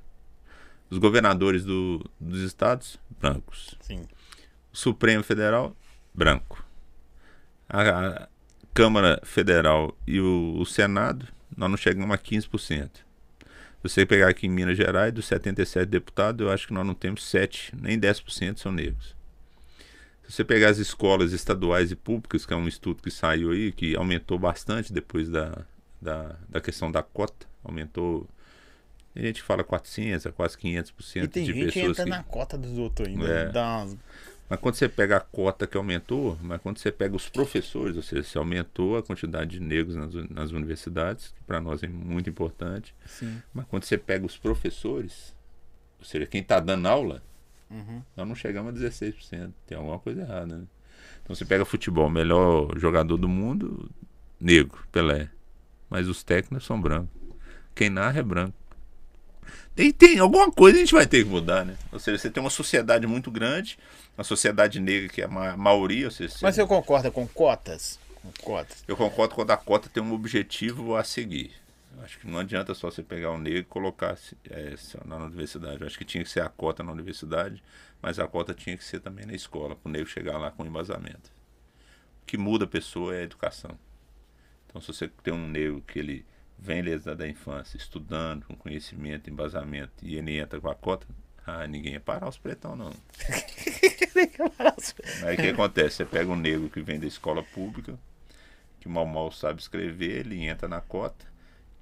[0.89, 3.75] Os governadores do- dos estados, brancos.
[3.79, 4.07] Sim.
[4.73, 5.75] O Supremo Federal,
[6.11, 6.65] branco.
[7.69, 7.81] A,
[8.23, 8.27] a
[8.73, 12.89] Câmara Federal e o, o Senado, nós não chegamos a 15%.
[12.89, 13.03] Se
[13.83, 17.23] você pegar aqui em Minas Gerais, dos 77 deputados, eu acho que nós não temos
[17.25, 19.15] 7, nem 10% são negros.
[20.23, 23.71] Se você pegar as escolas estaduais e públicas, que é um estudo que saiu aí,
[23.71, 25.65] que aumentou bastante depois da,
[26.01, 28.27] da, da questão da cota, aumentou.
[29.15, 32.09] A gente fala 400 a quase 500% E tem de gente que pessoas entra que...
[32.09, 33.27] na cota dos outros ainda.
[33.27, 33.49] É.
[33.51, 33.97] Dá umas-
[34.49, 38.03] Mas quando você pega a cota que aumentou, mas quando você pega os professores, ou
[38.03, 42.29] seja, você aumentou a quantidade de negros nas, nas universidades, que para nós é muito
[42.29, 43.41] importante, Sim.
[43.53, 45.35] mas quando você pega os professores,
[45.99, 47.21] ou seja, quem está dando aula,
[47.69, 48.01] Uhum.
[48.17, 49.53] nós não chegamos a 16%.
[49.65, 50.65] Tem alguma coisa errada, né?
[51.23, 53.89] Então você pega futebol, melhor jogador do mundo,
[54.39, 55.29] negro, Pelé.
[55.89, 57.09] Mas os técnicos são brancos.
[57.75, 58.53] Quem narra é branco.
[59.75, 61.77] Tem, tem alguma coisa a gente vai ter que mudar, né?
[61.91, 63.77] Ou seja, você tem uma sociedade muito grande,
[64.17, 66.05] uma sociedade negra que é a ma- maioria.
[66.05, 67.97] Ou seja, Mas você concorda com cotas?
[68.21, 68.83] Com cotas.
[68.87, 71.53] eu concordo quando a cota tem um objetivo a seguir.
[71.97, 74.17] Eu acho que não adianta só você pegar um negro e colocar
[74.49, 74.75] é,
[75.05, 75.81] na universidade.
[75.81, 77.63] Eu acho que tinha que ser a cota na universidade,
[78.01, 80.65] mas a cota tinha que ser também na escola, para o negro chegar lá com
[80.65, 81.31] embasamento.
[82.21, 83.77] O que muda a pessoa é a educação.
[84.67, 86.25] Então, se você tem um negro que ele
[86.61, 91.07] vem desde a da infância, estudando, com conhecimento, embasamento, e ele entra com a cota,
[91.45, 92.93] Ah, ninguém ia parar os pretão, não.
[95.25, 95.97] Aí o que acontece?
[95.97, 97.97] Você pega um negro que vem da escola pública,
[98.79, 101.25] que mal mal sabe escrever, ele entra na cota,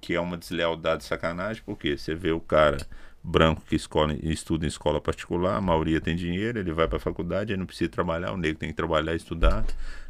[0.00, 2.78] que é uma deslealdade sacanagem, porque você vê o cara
[3.22, 7.00] branco que escola, estuda em escola particular, a maioria tem dinheiro, ele vai para a
[7.00, 9.62] faculdade, ele não precisa trabalhar, o negro tem que trabalhar e estudar,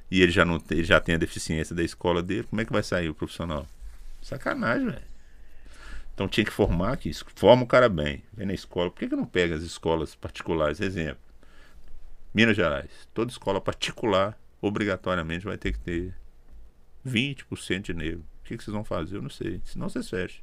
[0.09, 2.72] e ele já, não, ele já tem a deficiência da escola dele, como é que
[2.72, 3.66] vai sair o profissional?
[4.31, 5.11] Sacanagem, velho.
[6.15, 8.90] Então tinha que formar aqui, forma o cara bem, vem na escola.
[8.90, 10.81] Por que, que não pega as escolas particulares?
[10.81, 11.23] Exemplo,
[12.32, 16.15] Minas Gerais, toda escola particular obrigatoriamente vai ter que ter
[17.05, 18.24] 20% de negro.
[18.40, 19.16] O que, que vocês vão fazer?
[19.16, 19.61] Eu não sei.
[19.65, 20.43] Senão vocês fecham.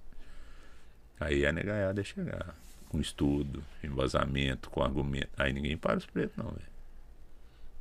[1.19, 2.55] Aí a negaiada é chegar.
[2.89, 5.29] Com estudo, embasamento, com argumento.
[5.37, 6.71] Aí ninguém para os pretos, não, velho.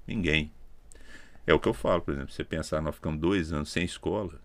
[0.06, 0.52] Ninguém.
[1.46, 4.40] É o que eu falo, por exemplo, você pensar, nós ficamos dois anos sem escola,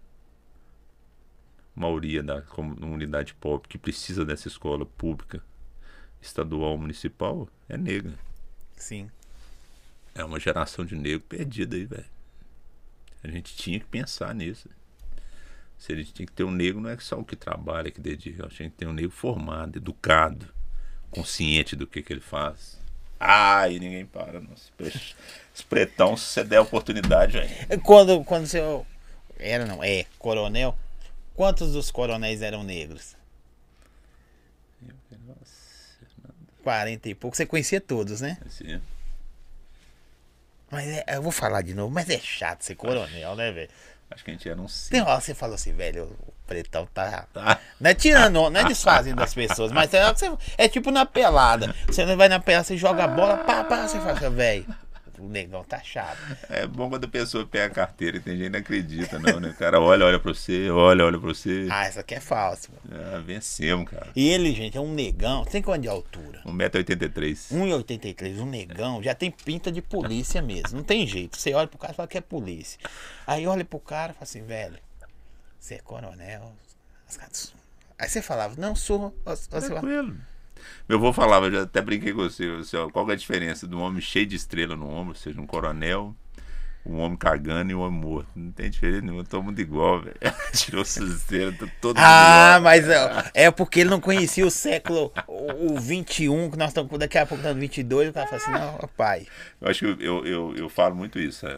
[1.75, 5.41] maioria da comunidade pobre que precisa dessa escola pública,
[6.21, 8.13] estadual, municipal, é negra.
[8.75, 9.09] Sim.
[10.13, 12.05] É uma geração de negro perdida aí, velho.
[13.23, 14.69] A gente tinha que pensar nisso.
[15.77, 18.01] Se a gente tinha que ter um negro, não é só o que trabalha, que
[18.01, 18.45] dedica.
[18.45, 20.47] A gente tem que ter um negro formado, educado,
[21.09, 22.79] consciente do que, que ele faz.
[23.19, 24.41] Ai, ninguém para.
[24.79, 27.81] Esse pretão, se você der oportunidade, velho.
[27.81, 28.59] Quando, quando você.
[29.37, 30.77] Era, não, é, coronel.
[31.35, 33.15] Quantos dos coronéis eram negros?
[35.27, 36.05] Nossa,
[36.63, 37.35] 40 e pouco.
[37.35, 38.37] Você conhecia todos, né?
[38.45, 38.81] assim,
[40.69, 43.69] Mas é, eu vou falar de novo, mas é chato ser coronel, né, velho?
[44.09, 45.09] acho que a gente era um Tem cinco.
[45.09, 47.27] hora que você falou assim, velho, o pretão tá.
[47.33, 47.61] Tá?
[47.79, 51.73] Não é tirando, não é desfazendo das pessoas, mas é, você- é tipo na pelada.
[51.87, 54.65] Você vai na pelada, você joga a bola, pá, pá, você fala, assim, velho,
[55.21, 56.17] o negão tá chato.
[56.49, 59.39] É bom quando a pessoa pega a carteira e tem gente que não acredita, não,
[59.39, 59.49] né?
[59.49, 61.67] O cara olha, olha pra você, olha, olha pra você.
[61.71, 62.69] Ah, essa aqui é falsa.
[62.71, 63.03] mano.
[63.15, 64.07] Ah, vencemos, cara.
[64.15, 65.45] E ele, gente, é um negão.
[65.45, 66.41] Tem quanto de altura?
[66.45, 67.51] 1,83m.
[67.51, 70.77] 1,83, um negão, já tem pinta de polícia mesmo.
[70.77, 71.37] Não tem jeito.
[71.37, 72.79] Você olha pro cara e fala que é polícia.
[73.25, 74.77] Aí olha pro cara e fala assim, velho,
[75.59, 76.51] você é coronel.
[77.07, 77.53] As caras-
[77.99, 79.15] Aí você falava, não sou.
[79.23, 80.15] Fala, Tranquilo.
[80.87, 83.67] Meu avô falava, eu já até brinquei com você, você, ó, qual é a diferença
[83.67, 86.15] de um homem cheio de estrela no ombro, ou seja, um coronel,
[86.85, 88.29] um homem cagando e um homem morto?
[88.35, 90.15] Não tem diferença nenhuma, todo mundo igual, velho.
[90.53, 92.61] Tirou suas estrelas, tá todo mundo Ah, igual.
[92.61, 96.97] mas é, é porque ele não conhecia o século o, o 21, que nós estamos
[96.99, 99.27] daqui a pouco estamos no 22, o cara fala assim, não, pai.
[99.59, 101.57] Eu acho que eu, eu, eu, eu falo muito isso, é.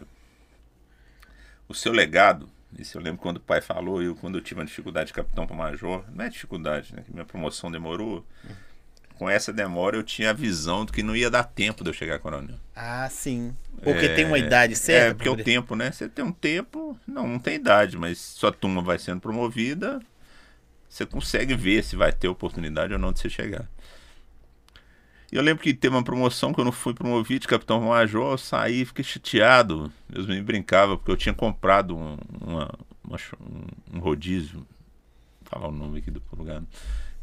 [1.66, 2.48] O seu legado,
[2.78, 5.46] isso eu lembro quando o pai falou, eu quando eu tive uma dificuldade de capitão
[5.46, 7.02] para major, não é dificuldade, né?
[7.04, 8.24] Que minha promoção demorou.
[9.18, 11.94] Com essa demora eu tinha a visão de que não ia dar tempo de eu
[11.94, 12.56] chegar a coronel.
[12.74, 13.54] Ah, sim.
[13.82, 15.10] Porque É, tem uma idade certa.
[15.10, 15.90] É, porque o tempo, né?
[15.90, 20.00] Você tem um tempo, não, não tem idade, mas sua turma vai sendo promovida,
[20.88, 23.68] você consegue ver se vai ter oportunidade ou não de você chegar.
[25.32, 28.32] E eu lembro que teve uma promoção que eu não fui promovido de capitão major,
[28.32, 29.92] eu saí, fiquei chateado.
[30.08, 32.70] Meus meninos brincavam, porque eu tinha comprado um, uma,
[33.02, 34.66] uma um- um rodízio, vou
[35.44, 36.62] falar o nome aqui do lugar.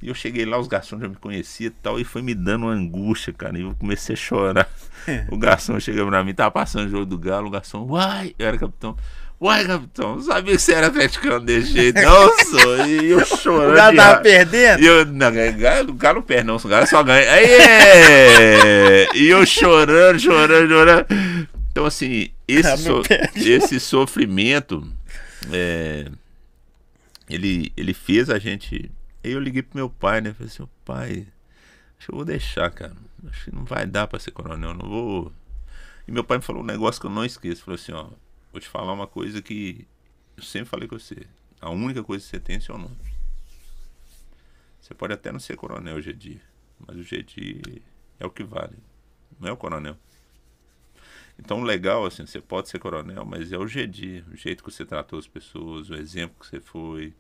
[0.01, 2.65] E eu cheguei lá, os garçons já me conheciam e tal, e foi me dando
[2.65, 3.57] uma angústia, cara.
[3.57, 4.69] E eu comecei a chorar.
[5.29, 8.47] o garçom chegou pra mim, tava passando o jogo do Galo, o garçom, uai, eu
[8.47, 8.95] era capitão.
[9.39, 12.85] Uai, capitão, não sabia que você era atleticano desse jeito, não, sou.
[12.85, 13.87] E eu chorando.
[13.87, 14.83] O de tava perdendo?
[14.83, 17.31] E eu, não, Galo, Galo perde, não, o Galo só ganha.
[17.31, 19.07] Aí, é!
[19.15, 21.05] E eu chorando, chorando, chorando.
[21.71, 23.03] Então, assim, esse, Galo so-
[23.35, 24.87] esse sofrimento,
[25.51, 26.05] é,
[27.27, 28.91] ele, ele fez a gente.
[29.23, 30.33] Eu liguei pro meu pai, né?
[30.33, 31.27] Falei assim, "Ô, pai,
[31.97, 32.95] acho que eu vou deixar, cara.
[33.27, 35.33] Acho que não vai dar pra ser coronel, não vou.
[36.07, 37.63] E meu pai me falou um negócio que eu não esqueço.
[37.63, 38.09] Falou assim, ó,
[38.51, 39.87] vou te falar uma coisa que
[40.35, 41.27] eu sempre falei com você.
[41.59, 42.97] A única coisa que você tem é seu nome.
[44.81, 46.41] Você pode até não ser coronel hoje em dia,
[46.79, 47.81] mas o GD
[48.19, 48.77] é o que vale.
[49.39, 49.95] Não é o coronel.
[51.37, 54.85] Então, legal, assim, você pode ser coronel, mas é o GD, o jeito que você
[54.85, 57.13] tratou as pessoas, o exemplo que você foi,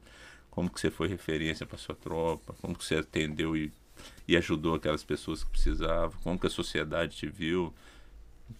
[0.51, 3.71] como que você foi referência para sua tropa, como que você atendeu e,
[4.27, 7.73] e ajudou aquelas pessoas que precisavam, como que a sociedade te viu.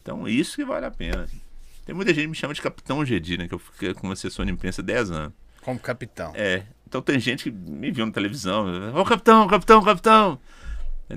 [0.01, 1.27] Então, isso que vale a pena.
[1.85, 3.47] Tem muita gente que me chama de Capitão GD, né?
[3.47, 5.33] Que eu fiquei com uma assessor de imprensa há 10 anos.
[5.61, 6.31] Como capitão.
[6.35, 6.63] É.
[6.87, 8.65] Então tem gente que me viu na televisão.
[8.95, 10.39] Ô capitão, capitão, capitão.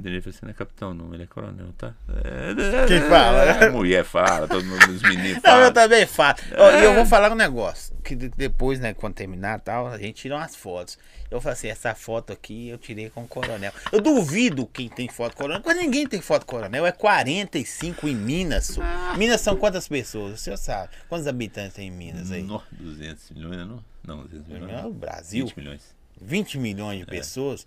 [0.00, 1.94] Que fala assim, não é capitão, não, ele é coronel, tá?
[2.24, 3.44] É, Quem fala?
[3.64, 5.72] É, mulher fala, todo mundo, os meninos Não, eu falam.
[5.72, 6.42] também faço.
[6.56, 7.94] Ó, E eu vou falar um negócio.
[8.02, 10.98] Que de- depois, né, quando terminar e tal, a gente tira umas fotos.
[11.30, 13.72] Eu falei assim, essa foto aqui eu tirei com o coronel.
[13.90, 15.60] Eu duvido quem tem foto coronel.
[15.62, 16.86] Quase ninguém tem foto coronel.
[16.86, 18.66] É 45 em Minas.
[18.66, 18.82] só.
[19.16, 20.34] Minas são quantas pessoas?
[20.34, 20.90] O senhor sabe.
[21.08, 22.42] Quantos habitantes tem em Minas aí?
[22.42, 23.84] Nó, 200 milhões, não?
[24.06, 24.82] Não, 200 milhões.
[24.82, 25.46] Não, Brasil.
[25.46, 25.82] 20 milhões.
[26.20, 27.66] 20 milhões de pessoas.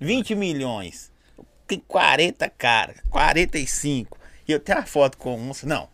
[0.00, 1.10] 20 milhões.
[1.68, 4.18] Tem 40 cara, 45.
[4.48, 5.88] E eu tenho a foto com um, não.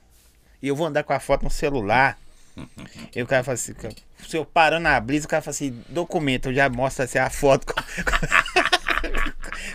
[0.63, 2.17] E eu vou andar com a foto no celular.
[3.15, 3.75] E o cara fala assim,
[4.27, 7.29] se eu parando na brisa, o cara fala assim, documento, eu já mostro assim, a
[7.29, 7.75] foto com,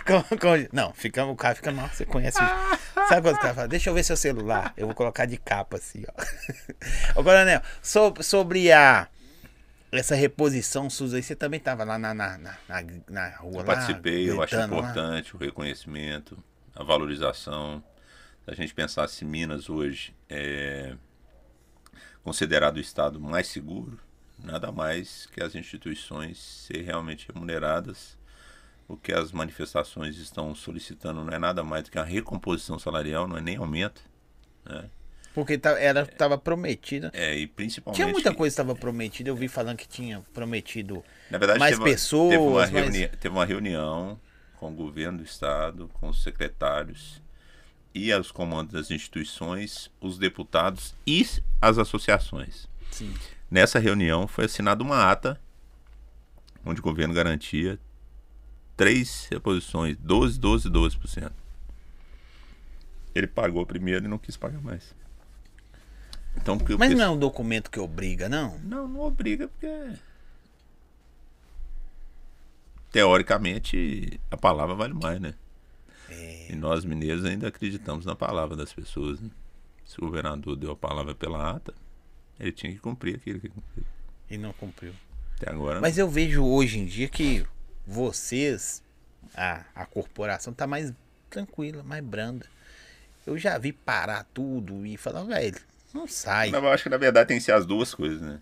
[0.06, 2.38] com, com, não, fica, o cara fica, nossa, você conhece.
[2.38, 4.72] Sabe quando o cara fala, deixa eu ver seu celular.
[4.78, 6.22] Eu vou colocar de capa assim, ó.
[7.20, 9.06] Ô, Coronel, sobre a
[9.92, 12.52] essa reposição SUS aí, você também estava lá na, na, na,
[13.08, 13.62] na rua?
[13.62, 15.38] Eu participei, eu acho importante lá.
[15.40, 16.38] o reconhecimento,
[16.74, 17.82] a valorização.
[18.44, 20.96] Se a gente pensasse Minas hoje é
[22.22, 23.98] considerado o estado mais seguro,
[24.38, 28.18] nada mais que as instituições ser realmente remuneradas.
[28.86, 33.28] O que as manifestações estão solicitando não é nada mais do que uma recomposição salarial,
[33.28, 34.02] não é nem aumento.
[34.64, 34.90] Né?
[35.34, 37.10] Porque tá, era estava prometida.
[37.14, 37.96] É, e principalmente.
[37.96, 39.30] Tinha muita coisa que estava prometida.
[39.30, 42.30] Eu vi falando que tinha prometido Na verdade, mais teve pessoas.
[42.30, 42.70] Teve uma, mais...
[42.70, 44.18] reuni teve uma reunião
[44.56, 47.22] com o governo do estado, com os secretários
[47.94, 51.26] e os comandos das instituições, os deputados e
[51.60, 52.68] as associações.
[52.90, 53.14] Sim.
[53.50, 55.40] Nessa reunião foi assinada uma ata
[56.64, 57.78] onde o governo garantia
[58.76, 61.32] três reposições, 12, 12, 12%.
[63.14, 64.94] Ele pagou primeiro e não quis pagar mais.
[66.36, 68.58] Então, Mas não é um documento que obriga, não?
[68.60, 69.68] Não, não obriga porque.
[72.90, 75.34] Teoricamente, a palavra vale mais, né?
[76.08, 76.52] É.
[76.52, 79.20] E nós mineiros ainda acreditamos na palavra das pessoas.
[79.20, 79.30] Né?
[79.84, 81.74] Se o governador deu a palavra pela ata,
[82.38, 83.84] ele tinha que cumprir aquilo que cumpriu.
[84.28, 84.92] E não cumpriu.
[85.36, 85.80] Até agora.
[85.80, 86.04] Mas não.
[86.04, 87.46] eu vejo hoje em dia que
[87.86, 88.82] vocês,
[89.34, 90.92] a, a corporação, tá mais
[91.28, 92.46] tranquila, mais branda.
[93.26, 95.60] Eu já vi parar tudo e falar, velho,
[95.92, 96.50] não sai.
[96.54, 98.40] eu acho que na verdade tem que ser as duas coisas, né?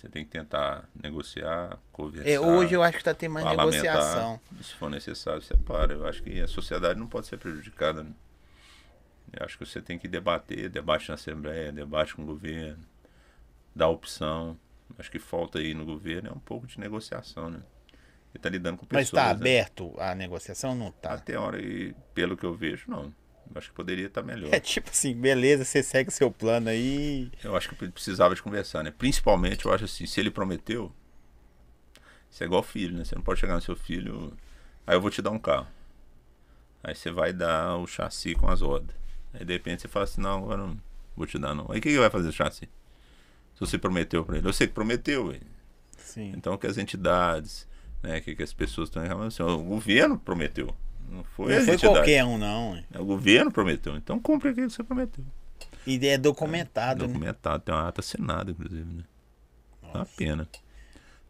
[0.00, 2.30] Você tem que tentar negociar, conversar.
[2.30, 4.40] É, hoje eu acho que está tendo mais negociação.
[4.62, 5.92] Se for necessário, separa.
[5.92, 8.02] Eu acho que a sociedade não pode ser prejudicada.
[8.02, 8.10] Né?
[9.30, 12.82] Eu acho que você tem que debater, debate na Assembleia, debate com o governo,
[13.76, 14.58] dar opção.
[14.98, 17.60] Acho que falta aí no governo é um pouco de negociação, né?
[18.32, 19.12] Ele está lidando com pessoas.
[19.12, 19.30] Mas está né?
[19.32, 21.12] aberto a negociação não está?
[21.12, 23.12] Até hora, e pelo que eu vejo, não.
[23.54, 24.52] Acho que poderia estar melhor.
[24.54, 27.30] É tipo assim, beleza, você segue seu plano aí.
[27.42, 28.92] Eu acho que ele precisava de conversar, né?
[28.96, 30.92] Principalmente, eu acho assim, se ele prometeu,
[32.30, 33.04] isso é igual filho, né?
[33.04, 34.32] Você não pode chegar no seu filho,
[34.86, 35.66] aí eu vou te dar um carro.
[36.82, 38.94] Aí você vai dar o chassi com as rodas.
[39.34, 40.80] Aí de repente você fala assim, não, agora não
[41.16, 41.66] vou te dar não.
[41.70, 42.68] Aí o que, que vai fazer o chassi?
[43.54, 44.48] Se você prometeu para ele.
[44.48, 45.40] Eu sei que prometeu, hein?
[45.98, 46.32] Sim.
[46.36, 47.68] Então que as entidades,
[48.02, 50.74] né, que, que as pessoas estão reclamando assim, o governo prometeu.
[51.10, 52.82] Não foi, não foi qualquer um, não.
[52.92, 53.96] É, o governo prometeu.
[53.96, 55.24] Então cumpre aquilo que você prometeu.
[55.86, 57.04] E é documentado.
[57.04, 57.62] É, documentado, né?
[57.64, 59.02] tem uma ata assinada, inclusive, né?
[59.82, 59.96] Nossa.
[59.96, 60.48] É uma pena.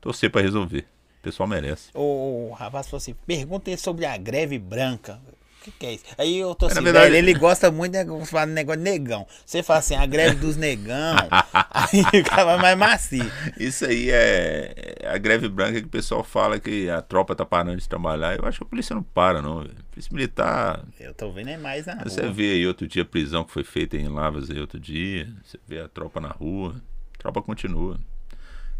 [0.01, 0.86] Torcer para resolver.
[1.20, 1.90] O pessoal merece.
[1.94, 5.20] O, o rapaz falou assim: perguntem sobre a greve branca.
[5.61, 6.05] O que, que, é isso?
[6.16, 7.11] Aí eu tô assim, verdade...
[7.11, 9.27] velho, ele gosta muito de falar negócio de negão.
[9.45, 11.16] Você fala assim, a greve dos negão,
[11.53, 13.31] aí ficava mais macio.
[13.59, 17.45] Isso aí é, é a greve branca que o pessoal fala que a tropa tá
[17.45, 18.39] parando de trabalhar.
[18.39, 19.74] Eu acho que a polícia não para, não, velho.
[19.91, 20.82] Polícia militar.
[20.99, 22.32] Eu tô vendo é mais na Você rua.
[22.32, 25.28] vê aí outro dia a prisão que foi feita em Lavas aí outro dia.
[25.45, 26.77] Você vê a tropa na rua.
[27.16, 28.01] A tropa continua.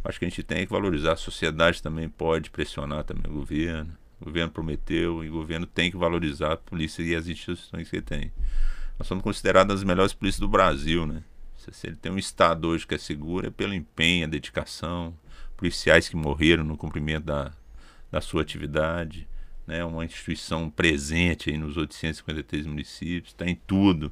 [0.03, 1.13] Acho que a gente tem que valorizar.
[1.13, 4.00] A sociedade também pode pressionar também o governo.
[4.21, 7.97] O governo prometeu e o governo tem que valorizar a polícia e as instituições que
[7.97, 8.33] ele tem.
[8.99, 11.23] Nós somos considerados as melhores polícias do Brasil, né?
[11.57, 15.15] Se ele tem um Estado hoje que é seguro, é pelo empenho, a dedicação,
[15.57, 17.53] policiais que morreram no cumprimento da,
[18.11, 19.29] da sua atividade,
[19.67, 19.85] né?
[19.85, 24.11] uma instituição presente aí nos 853 municípios, está em tudo.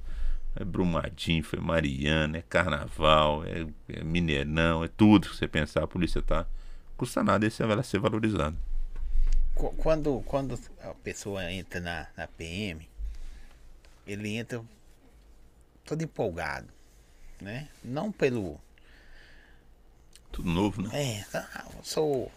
[0.55, 5.89] É Brumadinho, foi Mariana, é Carnaval, é, é Mineirão, é tudo que você pensar, a
[5.89, 6.47] polícia está.
[6.97, 8.57] Custa nada esse ela ser valorizado
[9.59, 12.89] quando, quando a pessoa entra na, na PM,
[14.07, 14.63] ele entra
[15.85, 16.69] todo empolgado,
[17.41, 17.69] né?
[17.83, 18.61] Não pelo.
[20.31, 20.91] Tudo novo, né?
[20.93, 22.31] É, ah, eu sou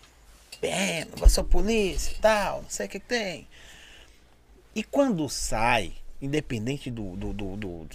[0.59, 3.47] PM, eu sou polícia e tal, não sei o que, que tem.
[4.73, 7.89] E quando sai, independente do, do, do, do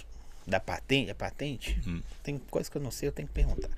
[0.45, 2.01] da patente, a patente, hum.
[2.23, 3.69] tem coisa que eu não sei, eu tenho que perguntar.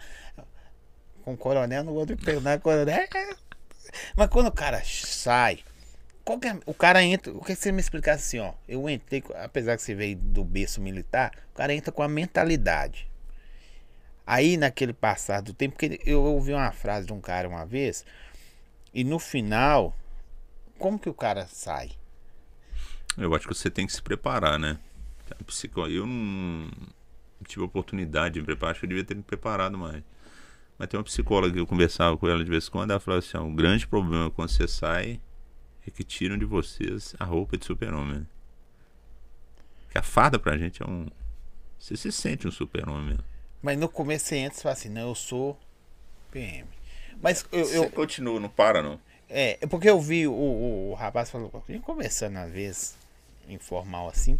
[1.23, 3.07] Com o coronel, não vou perguntar, coronel.
[4.15, 5.59] Mas quando o cara sai,
[6.25, 7.33] é, o cara entra.
[7.33, 8.53] O que você me explicasse assim, ó?
[8.67, 13.09] Eu entrei, apesar que você veio do berço militar, o cara entra com a mentalidade.
[14.27, 18.05] Aí naquele passar do tempo, porque eu ouvi uma frase de um cara uma vez,
[18.93, 19.97] e no final,
[20.77, 21.91] como que o cara sai?
[23.17, 24.77] Eu acho que você tem que se preparar, né?
[25.87, 26.69] Eu não
[27.47, 30.03] tive oportunidade de me preparar, acho que eu devia ter me preparado mais.
[30.79, 33.19] Mas tem uma psicóloga que eu conversava com ela de vez em quando, ela falava
[33.19, 35.19] assim: o grande problema quando você sai
[35.85, 38.25] é que tiram de vocês a roupa de super-homem.
[39.91, 41.07] Que a farda pra gente é um.
[41.77, 43.19] Você se sente um super-homem.
[43.61, 45.59] Mas no começo você entra e fala assim, não, eu sou
[46.31, 46.67] PM.
[47.21, 48.99] Mas eu, Você eu, continua, não para não.
[49.29, 51.51] É, é porque eu vi o, o, o rapaz falou,
[51.83, 52.97] conversando às vezes,
[53.49, 54.39] informal assim.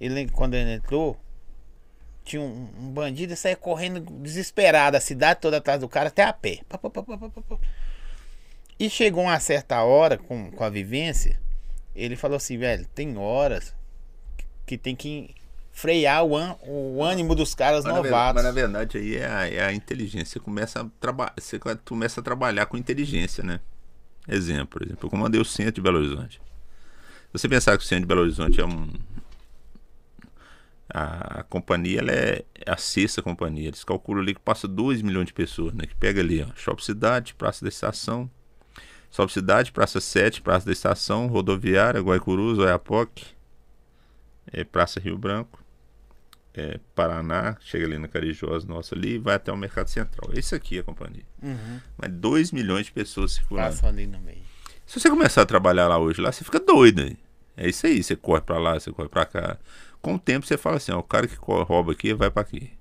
[0.00, 1.18] Ele, quando ele entrou,
[2.24, 6.22] tinha um, um bandido e saía correndo desesperado, a cidade toda atrás do cara, até
[6.22, 6.60] a pé.
[8.78, 11.38] E chegou uma certa hora, com, com a vivência,
[11.94, 13.74] ele falou assim, velho, tem horas
[14.66, 15.34] que tem que
[15.70, 18.34] frear o, ân- o ânimo dos caras Mas na, novatos.
[18.34, 20.26] mas na verdade aí é a, é a inteligência.
[20.34, 23.60] Você começa, a traba você começa a trabalhar com inteligência, né?
[24.28, 26.40] Exemplo, por exemplo, eu comandei o centro de Belo Horizonte.
[26.40, 28.92] Se você pensar que o centro de Belo Horizonte é um.
[30.94, 33.68] A, a companhia ela é a sexta companhia.
[33.68, 35.86] Eles calculam ali que passa 2 milhões de pessoas, né?
[35.86, 38.30] Que pega ali, ó, Shopping Cidade, Praça da Estação,
[39.10, 43.24] Shopping Cidade, Praça 7, Praça da Estação, Rodoviária, Guaicurus, Oiapoque,
[44.52, 45.62] é, Praça Rio Branco
[46.54, 50.30] é, Paraná, chega ali na Carijosa nossa ali e vai até o Mercado Central.
[50.34, 51.24] Esse aqui é a companhia.
[51.42, 53.68] Uhum, Mas 2 milhões de pessoas circulando.
[53.68, 54.42] passam ali no meio.
[54.86, 57.00] Se você começar a trabalhar lá hoje, lá você fica doido.
[57.02, 57.16] Hein?
[57.56, 59.58] É isso aí, você corre pra lá, você corre pra cá.
[60.02, 62.72] Com o tempo você fala assim, ó, o cara que rouba aqui vai pra aqui.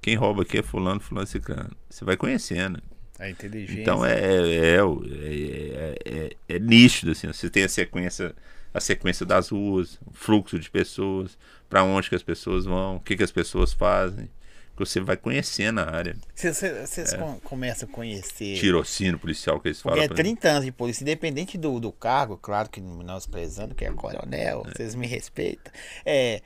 [0.00, 1.76] Quem rouba aqui é fulano, fulano, ciclano.
[1.90, 2.80] Você vai conhecendo.
[3.18, 3.80] A inteligência.
[3.82, 7.26] Então é, é, é, é, é, é- é nítido, assim.
[7.26, 8.34] Você tem a sequência,
[8.72, 11.36] a sequência das ruas, o fluxo de pessoas,
[11.68, 14.30] para onde que as pessoas vão, o que, que as pessoas fazem.
[14.78, 16.14] Que você vai conhecendo a área.
[16.34, 18.56] Vocês com- começam a conhecer.
[18.58, 20.04] Tirocínio policial que eles Porque falam.
[20.04, 23.84] é pra- 30 anos de polícia, independente do, do cargo, claro que nós prezando, que
[23.84, 25.72] é coronel, vocês me respeitam.
[26.06, 26.40] É,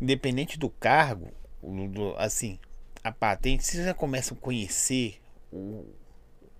[0.00, 1.30] independente do cargo,
[1.62, 2.58] do- assim,
[3.04, 5.20] a patente, vocês já começam a conhecer
[5.52, 5.84] o,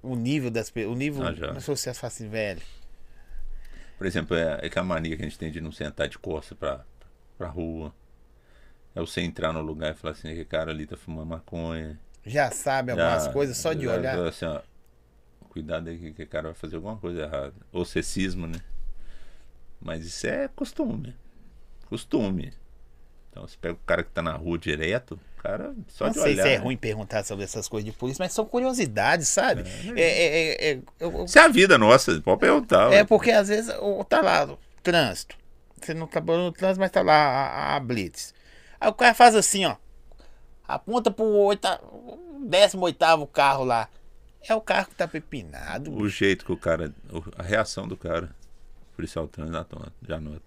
[0.02, 2.60] o nível das pessoas, o nível Ah, pessoas falam assim, velho.
[3.96, 6.18] Por exemplo, é, é que a mania que a gente tem de não sentar de
[6.18, 6.84] costa pra,
[7.38, 7.94] pra rua.
[8.96, 12.00] É você entrar no lugar e falar assim, que cara ali tá fumando maconha.
[12.24, 14.18] Já sabe algumas Já- coisas só de já- olhar.
[14.26, 14.60] Assim, ó,
[15.50, 17.52] cuidado aí que, o cara vai fazer alguma coisa errada.
[17.72, 18.58] Ou sexismo, né?
[19.80, 21.14] Mas isso é costume.
[21.90, 22.52] Costume.
[23.30, 26.20] Então você pega o cara que tá na rua direto, o cara só não de
[26.20, 26.42] sei olhar.
[26.44, 26.64] se é né?
[26.64, 29.62] ruim perguntar sobre essas coisas de polícia, mas são curiosidades, sabe?
[29.94, 30.26] É, é,
[30.70, 32.90] é, é, eu- Isso é a vida nossa, pode perguntar.
[32.92, 33.04] É ué.
[33.04, 33.72] porque às vezes
[34.08, 35.36] tá lá, trânsito.
[35.80, 38.34] Você não trabalhou no trânsito, mas tá lá a, a Blitz.
[38.80, 39.76] Aí o cara faz assim, ó.
[40.66, 41.80] Aponta pro oita,
[42.40, 43.88] 18 carro lá.
[44.48, 45.92] É o carro que tá pepinado.
[45.92, 46.92] O jeito que o cara.
[47.36, 48.30] A reação do cara.
[48.92, 49.92] O policial trans já nota.
[50.06, 50.40] Já nota.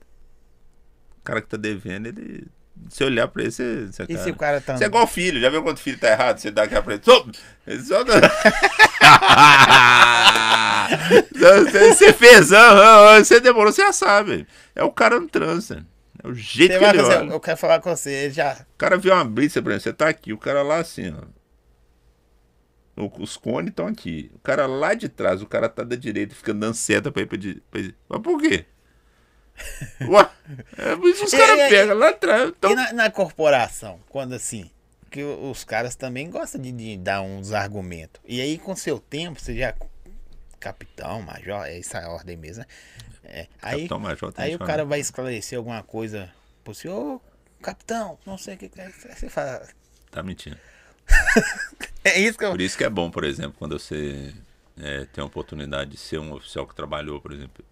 [1.20, 2.48] O cara que tá devendo, ele.
[2.90, 3.88] Se olhar pra ele, você.
[3.88, 4.78] Você, E se o cara tá.
[4.78, 6.38] Você é igual filho, já viu quando o filho tá errado?
[6.40, 7.04] Você dá aquela pra ele.
[7.04, 7.26] Só,
[7.68, 8.04] ele só
[11.90, 14.48] Você fez, você demorou, você já sabe.
[14.74, 15.86] É o cara no trânsito.
[16.24, 17.32] É o jeito Você que ele olha.
[17.34, 18.66] eu quero falar com você, ele já.
[18.74, 21.24] O cara viu uma blitz, por exemplo, você tá aqui, o cara lá assim, ó.
[23.04, 24.30] O- Os cones estão aqui.
[24.36, 27.26] O cara lá de trás, o cara tá da direita, fica dando seta pra ir
[27.28, 27.38] pra.
[28.10, 28.66] Mas por quê?
[30.08, 30.30] Ué,
[30.78, 32.50] é por isso os caras pegam lá atrás.
[32.50, 34.70] Então, E na, na corporação, quando assim?
[35.12, 38.22] Que os caras também gostam de, de dar uns argumentos.
[38.26, 39.74] E aí, com seu tempo, você já.
[40.60, 42.68] Capitão, major, é essa a ordem mesmo, né?
[43.24, 46.34] É, aí, Capitão Major tem aí o cara vai esclarecer alguma coisa
[46.64, 47.22] pro senhor, "Ô,
[47.62, 48.90] capitão, não sei o que que é.
[48.90, 49.68] Você fala.
[50.12, 50.58] Tá mentindo.
[52.02, 52.52] É isso que eu.
[52.52, 54.34] Por isso que é bom, por exemplo, quando você
[54.80, 57.64] é, tem a oportunidade de ser um oficial que trabalhou, por exemplo,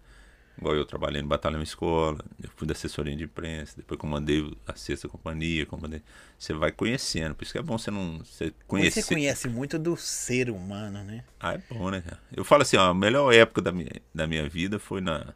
[0.58, 4.74] igual eu trabalhei no Batalhão Escola, eu fui da assessoria de imprensa, depois comandei a
[4.74, 6.02] sexta companhia, comandei.
[6.38, 9.02] Você vai conhecendo, por isso que é bom você não você conhecer.
[9.02, 11.24] Você conhece muito do ser humano, né?
[11.38, 12.20] Ah, é bom, né, cara?
[12.36, 15.32] Eu falo assim, ó, a melhor época da minha, da minha vida foi na,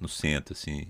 [0.00, 0.86] no centro, assim.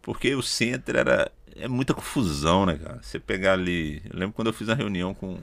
[0.00, 1.30] Porque o centro era.
[1.56, 3.02] É muita confusão, né, cara?
[3.02, 4.02] Você pegar ali.
[4.10, 5.38] Eu lembro quando eu fiz uma reunião com,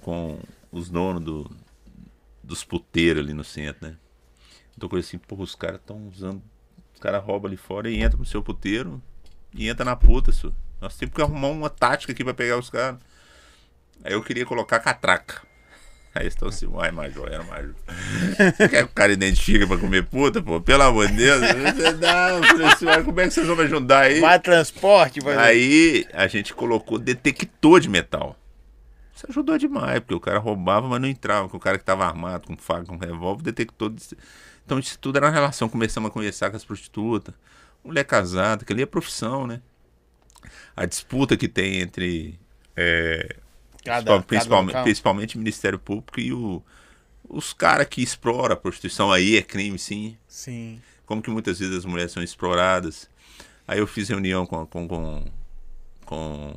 [0.00, 0.38] com
[0.70, 1.50] os donos do,
[2.42, 3.96] dos puteiros ali no centro, né?
[4.76, 6.42] Então coisa assim, pô, os caras estão usando.
[6.94, 9.00] Os caras roubam ali fora e entram no seu puteiro
[9.54, 10.54] e entra na puta, senhor.
[10.80, 12.98] Nós temos que arrumar uma tática aqui pra pegar os caras.
[14.04, 15.42] Aí eu queria colocar catraca.
[16.14, 17.74] Aí estão assim, uai, major, era major.
[18.56, 20.60] Você quer que o cara identifique pra comer puta, pô?
[20.60, 21.42] Pelo amor de Deus.
[21.42, 21.48] Eu
[22.44, 24.20] falei assim, "Uai, como é que vocês vão me ajudar aí?
[24.20, 25.36] Vai transporte, vai.
[25.38, 28.36] Aí a gente colocou detector de metal.
[29.14, 31.42] Isso ajudou demais, porque o cara roubava, mas não entrava.
[31.44, 33.88] Porque o cara que tava armado com faca, com revólver, detector.
[33.90, 34.16] de-
[34.64, 35.68] Então isso tudo era uma relação.
[35.68, 37.34] Começamos a conversar com as prostitutas.
[37.84, 39.60] Mulher casada, que ali é profissão, né?
[40.76, 42.38] A disputa que tem entre.
[42.76, 43.36] é,
[43.84, 44.84] Cada- principal- cada principalmente, local.
[44.84, 46.62] principalmente o Ministério Público e o,
[47.28, 50.16] os caras que exploram a prostituição aí é crime, sim.
[50.28, 50.80] Sim.
[51.04, 53.10] como que muitas vezes as mulheres são exploradas.
[53.66, 55.24] Aí eu fiz reunião com, com, com,
[56.06, 56.56] com,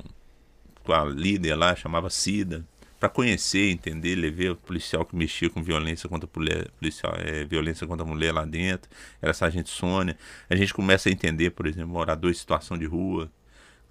[0.84, 2.64] com a líder lá, chamava Cida,
[3.00, 7.44] para conhecer, entender, levei o policial que mexia com violência contra a mulher, policial, é,
[7.44, 8.90] violência contra a mulher lá dentro,
[9.22, 10.18] era sargento Sônia.
[10.50, 13.32] A gente começa a entender, por exemplo, morador em situação de rua.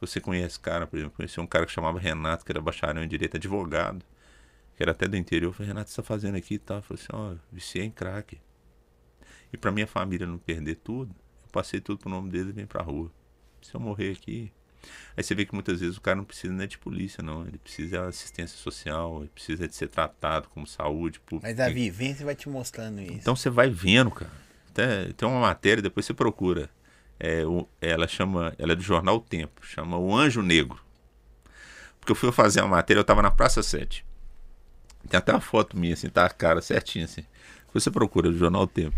[0.01, 3.09] Você conhece cara, por exemplo, conheci um cara que chamava Renato, que era bacharel em
[3.09, 4.05] direito, advogado,
[4.77, 5.51] que era até do interior.
[5.51, 6.79] Eu falei, Renato, você está fazendo aqui tal?
[6.79, 8.41] Eu falei assim, ó, oh, viciei em crack.
[9.53, 12.67] E para minha família não perder tudo, eu passei tudo pro nome dele e vim
[12.67, 13.11] pra rua.
[13.63, 14.53] Se eu morrer aqui,
[15.17, 17.47] Aí você vê que muitas vezes o cara não precisa nem de polícia, não.
[17.47, 21.49] Ele precisa de assistência social, ele precisa de ser tratado como saúde pública.
[21.49, 23.13] Mas a vivência vai te mostrando isso.
[23.13, 24.31] Então você vai vendo, cara.
[24.73, 26.69] Tem, tem uma matéria, depois você procura.
[27.19, 30.79] É, o, ela chama, ela é do jornal o Tempo, chama O Anjo Negro.
[32.01, 34.05] Porque eu fui fazer uma matéria, eu tava na Praça 7.
[35.09, 37.25] Tem até uma foto minha, assim, tá a cara certinha, assim.
[37.73, 38.97] Você procura do jornal o Tempo.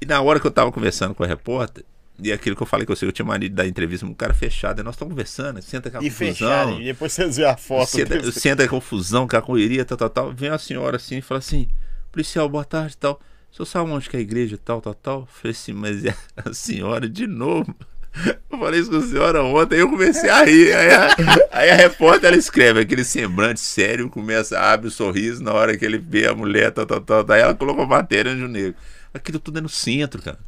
[0.00, 1.84] E na hora que eu tava conversando com a repórter,
[2.22, 4.14] e aquilo que eu falei com você, eu tinha mania de dar entrevista com um
[4.14, 4.80] cara fechado.
[4.80, 6.80] E nós estamos conversando, senta com a e confusão.
[6.80, 7.90] E depois vocês vêem a foto.
[7.90, 10.32] Senta, senta a confusão, com a correria, tal, tal, tal.
[10.32, 11.68] Vem a senhora assim e fala assim:
[12.10, 13.20] policial, boa tarde e tal.
[13.52, 15.20] O senhor sabe onde que é a igreja tal, tal, tal?
[15.20, 17.74] Eu falei assim, mas é a senhora de novo?
[18.50, 20.72] Eu falei isso com a senhora ontem, aí eu comecei a rir.
[20.72, 21.16] Aí a,
[21.52, 25.84] aí a repórter ela escreve aquele semblante sério, começa, abre o sorriso na hora que
[25.84, 27.22] ele vê a mulher, tal, tal, tal.
[27.22, 28.74] Daí ela colocou a matéria no negro.
[29.12, 30.38] Aquilo tudo é no centro, cara.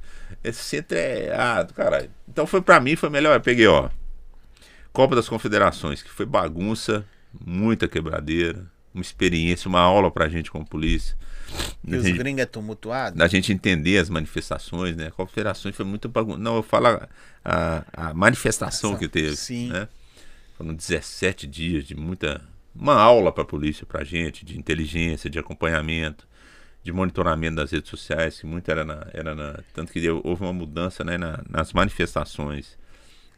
[0.43, 1.35] Esse centro é.
[1.35, 2.11] Ah, do caralho.
[2.29, 3.35] Então foi para mim, foi melhor.
[3.35, 3.91] Eu peguei, ó.
[4.93, 7.05] Copa das Confederações, que foi bagunça,
[7.45, 11.17] muita quebradeira, uma experiência, uma aula pra gente como polícia.
[11.87, 13.17] E os gente, gringos é tumultuado?
[13.17, 15.07] Da gente entender as manifestações, né?
[15.07, 16.39] A confederações foi muito bagunça.
[16.39, 17.09] Não, eu falo a,
[17.45, 19.37] a, a manifestação que teve.
[19.37, 19.69] Sim.
[19.69, 19.89] Né?
[20.57, 22.41] Foram 17 dias de muita.
[22.75, 26.28] Uma aula pra polícia, pra gente, de inteligência, de acompanhamento
[26.89, 29.07] de monitoramento das redes sociais, que muito era na.
[29.13, 32.79] Era na tanto que houve uma mudança né, na, nas manifestações.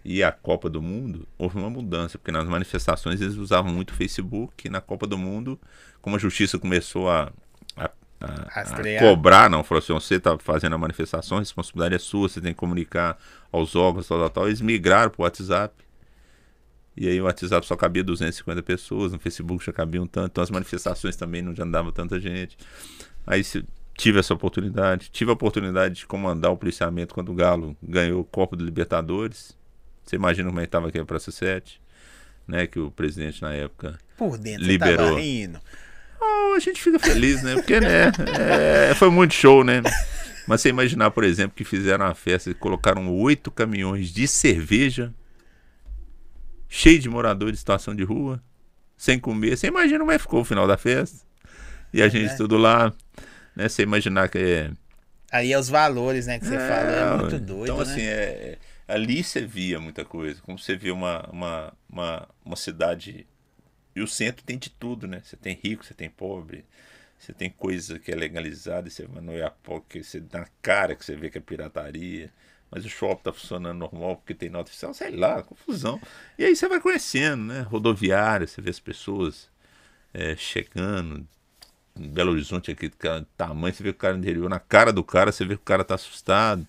[0.05, 3.95] E a Copa do Mundo, houve uma mudança, porque nas manifestações eles usavam muito o
[3.95, 5.61] Facebook, e na Copa do Mundo,
[6.01, 7.33] como a justiça começou a,
[7.77, 7.91] a,
[8.21, 12.29] a, a cobrar, não, falou assim: você está fazendo a manifestação, a responsabilidade é sua,
[12.29, 13.19] você tem que comunicar
[13.51, 14.47] aos órgãos, tal, tal, tal.
[14.47, 15.75] Eles migraram para o WhatsApp.
[16.97, 20.51] E aí o WhatsApp só cabia 250 pessoas, no Facebook já cabiam tanto, então as
[20.51, 22.57] manifestações também não já andava tanta gente.
[23.27, 23.43] Aí
[23.97, 25.11] tive essa oportunidade.
[25.11, 29.57] Tive a oportunidade de comandar o policiamento quando o Galo ganhou o Copa do Libertadores.
[30.05, 31.81] Você imagina como é que estava aqui a Praça 7,
[32.47, 32.67] né?
[32.67, 35.15] Que o presidente na época Por dentro, liberou.
[35.15, 35.61] Você rindo.
[36.21, 37.55] Oh, a gente fica feliz, né?
[37.55, 38.11] Porque, né?
[38.91, 39.83] É, foi muito show, né?
[40.47, 45.15] Mas você imaginar, por exemplo, que fizeram uma festa e colocaram oito caminhões de cerveja
[46.69, 48.43] cheio de moradores de situação de rua,
[48.97, 49.57] sem comer.
[49.57, 51.27] Você imagina como é que ficou o final da festa?
[51.93, 52.37] E a é, gente né?
[52.37, 52.93] tudo lá
[53.55, 53.69] né?
[53.69, 54.71] Você imaginar que é.
[55.31, 57.65] Aí é os valores, né, que você é, fala, é muito doido.
[57.65, 57.83] Então, né?
[57.83, 58.59] assim, é,
[58.89, 60.41] ali você via muita coisa.
[60.43, 63.27] Como você via uma, uma, uma, uma cidade.
[63.95, 65.21] E o centro tem de tudo, né?
[65.25, 66.65] Você tem rico, você tem pobre,
[67.19, 70.95] você tem coisa que é legalizada, e você vai no Iapoque, você dá na cara
[70.95, 72.33] que você vê que é pirataria.
[72.71, 76.01] Mas o shopping tá funcionando normal porque tem nota oficial, sei lá, confusão.
[76.39, 77.63] E aí você vai conhecendo, né?
[77.63, 79.51] Rodoviária, você vê as pessoas
[80.15, 81.27] é, chegando,
[81.99, 82.93] em Belo Horizonte, aquele
[83.37, 85.85] tamanho, você vê o cara interior, na cara do cara, você vê que o cara
[85.85, 86.67] tá assustado.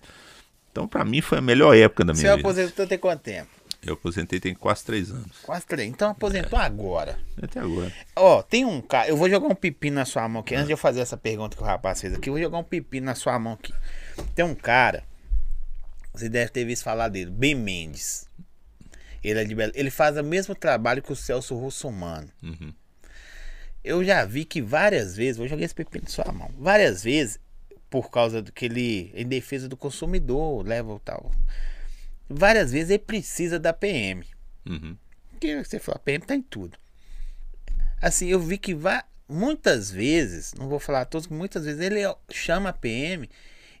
[0.70, 2.42] Então, para mim, foi a melhor época da minha você vida.
[2.42, 3.62] Você aposentou tem quanto tempo?
[3.84, 5.38] Eu aposentei tem quase três anos.
[5.42, 5.88] Quase três.
[5.88, 6.64] Então aposentou é.
[6.64, 7.18] agora.
[7.42, 7.92] Até agora.
[8.14, 9.08] Ó, oh, tem um cara.
[9.08, 10.54] Eu vou jogar um pepino na sua mão aqui.
[10.54, 12.64] Antes de eu fazer essa pergunta que o rapaz fez aqui, eu vou jogar um
[12.64, 13.74] pepino na sua mão aqui.
[14.36, 15.02] Tem um cara.
[16.14, 18.28] Você deve ter visto falar dele, Ben Mendes.
[19.24, 19.72] Ele é de Belo.
[19.74, 22.28] Ele faz o mesmo trabalho que o Celso Russomano.
[22.40, 22.72] Uhum
[23.84, 27.38] eu já vi que várias vezes, vou jogar esse pepino na sua mão, várias vezes,
[27.90, 31.30] por causa do que ele, em defesa do consumidor, leva o tal.
[32.28, 34.24] Várias vezes ele precisa da PM.
[34.64, 34.96] Uhum.
[35.30, 36.78] Porque você fala, a PM tá em tudo.
[38.00, 42.00] Assim, eu vi que vai, muitas vezes, não vou falar todos, muitas vezes ele
[42.30, 43.28] chama a PM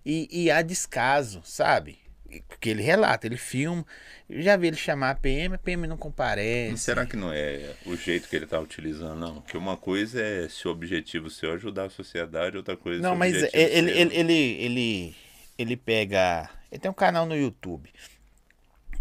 [0.04, 2.01] e, e há descaso, sabe?
[2.48, 3.84] Porque ele relata, ele filma.
[4.28, 6.78] Eu já vi ele chamar a PM, a PM não comparece.
[6.78, 9.40] será que não é o jeito que ele está utilizando, não?
[9.42, 13.02] Que uma coisa é se o objetivo seu é ajudar a sociedade, outra coisa é
[13.02, 15.16] Não, mas ele, ele, ele, ele, ele,
[15.58, 16.48] ele pega.
[16.70, 17.90] Ele tem um canal no YouTube.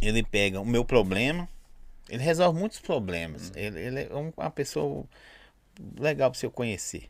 [0.02, 1.48] Ele pega o meu problema.
[2.10, 3.50] Ele resolve muitos problemas.
[3.50, 3.54] Hum.
[3.56, 5.06] Ele, ele, é uma pessoa
[5.98, 7.10] legal para você conhecer.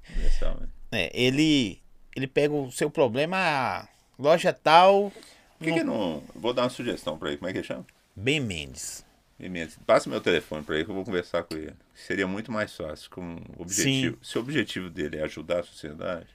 [0.92, 1.82] É, ele,
[2.16, 3.88] ele pega o seu problema,
[4.20, 5.12] loja tal,
[5.62, 6.24] por que, que não.
[6.36, 7.38] Vou dar uma sugestão para ele.
[7.38, 7.86] Como é que ele chama?
[8.16, 9.06] Ben Mendes.
[9.38, 9.78] Ben Mendes.
[9.86, 11.74] Passa meu telefone para ele que eu vou conversar com ele.
[11.94, 13.10] Seria muito mais fácil.
[13.10, 14.24] Com objetivo, Sim.
[14.24, 16.28] se o objetivo dele é ajudar a sociedade,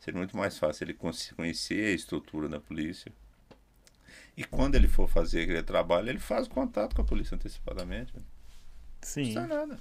[0.00, 0.98] seria muito mais fácil ele
[1.36, 3.12] conhecer a estrutura da polícia,
[4.36, 8.12] E quando ele for fazer aquele trabalho, ele faz o contato com a polícia antecipadamente.
[8.16, 8.22] Não
[9.02, 9.26] Sim.
[9.26, 9.78] custa nada.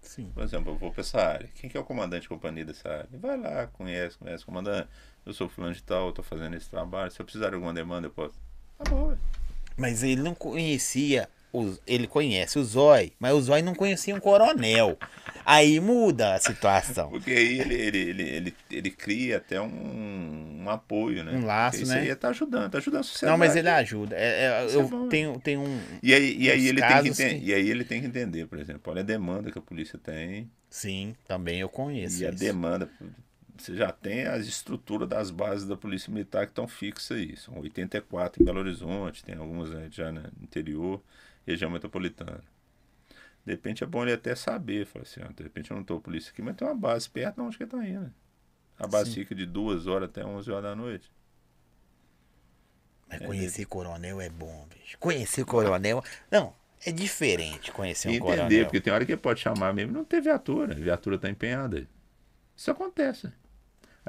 [0.00, 0.30] Sim.
[0.34, 1.48] Por exemplo, eu vou para essa área.
[1.54, 3.08] Quem que é o comandante de companhia dessa área?
[3.12, 4.44] Vai lá, conhece, conhece.
[4.44, 4.88] Comandante,
[5.24, 7.10] eu sou fulano de tal, estou fazendo esse trabalho.
[7.10, 8.34] Se eu precisar de alguma demanda, eu posso.
[8.78, 9.20] Tá bom, velho.
[9.76, 11.28] Mas ele não conhecia.
[11.52, 14.96] Os, ele conhece o Zói, mas o Zói não conhecia um coronel.
[15.44, 17.10] Aí muda a situação.
[17.10, 21.32] Porque aí ele, ele, ele, ele, ele cria até um, um apoio, né?
[21.32, 22.02] Um laço, Porque isso né?
[22.08, 23.32] aí tá ajudando, tá ajudando a sociedade.
[23.32, 24.14] Não, mas ele ajuda.
[24.16, 25.08] É, é, Isso é eu bom.
[25.08, 25.80] tenho, tenho um.
[26.02, 28.06] E aí, e aí ele tem que casos enten- que- e aí ele tem que
[28.06, 32.22] entender, por exemplo, olha a demanda que a polícia tem Sim, também eu conheço.
[32.22, 32.38] e a isso.
[32.38, 32.88] demanda.
[33.58, 37.36] Você já tem as estruturas das bases da Polícia Militar que estão fixas aí.
[37.36, 41.02] São 84 em Belo Horizonte, tem algumas né, já no interior,
[41.50, 42.42] região metropolitana.
[43.44, 46.00] De repente é bom ele até saber, falar assim, ó, de repente eu não estou
[46.00, 48.12] polícia aqui, mas tem uma base perto de onde que ele está indo.
[48.78, 49.20] A base Sim.
[49.20, 51.10] fica de duas horas até 11 horas da noite.
[53.08, 54.96] Mas conhecer coronel é bom, bicho.
[54.98, 56.02] Conhecer coronel.
[56.30, 56.54] Não,
[56.84, 58.64] é diferente conhecer um entender, coronel.
[58.66, 61.86] porque tem hora que ele pode chamar mesmo, não tem viatura, a viatura está empenhada.
[62.56, 63.32] Isso acontece.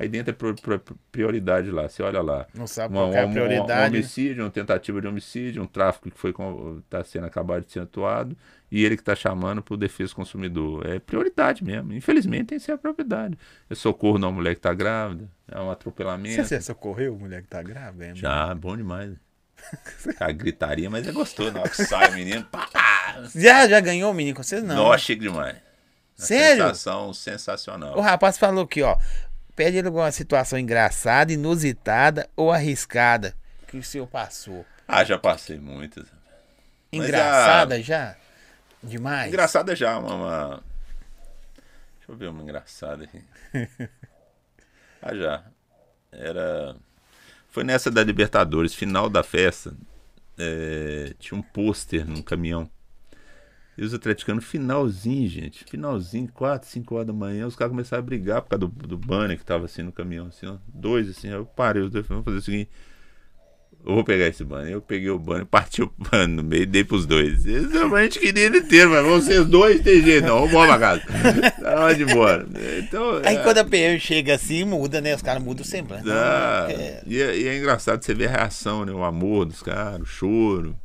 [0.01, 0.79] Aí dentro é
[1.11, 2.47] prioridade lá, você olha lá.
[2.55, 3.93] Não sabe Uma- qual é a prioridade.
[3.95, 6.33] Um homicídio, uma tentativa de homicídio, um tráfico que foi
[6.79, 8.35] está sendo acabado de ser atuado,
[8.71, 10.87] e ele que está chamando por defesa do consumidor.
[10.87, 11.93] É prioridade mesmo.
[11.93, 13.37] Infelizmente tem que ser a prioridade.
[13.69, 16.43] É socorro numa mulher que está grávida, é um atropelamento.
[16.43, 18.15] Você socorreu mulher que tá grávida?
[18.15, 19.13] Já, bom demais.
[20.19, 21.51] A gritaria, mas é gostoso.
[21.51, 23.21] Na hora que sai o menino, pá, pá.
[23.35, 24.63] Já, já ganhou o menino com vocês?
[24.63, 24.75] Não.
[24.75, 25.57] Nossa, chique demais.
[26.15, 26.63] Sério?
[26.63, 27.95] Sensação sensacional.
[27.95, 28.97] O rapaz falou aqui, ó.
[29.55, 33.35] Pede alguma situação engraçada, inusitada ou arriscada
[33.67, 34.65] que o senhor passou.
[34.87, 36.05] Ah, já passei muitas.
[36.91, 38.15] Engraçada já?
[38.83, 39.29] Demais?
[39.29, 40.63] Engraçada já, uma, uma-
[41.97, 43.23] Deixa eu ver uma engraçada aqui.
[45.01, 45.43] ah, já.
[46.11, 46.75] Era.
[47.49, 49.73] Foi nessa da Libertadores, final da festa.
[50.37, 52.69] é, Tinha um pôster num caminhão.
[53.77, 55.64] E os atleticanos, finalzinho, gente.
[55.64, 58.98] Finalzinho, 4, 5 horas da manhã, os caras começaram a brigar por causa do, do
[58.98, 60.57] banner que tava assim no caminhão, assim, ó.
[60.68, 62.69] Dois, assim, eu parei, os dois vamos fazer o seguinte.
[63.84, 64.72] Eu vou pegar esse banner.
[64.72, 67.45] Eu peguei o banner, parti o banner no meio e dei pros dois.
[67.45, 70.35] Esse é o gente queria ele inteiro, mas vocês dois tem jeito, não.
[70.35, 71.02] Vamos embora pra casa.
[71.61, 72.48] Tá hora de embora.
[72.77, 75.15] Então, Aí é, quando a PM chega assim, muda, né?
[75.15, 75.95] Os caras mudam sempre.
[75.95, 76.03] né?
[76.06, 76.68] dá.
[76.69, 77.02] É.
[77.07, 78.91] E, é, e é engraçado você ver a reação, né?
[78.91, 80.76] O amor dos caras, o choro.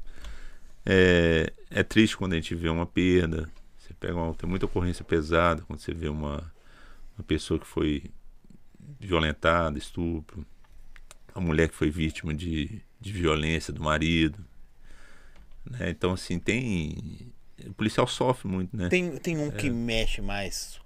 [0.87, 3.51] É, é triste quando a gente vê uma perda.
[3.78, 6.52] Você pega uma, tem muita ocorrência pesada quando você vê uma,
[7.16, 8.05] uma pessoa que foi
[8.98, 10.44] violentada, estupro.
[11.34, 14.44] Uma mulher que foi vítima de, de violência do marido.
[15.64, 15.90] né?
[15.90, 17.32] Então, assim, tem.
[17.66, 18.88] O policial sofre muito, né?
[18.88, 19.38] Tem, tem É.
[19.40, 20.80] um que mexe mais.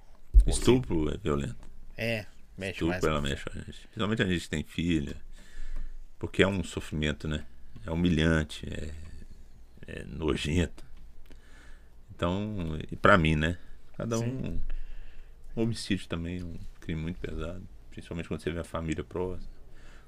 [0.46, 1.56] Estupro é violento.
[1.96, 2.24] É,
[2.56, 3.04] mexe Estupro, mais.
[3.04, 3.80] ela mexe com a gente.
[3.88, 5.16] Principalmente a gente que tem filha.
[6.18, 7.44] Porque é um sofrimento, né?
[7.86, 8.90] É humilhante, é,
[9.90, 10.84] é nojento.
[12.14, 13.58] Então, e pra mim, né?
[13.96, 14.58] Cada um.
[15.56, 17.62] Um homicídio também é um crime muito pesado.
[17.90, 19.50] Principalmente quando você vê a família próxima.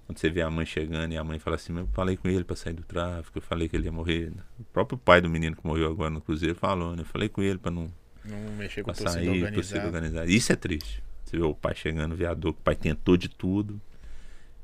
[0.07, 2.45] Quando você vê a mãe chegando e a mãe fala assim, eu falei com ele
[2.45, 4.33] pra sair do tráfico, eu falei que ele ia morrer.
[4.59, 7.03] O próprio pai do menino que morreu agora no Cruzeiro falou, né?
[7.03, 7.91] Eu falei com ele pra não
[8.25, 9.87] Não mexer com pra sair, torcida organizada.
[9.87, 10.27] organizada.
[10.31, 11.03] Isso é triste.
[11.25, 13.81] Você vê o pai chegando, dor, que o pai tentou de tudo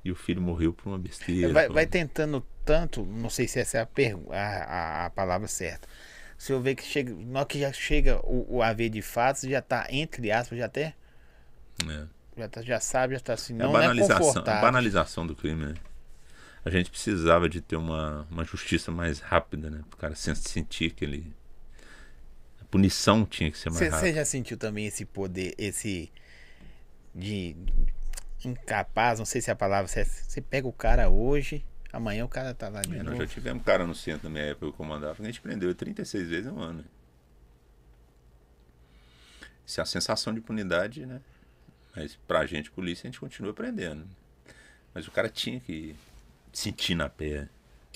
[0.08, 1.52] e o filho morreu por uma besteira.
[1.52, 3.88] Vai, vai tentando tanto, não sei se essa é a,
[4.36, 5.86] a, a, a palavra certa.
[6.36, 9.42] Se eu ver que chega, na hora que já chega o, o haver de fatos,
[9.42, 10.94] já tá, entre aspas, já até,
[11.88, 12.06] É.
[12.36, 14.60] já, tá, já sabe, já tá assim, É a não é banalização, a confortável.
[14.60, 15.74] banalização do crime, né?
[16.64, 19.80] A gente precisava de ter uma, uma justiça mais rápida, né?
[19.88, 21.32] Para o cara sen- sentir que ele.
[22.60, 24.12] A punição tinha que ser mais Você rápida.
[24.14, 26.10] já sentiu também esse poder, esse
[27.14, 27.56] de
[28.44, 30.10] incapaz, não sei se é a palavra certa.
[30.12, 33.16] Você pega o cara hoje, amanhã o cara tá lá de É, nós novo.
[33.18, 35.74] já tivemos cara no centro na minha época que eu comandava, que a gente prendeu
[35.74, 36.84] 36 vezes no ano.
[39.66, 41.20] Isso é a sensação de impunidade, né?
[41.94, 44.06] Mas pra gente, polícia, a gente continua prendendo.
[44.94, 45.94] Mas o cara tinha que
[46.52, 47.48] sentir na pele.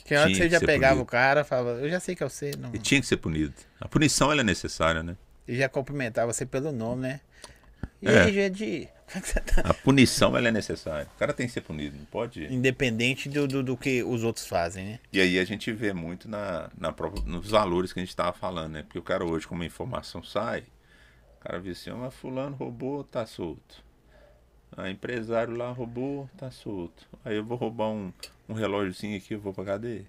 [0.05, 1.02] Tinha hora que você que já pegava punido.
[1.05, 2.74] o cara, falava, eu já sei que é você, não.
[2.74, 3.55] E tinha que ser punido.
[3.81, 5.16] A punição ela é necessária, né?
[5.47, 7.20] E já cumprimentava você pelo nome, né?
[8.03, 8.23] E É.
[8.24, 8.51] aí, é
[9.20, 9.61] você tá?
[9.62, 11.07] A punição ela é necessária.
[11.15, 12.45] O cara tem que ser punido, não pode.
[12.53, 14.99] Independente do, do, do que os outros fazem, né?
[15.12, 18.33] E aí a gente vê muito na, na própria- nos valores que a gente estava
[18.33, 18.83] falando, né?
[18.83, 20.65] Porque o cara hoje, como a informação sai,
[21.41, 23.85] o cara vê assim, mas fulano roubou, tá solto.
[24.77, 27.07] A empresário lá roubou, tá solto.
[27.24, 28.11] Aí eu vou roubar um,
[28.49, 30.07] um relógiozinho aqui, eu vou pra cadeia.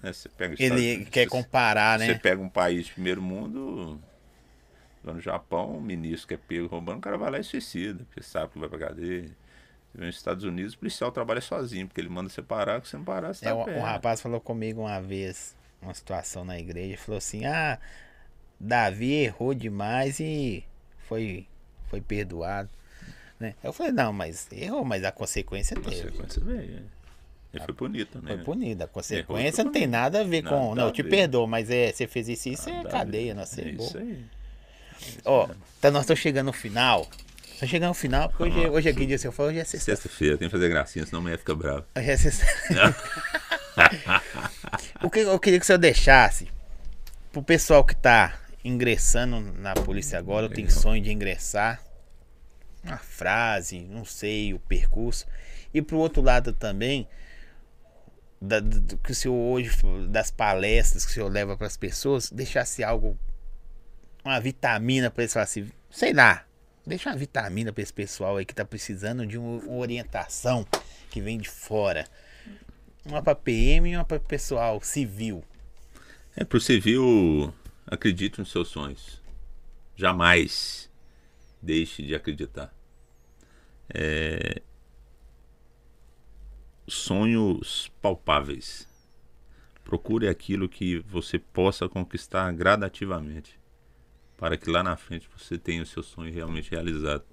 [0.00, 2.14] Né, Você pega Ele quer você- comparar, Você né?
[2.14, 4.00] pega um país de primeiro mundo,
[5.04, 8.04] lá no Japão, um ministro que é pego roubando, o cara vai lá e suicida,
[8.04, 9.30] porque sabe que vai pra cadeia.
[9.92, 13.04] Nos Estados Unidos, o policial trabalha sozinho, porque ele manda você parar, que você não
[13.04, 16.96] parar, você É, tá um, um rapaz falou comigo uma vez, uma situação na igreja,
[16.96, 17.78] falou assim: Ah,
[18.58, 20.64] Davi errou demais e
[21.08, 21.46] foi,
[21.88, 22.68] foi perdoado.
[23.40, 23.54] Né?
[23.64, 26.10] Eu falei, não, mas errou, mas a consequência teve.
[26.12, 26.82] quando você vê, é.
[27.52, 28.36] Ele foi punido, né?
[28.36, 28.82] Foi punido.
[28.82, 30.50] A Errou, consequência foi não tem nada a ver com.
[30.50, 33.34] Nada não, a eu te perdoo, mas é, você fez isso, isso é a cadeia,
[33.34, 33.64] não sei.
[33.64, 34.24] É isso aí.
[35.24, 35.48] Ó,
[35.80, 37.08] tá, nós estamos chegando no final.
[37.52, 39.94] Estamos chegando no final, porque hoje, é- hoje é que dia você hoje é sexta.
[39.94, 41.84] Sexta-feira, tem que fazer gracinha, senão amanhã fica bravo.
[41.96, 42.46] Hoje é sexta.
[45.02, 46.48] o que eu queria que o senhor deixasse
[47.32, 51.82] pro pessoal que tá ingressando na polícia agora, ou tem sonho de ingressar,
[52.82, 55.26] uma frase, não sei, o percurso.
[55.72, 57.06] E pro outro lado também,
[58.40, 59.70] da- do que o senhor hoje,
[60.08, 63.18] das palestras que o senhor leva para as pessoas, deixasse algo,
[64.24, 66.44] uma vitamina para eles falar assim, sei lá,
[66.86, 70.66] deixa uma vitamina para esse pessoal aí que tá precisando de uma, orientação
[71.10, 72.06] que vem de fora.
[73.04, 75.42] Uma para PM e uma para pessoal civil.
[76.36, 77.52] É, pro civil,
[77.86, 79.20] acredite nos seus sonhos.
[79.96, 80.90] Jamais
[81.62, 82.72] deixe de acreditar.
[83.92, 84.62] É,
[86.90, 88.88] Sonhos palpáveis.
[89.84, 93.59] Procure aquilo que você possa conquistar gradativamente.
[94.40, 97.24] Para que lá na frente você tenha o seu sonho realmente realizado.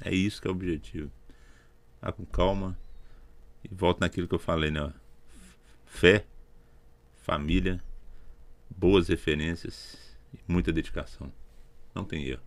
[0.00, 1.08] É isso que é o objetivo.
[2.02, 2.76] Vá com calma.
[3.62, 4.92] E volta naquilo que eu falei, né?
[5.86, 6.26] Fé,
[7.22, 7.80] família,
[8.68, 9.96] boas referências
[10.34, 11.32] e muita dedicação.
[11.94, 12.42] Não tem erro.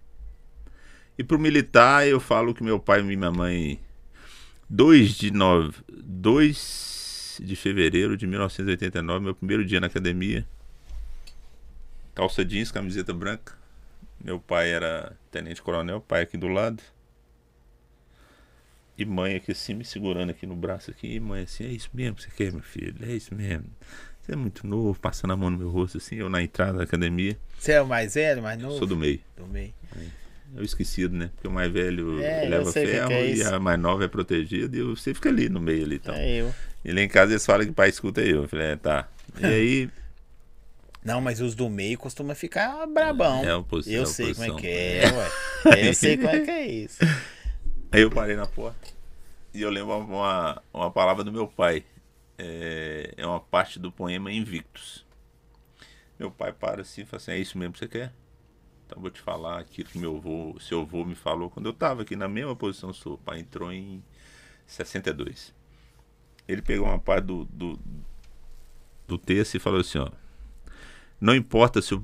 [1.18, 3.80] E pro militar, eu falo que meu pai e minha mãe
[4.70, 10.46] 2 de nove, 2 de fevereiro de 1989, meu primeiro dia na academia.
[12.14, 13.63] Calça jeans, camiseta branca.
[14.24, 16.82] Meu pai era tenente coronel, pai aqui do lado.
[18.98, 21.16] E mãe aqui assim, me segurando aqui no braço aqui.
[21.16, 22.96] E mãe assim, é isso mesmo que você quer, meu filho?
[23.02, 23.66] É isso mesmo.
[24.22, 26.84] Você é muito novo, passando a mão no meu rosto assim, eu na entrada da
[26.86, 27.38] academia.
[27.60, 28.78] Você é o mais velho, mais novo?
[28.78, 29.20] Sou do meio.
[29.36, 29.74] Do meio.
[30.56, 31.32] É o esquecido, né?
[31.36, 34.06] Porque o mais velho É, eu leva o que ferro é e a mais nova
[34.06, 35.96] é protegida e você fica ali no meio ali.
[35.96, 36.16] Então.
[36.16, 36.54] É eu.
[36.86, 38.44] E lá em casa eles falam que pai escuta eu.
[38.44, 39.10] Eu falei, é, tá.
[39.42, 39.90] E aí,
[41.04, 43.44] Não, mas os do meio costumam ficar brabão.
[43.44, 45.90] É oposição, Eu é sei como é que é, ué.
[45.90, 47.04] Eu sei como é que é isso.
[47.92, 48.94] aí eu parei na porta
[49.54, 51.86] e eu lembro uma, uma palavra do meu pai.
[52.38, 55.06] É, é uma parte do poema Invictus.
[56.18, 58.14] Meu pai para assim e fala assim, é isso mesmo que você quer?
[58.86, 62.02] Então vou te falar aquilo que meu avô, seu avô me falou quando eu estava
[62.02, 63.14] aqui na mesma posição sua.
[63.14, 64.04] O pai entrou em
[64.66, 65.54] 62.
[66.48, 67.80] Ele pegou uma parte do, do,
[69.08, 70.10] do texto e falou assim, ó.
[71.20, 72.04] Não importa se o,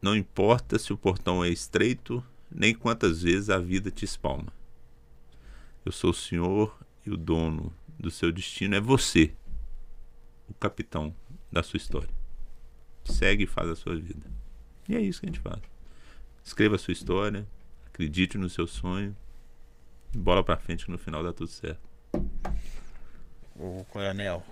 [0.00, 4.52] não importa se o portão é estreito, nem quantas vezes a vida te espalma.
[5.84, 9.32] Eu sou o senhor e o dono do seu destino é você,
[10.48, 11.14] o capitão
[11.50, 12.10] da sua história.
[13.04, 14.30] Segue e faz a sua vida.
[14.88, 15.60] E é isso que a gente faz.
[16.44, 17.46] Escreva a sua história,
[17.86, 19.16] acredite no seu sonho,
[20.14, 21.80] e bola pra frente que no final dá tudo certo.
[23.58, 24.44] Ô, coronel,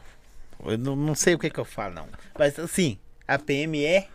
[0.64, 2.08] eu não, não sei o que que eu falo, não.
[2.38, 4.08] Mas assim, a PM é.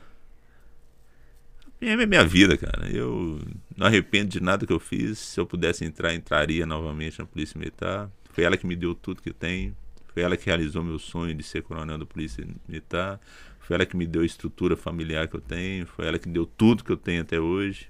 [1.80, 2.90] PM é minha vida, cara.
[2.90, 3.40] Eu
[3.76, 5.20] não arrependo de nada que eu fiz.
[5.20, 8.10] Se eu pudesse entrar, entraria novamente na Polícia Militar.
[8.30, 9.76] Foi ela que me deu tudo que tenho.
[10.14, 13.20] Foi ela que realizou meu sonho de ser coronel da Polícia Militar.
[13.60, 15.86] Foi ela que me deu a estrutura familiar que eu tenho.
[15.86, 17.88] Foi ela que deu tudo que eu tenho até hoje.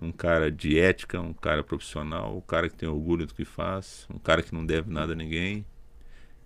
[0.00, 4.06] Um cara de ética, um cara profissional, um cara que tem orgulho do que faz,
[4.12, 5.64] um cara que não deve nada a ninguém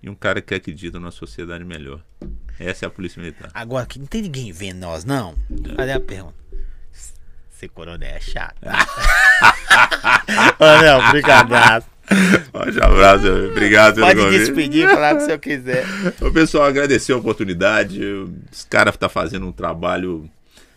[0.07, 2.01] e um cara que acredita numa sociedade melhor.
[2.61, 3.51] Essa é a Polícia Militar.
[3.53, 5.35] Agora que não tem ninguém vendo nós, não.
[5.75, 6.37] Fazer a pergunta.
[7.51, 8.57] Ser coronel é chato.
[10.57, 11.89] Coronel, brigadaço.
[12.53, 14.39] Forte abraço, obrigado pelo Pode convite.
[14.39, 15.85] despedir, falar o que senhor quiser.
[16.21, 18.01] O pessoal agradecer a oportunidade.
[18.53, 20.31] Os caras estão fazendo um trabalho.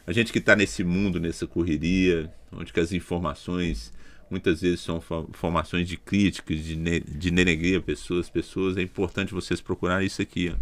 [0.08, 3.94] A gente que está nesse mundo, nessa correria, onde que as informações
[4.30, 8.78] muitas vezes são informações de críticas, de, ne de denegrir pessoas, pessoas.
[8.78, 10.54] É importante vocês procurarem isso aqui.
[10.54, 10.58] Ó.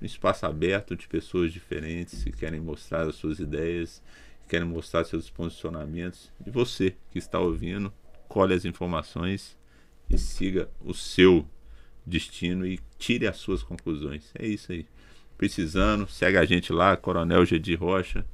[0.00, 4.02] Um espaço aberto de pessoas diferentes que querem mostrar as suas ideias,
[4.42, 6.32] que querem mostrar seus posicionamentos.
[6.46, 7.92] E você que está ouvindo,
[8.28, 9.58] colhe as informações
[10.08, 11.46] e siga o seu
[12.06, 14.30] destino e tire as suas conclusões.
[14.34, 14.86] É isso aí.
[15.36, 18.24] Precisando, segue a gente lá, Coronel Gedi Rocha.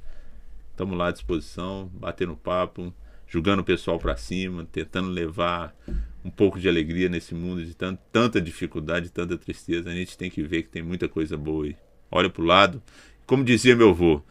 [0.71, 2.93] Estamos lá à disposição, batendo papo,
[3.27, 5.75] julgando o pessoal para cima, tentando levar
[6.23, 9.89] um pouco de alegria nesse mundo de tan- tanta dificuldade, tanta tristeza.
[9.89, 11.75] A gente tem que ver que tem muita coisa boa aí.
[12.11, 12.81] Olha pro lado.
[13.25, 14.21] Como dizia meu avô,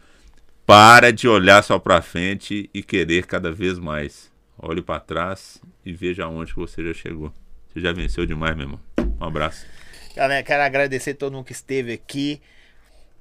[0.65, 4.31] para de olhar só para frente e querer cada vez mais.
[4.57, 7.31] Olhe para trás e veja aonde que você já chegou.
[7.67, 8.79] Você já venceu demais, meu irmão.
[9.19, 9.65] Um abraço.
[10.15, 12.41] Galera, quero agradecer todo mundo que esteve aqui.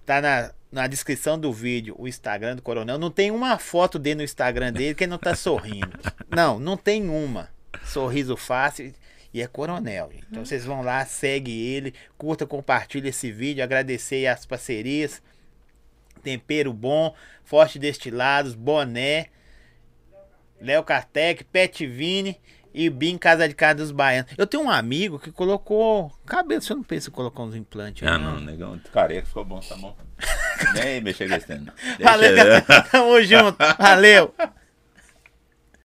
[0.06, 2.98] Tá na, na descrição do vídeo o Instagram do Coronel.
[2.98, 5.98] Não tem uma foto dele no Instagram dele que ele não tá sorrindo.
[6.28, 7.48] Não, não tem uma.
[7.82, 8.92] Sorriso fácil
[9.32, 10.10] e é Coronel.
[10.12, 10.26] gente.
[10.30, 15.22] Então vocês vão lá, segue ele, curta, compartilha esse vídeo, agradecer as parcerias.
[16.22, 19.28] Tempero bom, Forte Destilados, Boné,
[20.60, 22.38] Léo Cartec, Pet Vini
[22.76, 24.30] e Bim Casa de Casa dos Baianos.
[24.36, 28.06] Eu tenho um amigo que colocou cabelo, você não pensa em colocar uns implantes?
[28.06, 28.78] Ah, não, negão.
[28.92, 29.96] Careca ficou bom, tá bom.
[30.74, 31.72] Nem mexer nesse tempo.
[31.98, 32.60] Valeu, galera.
[32.90, 33.56] Tamo junto.
[33.78, 34.34] Valeu.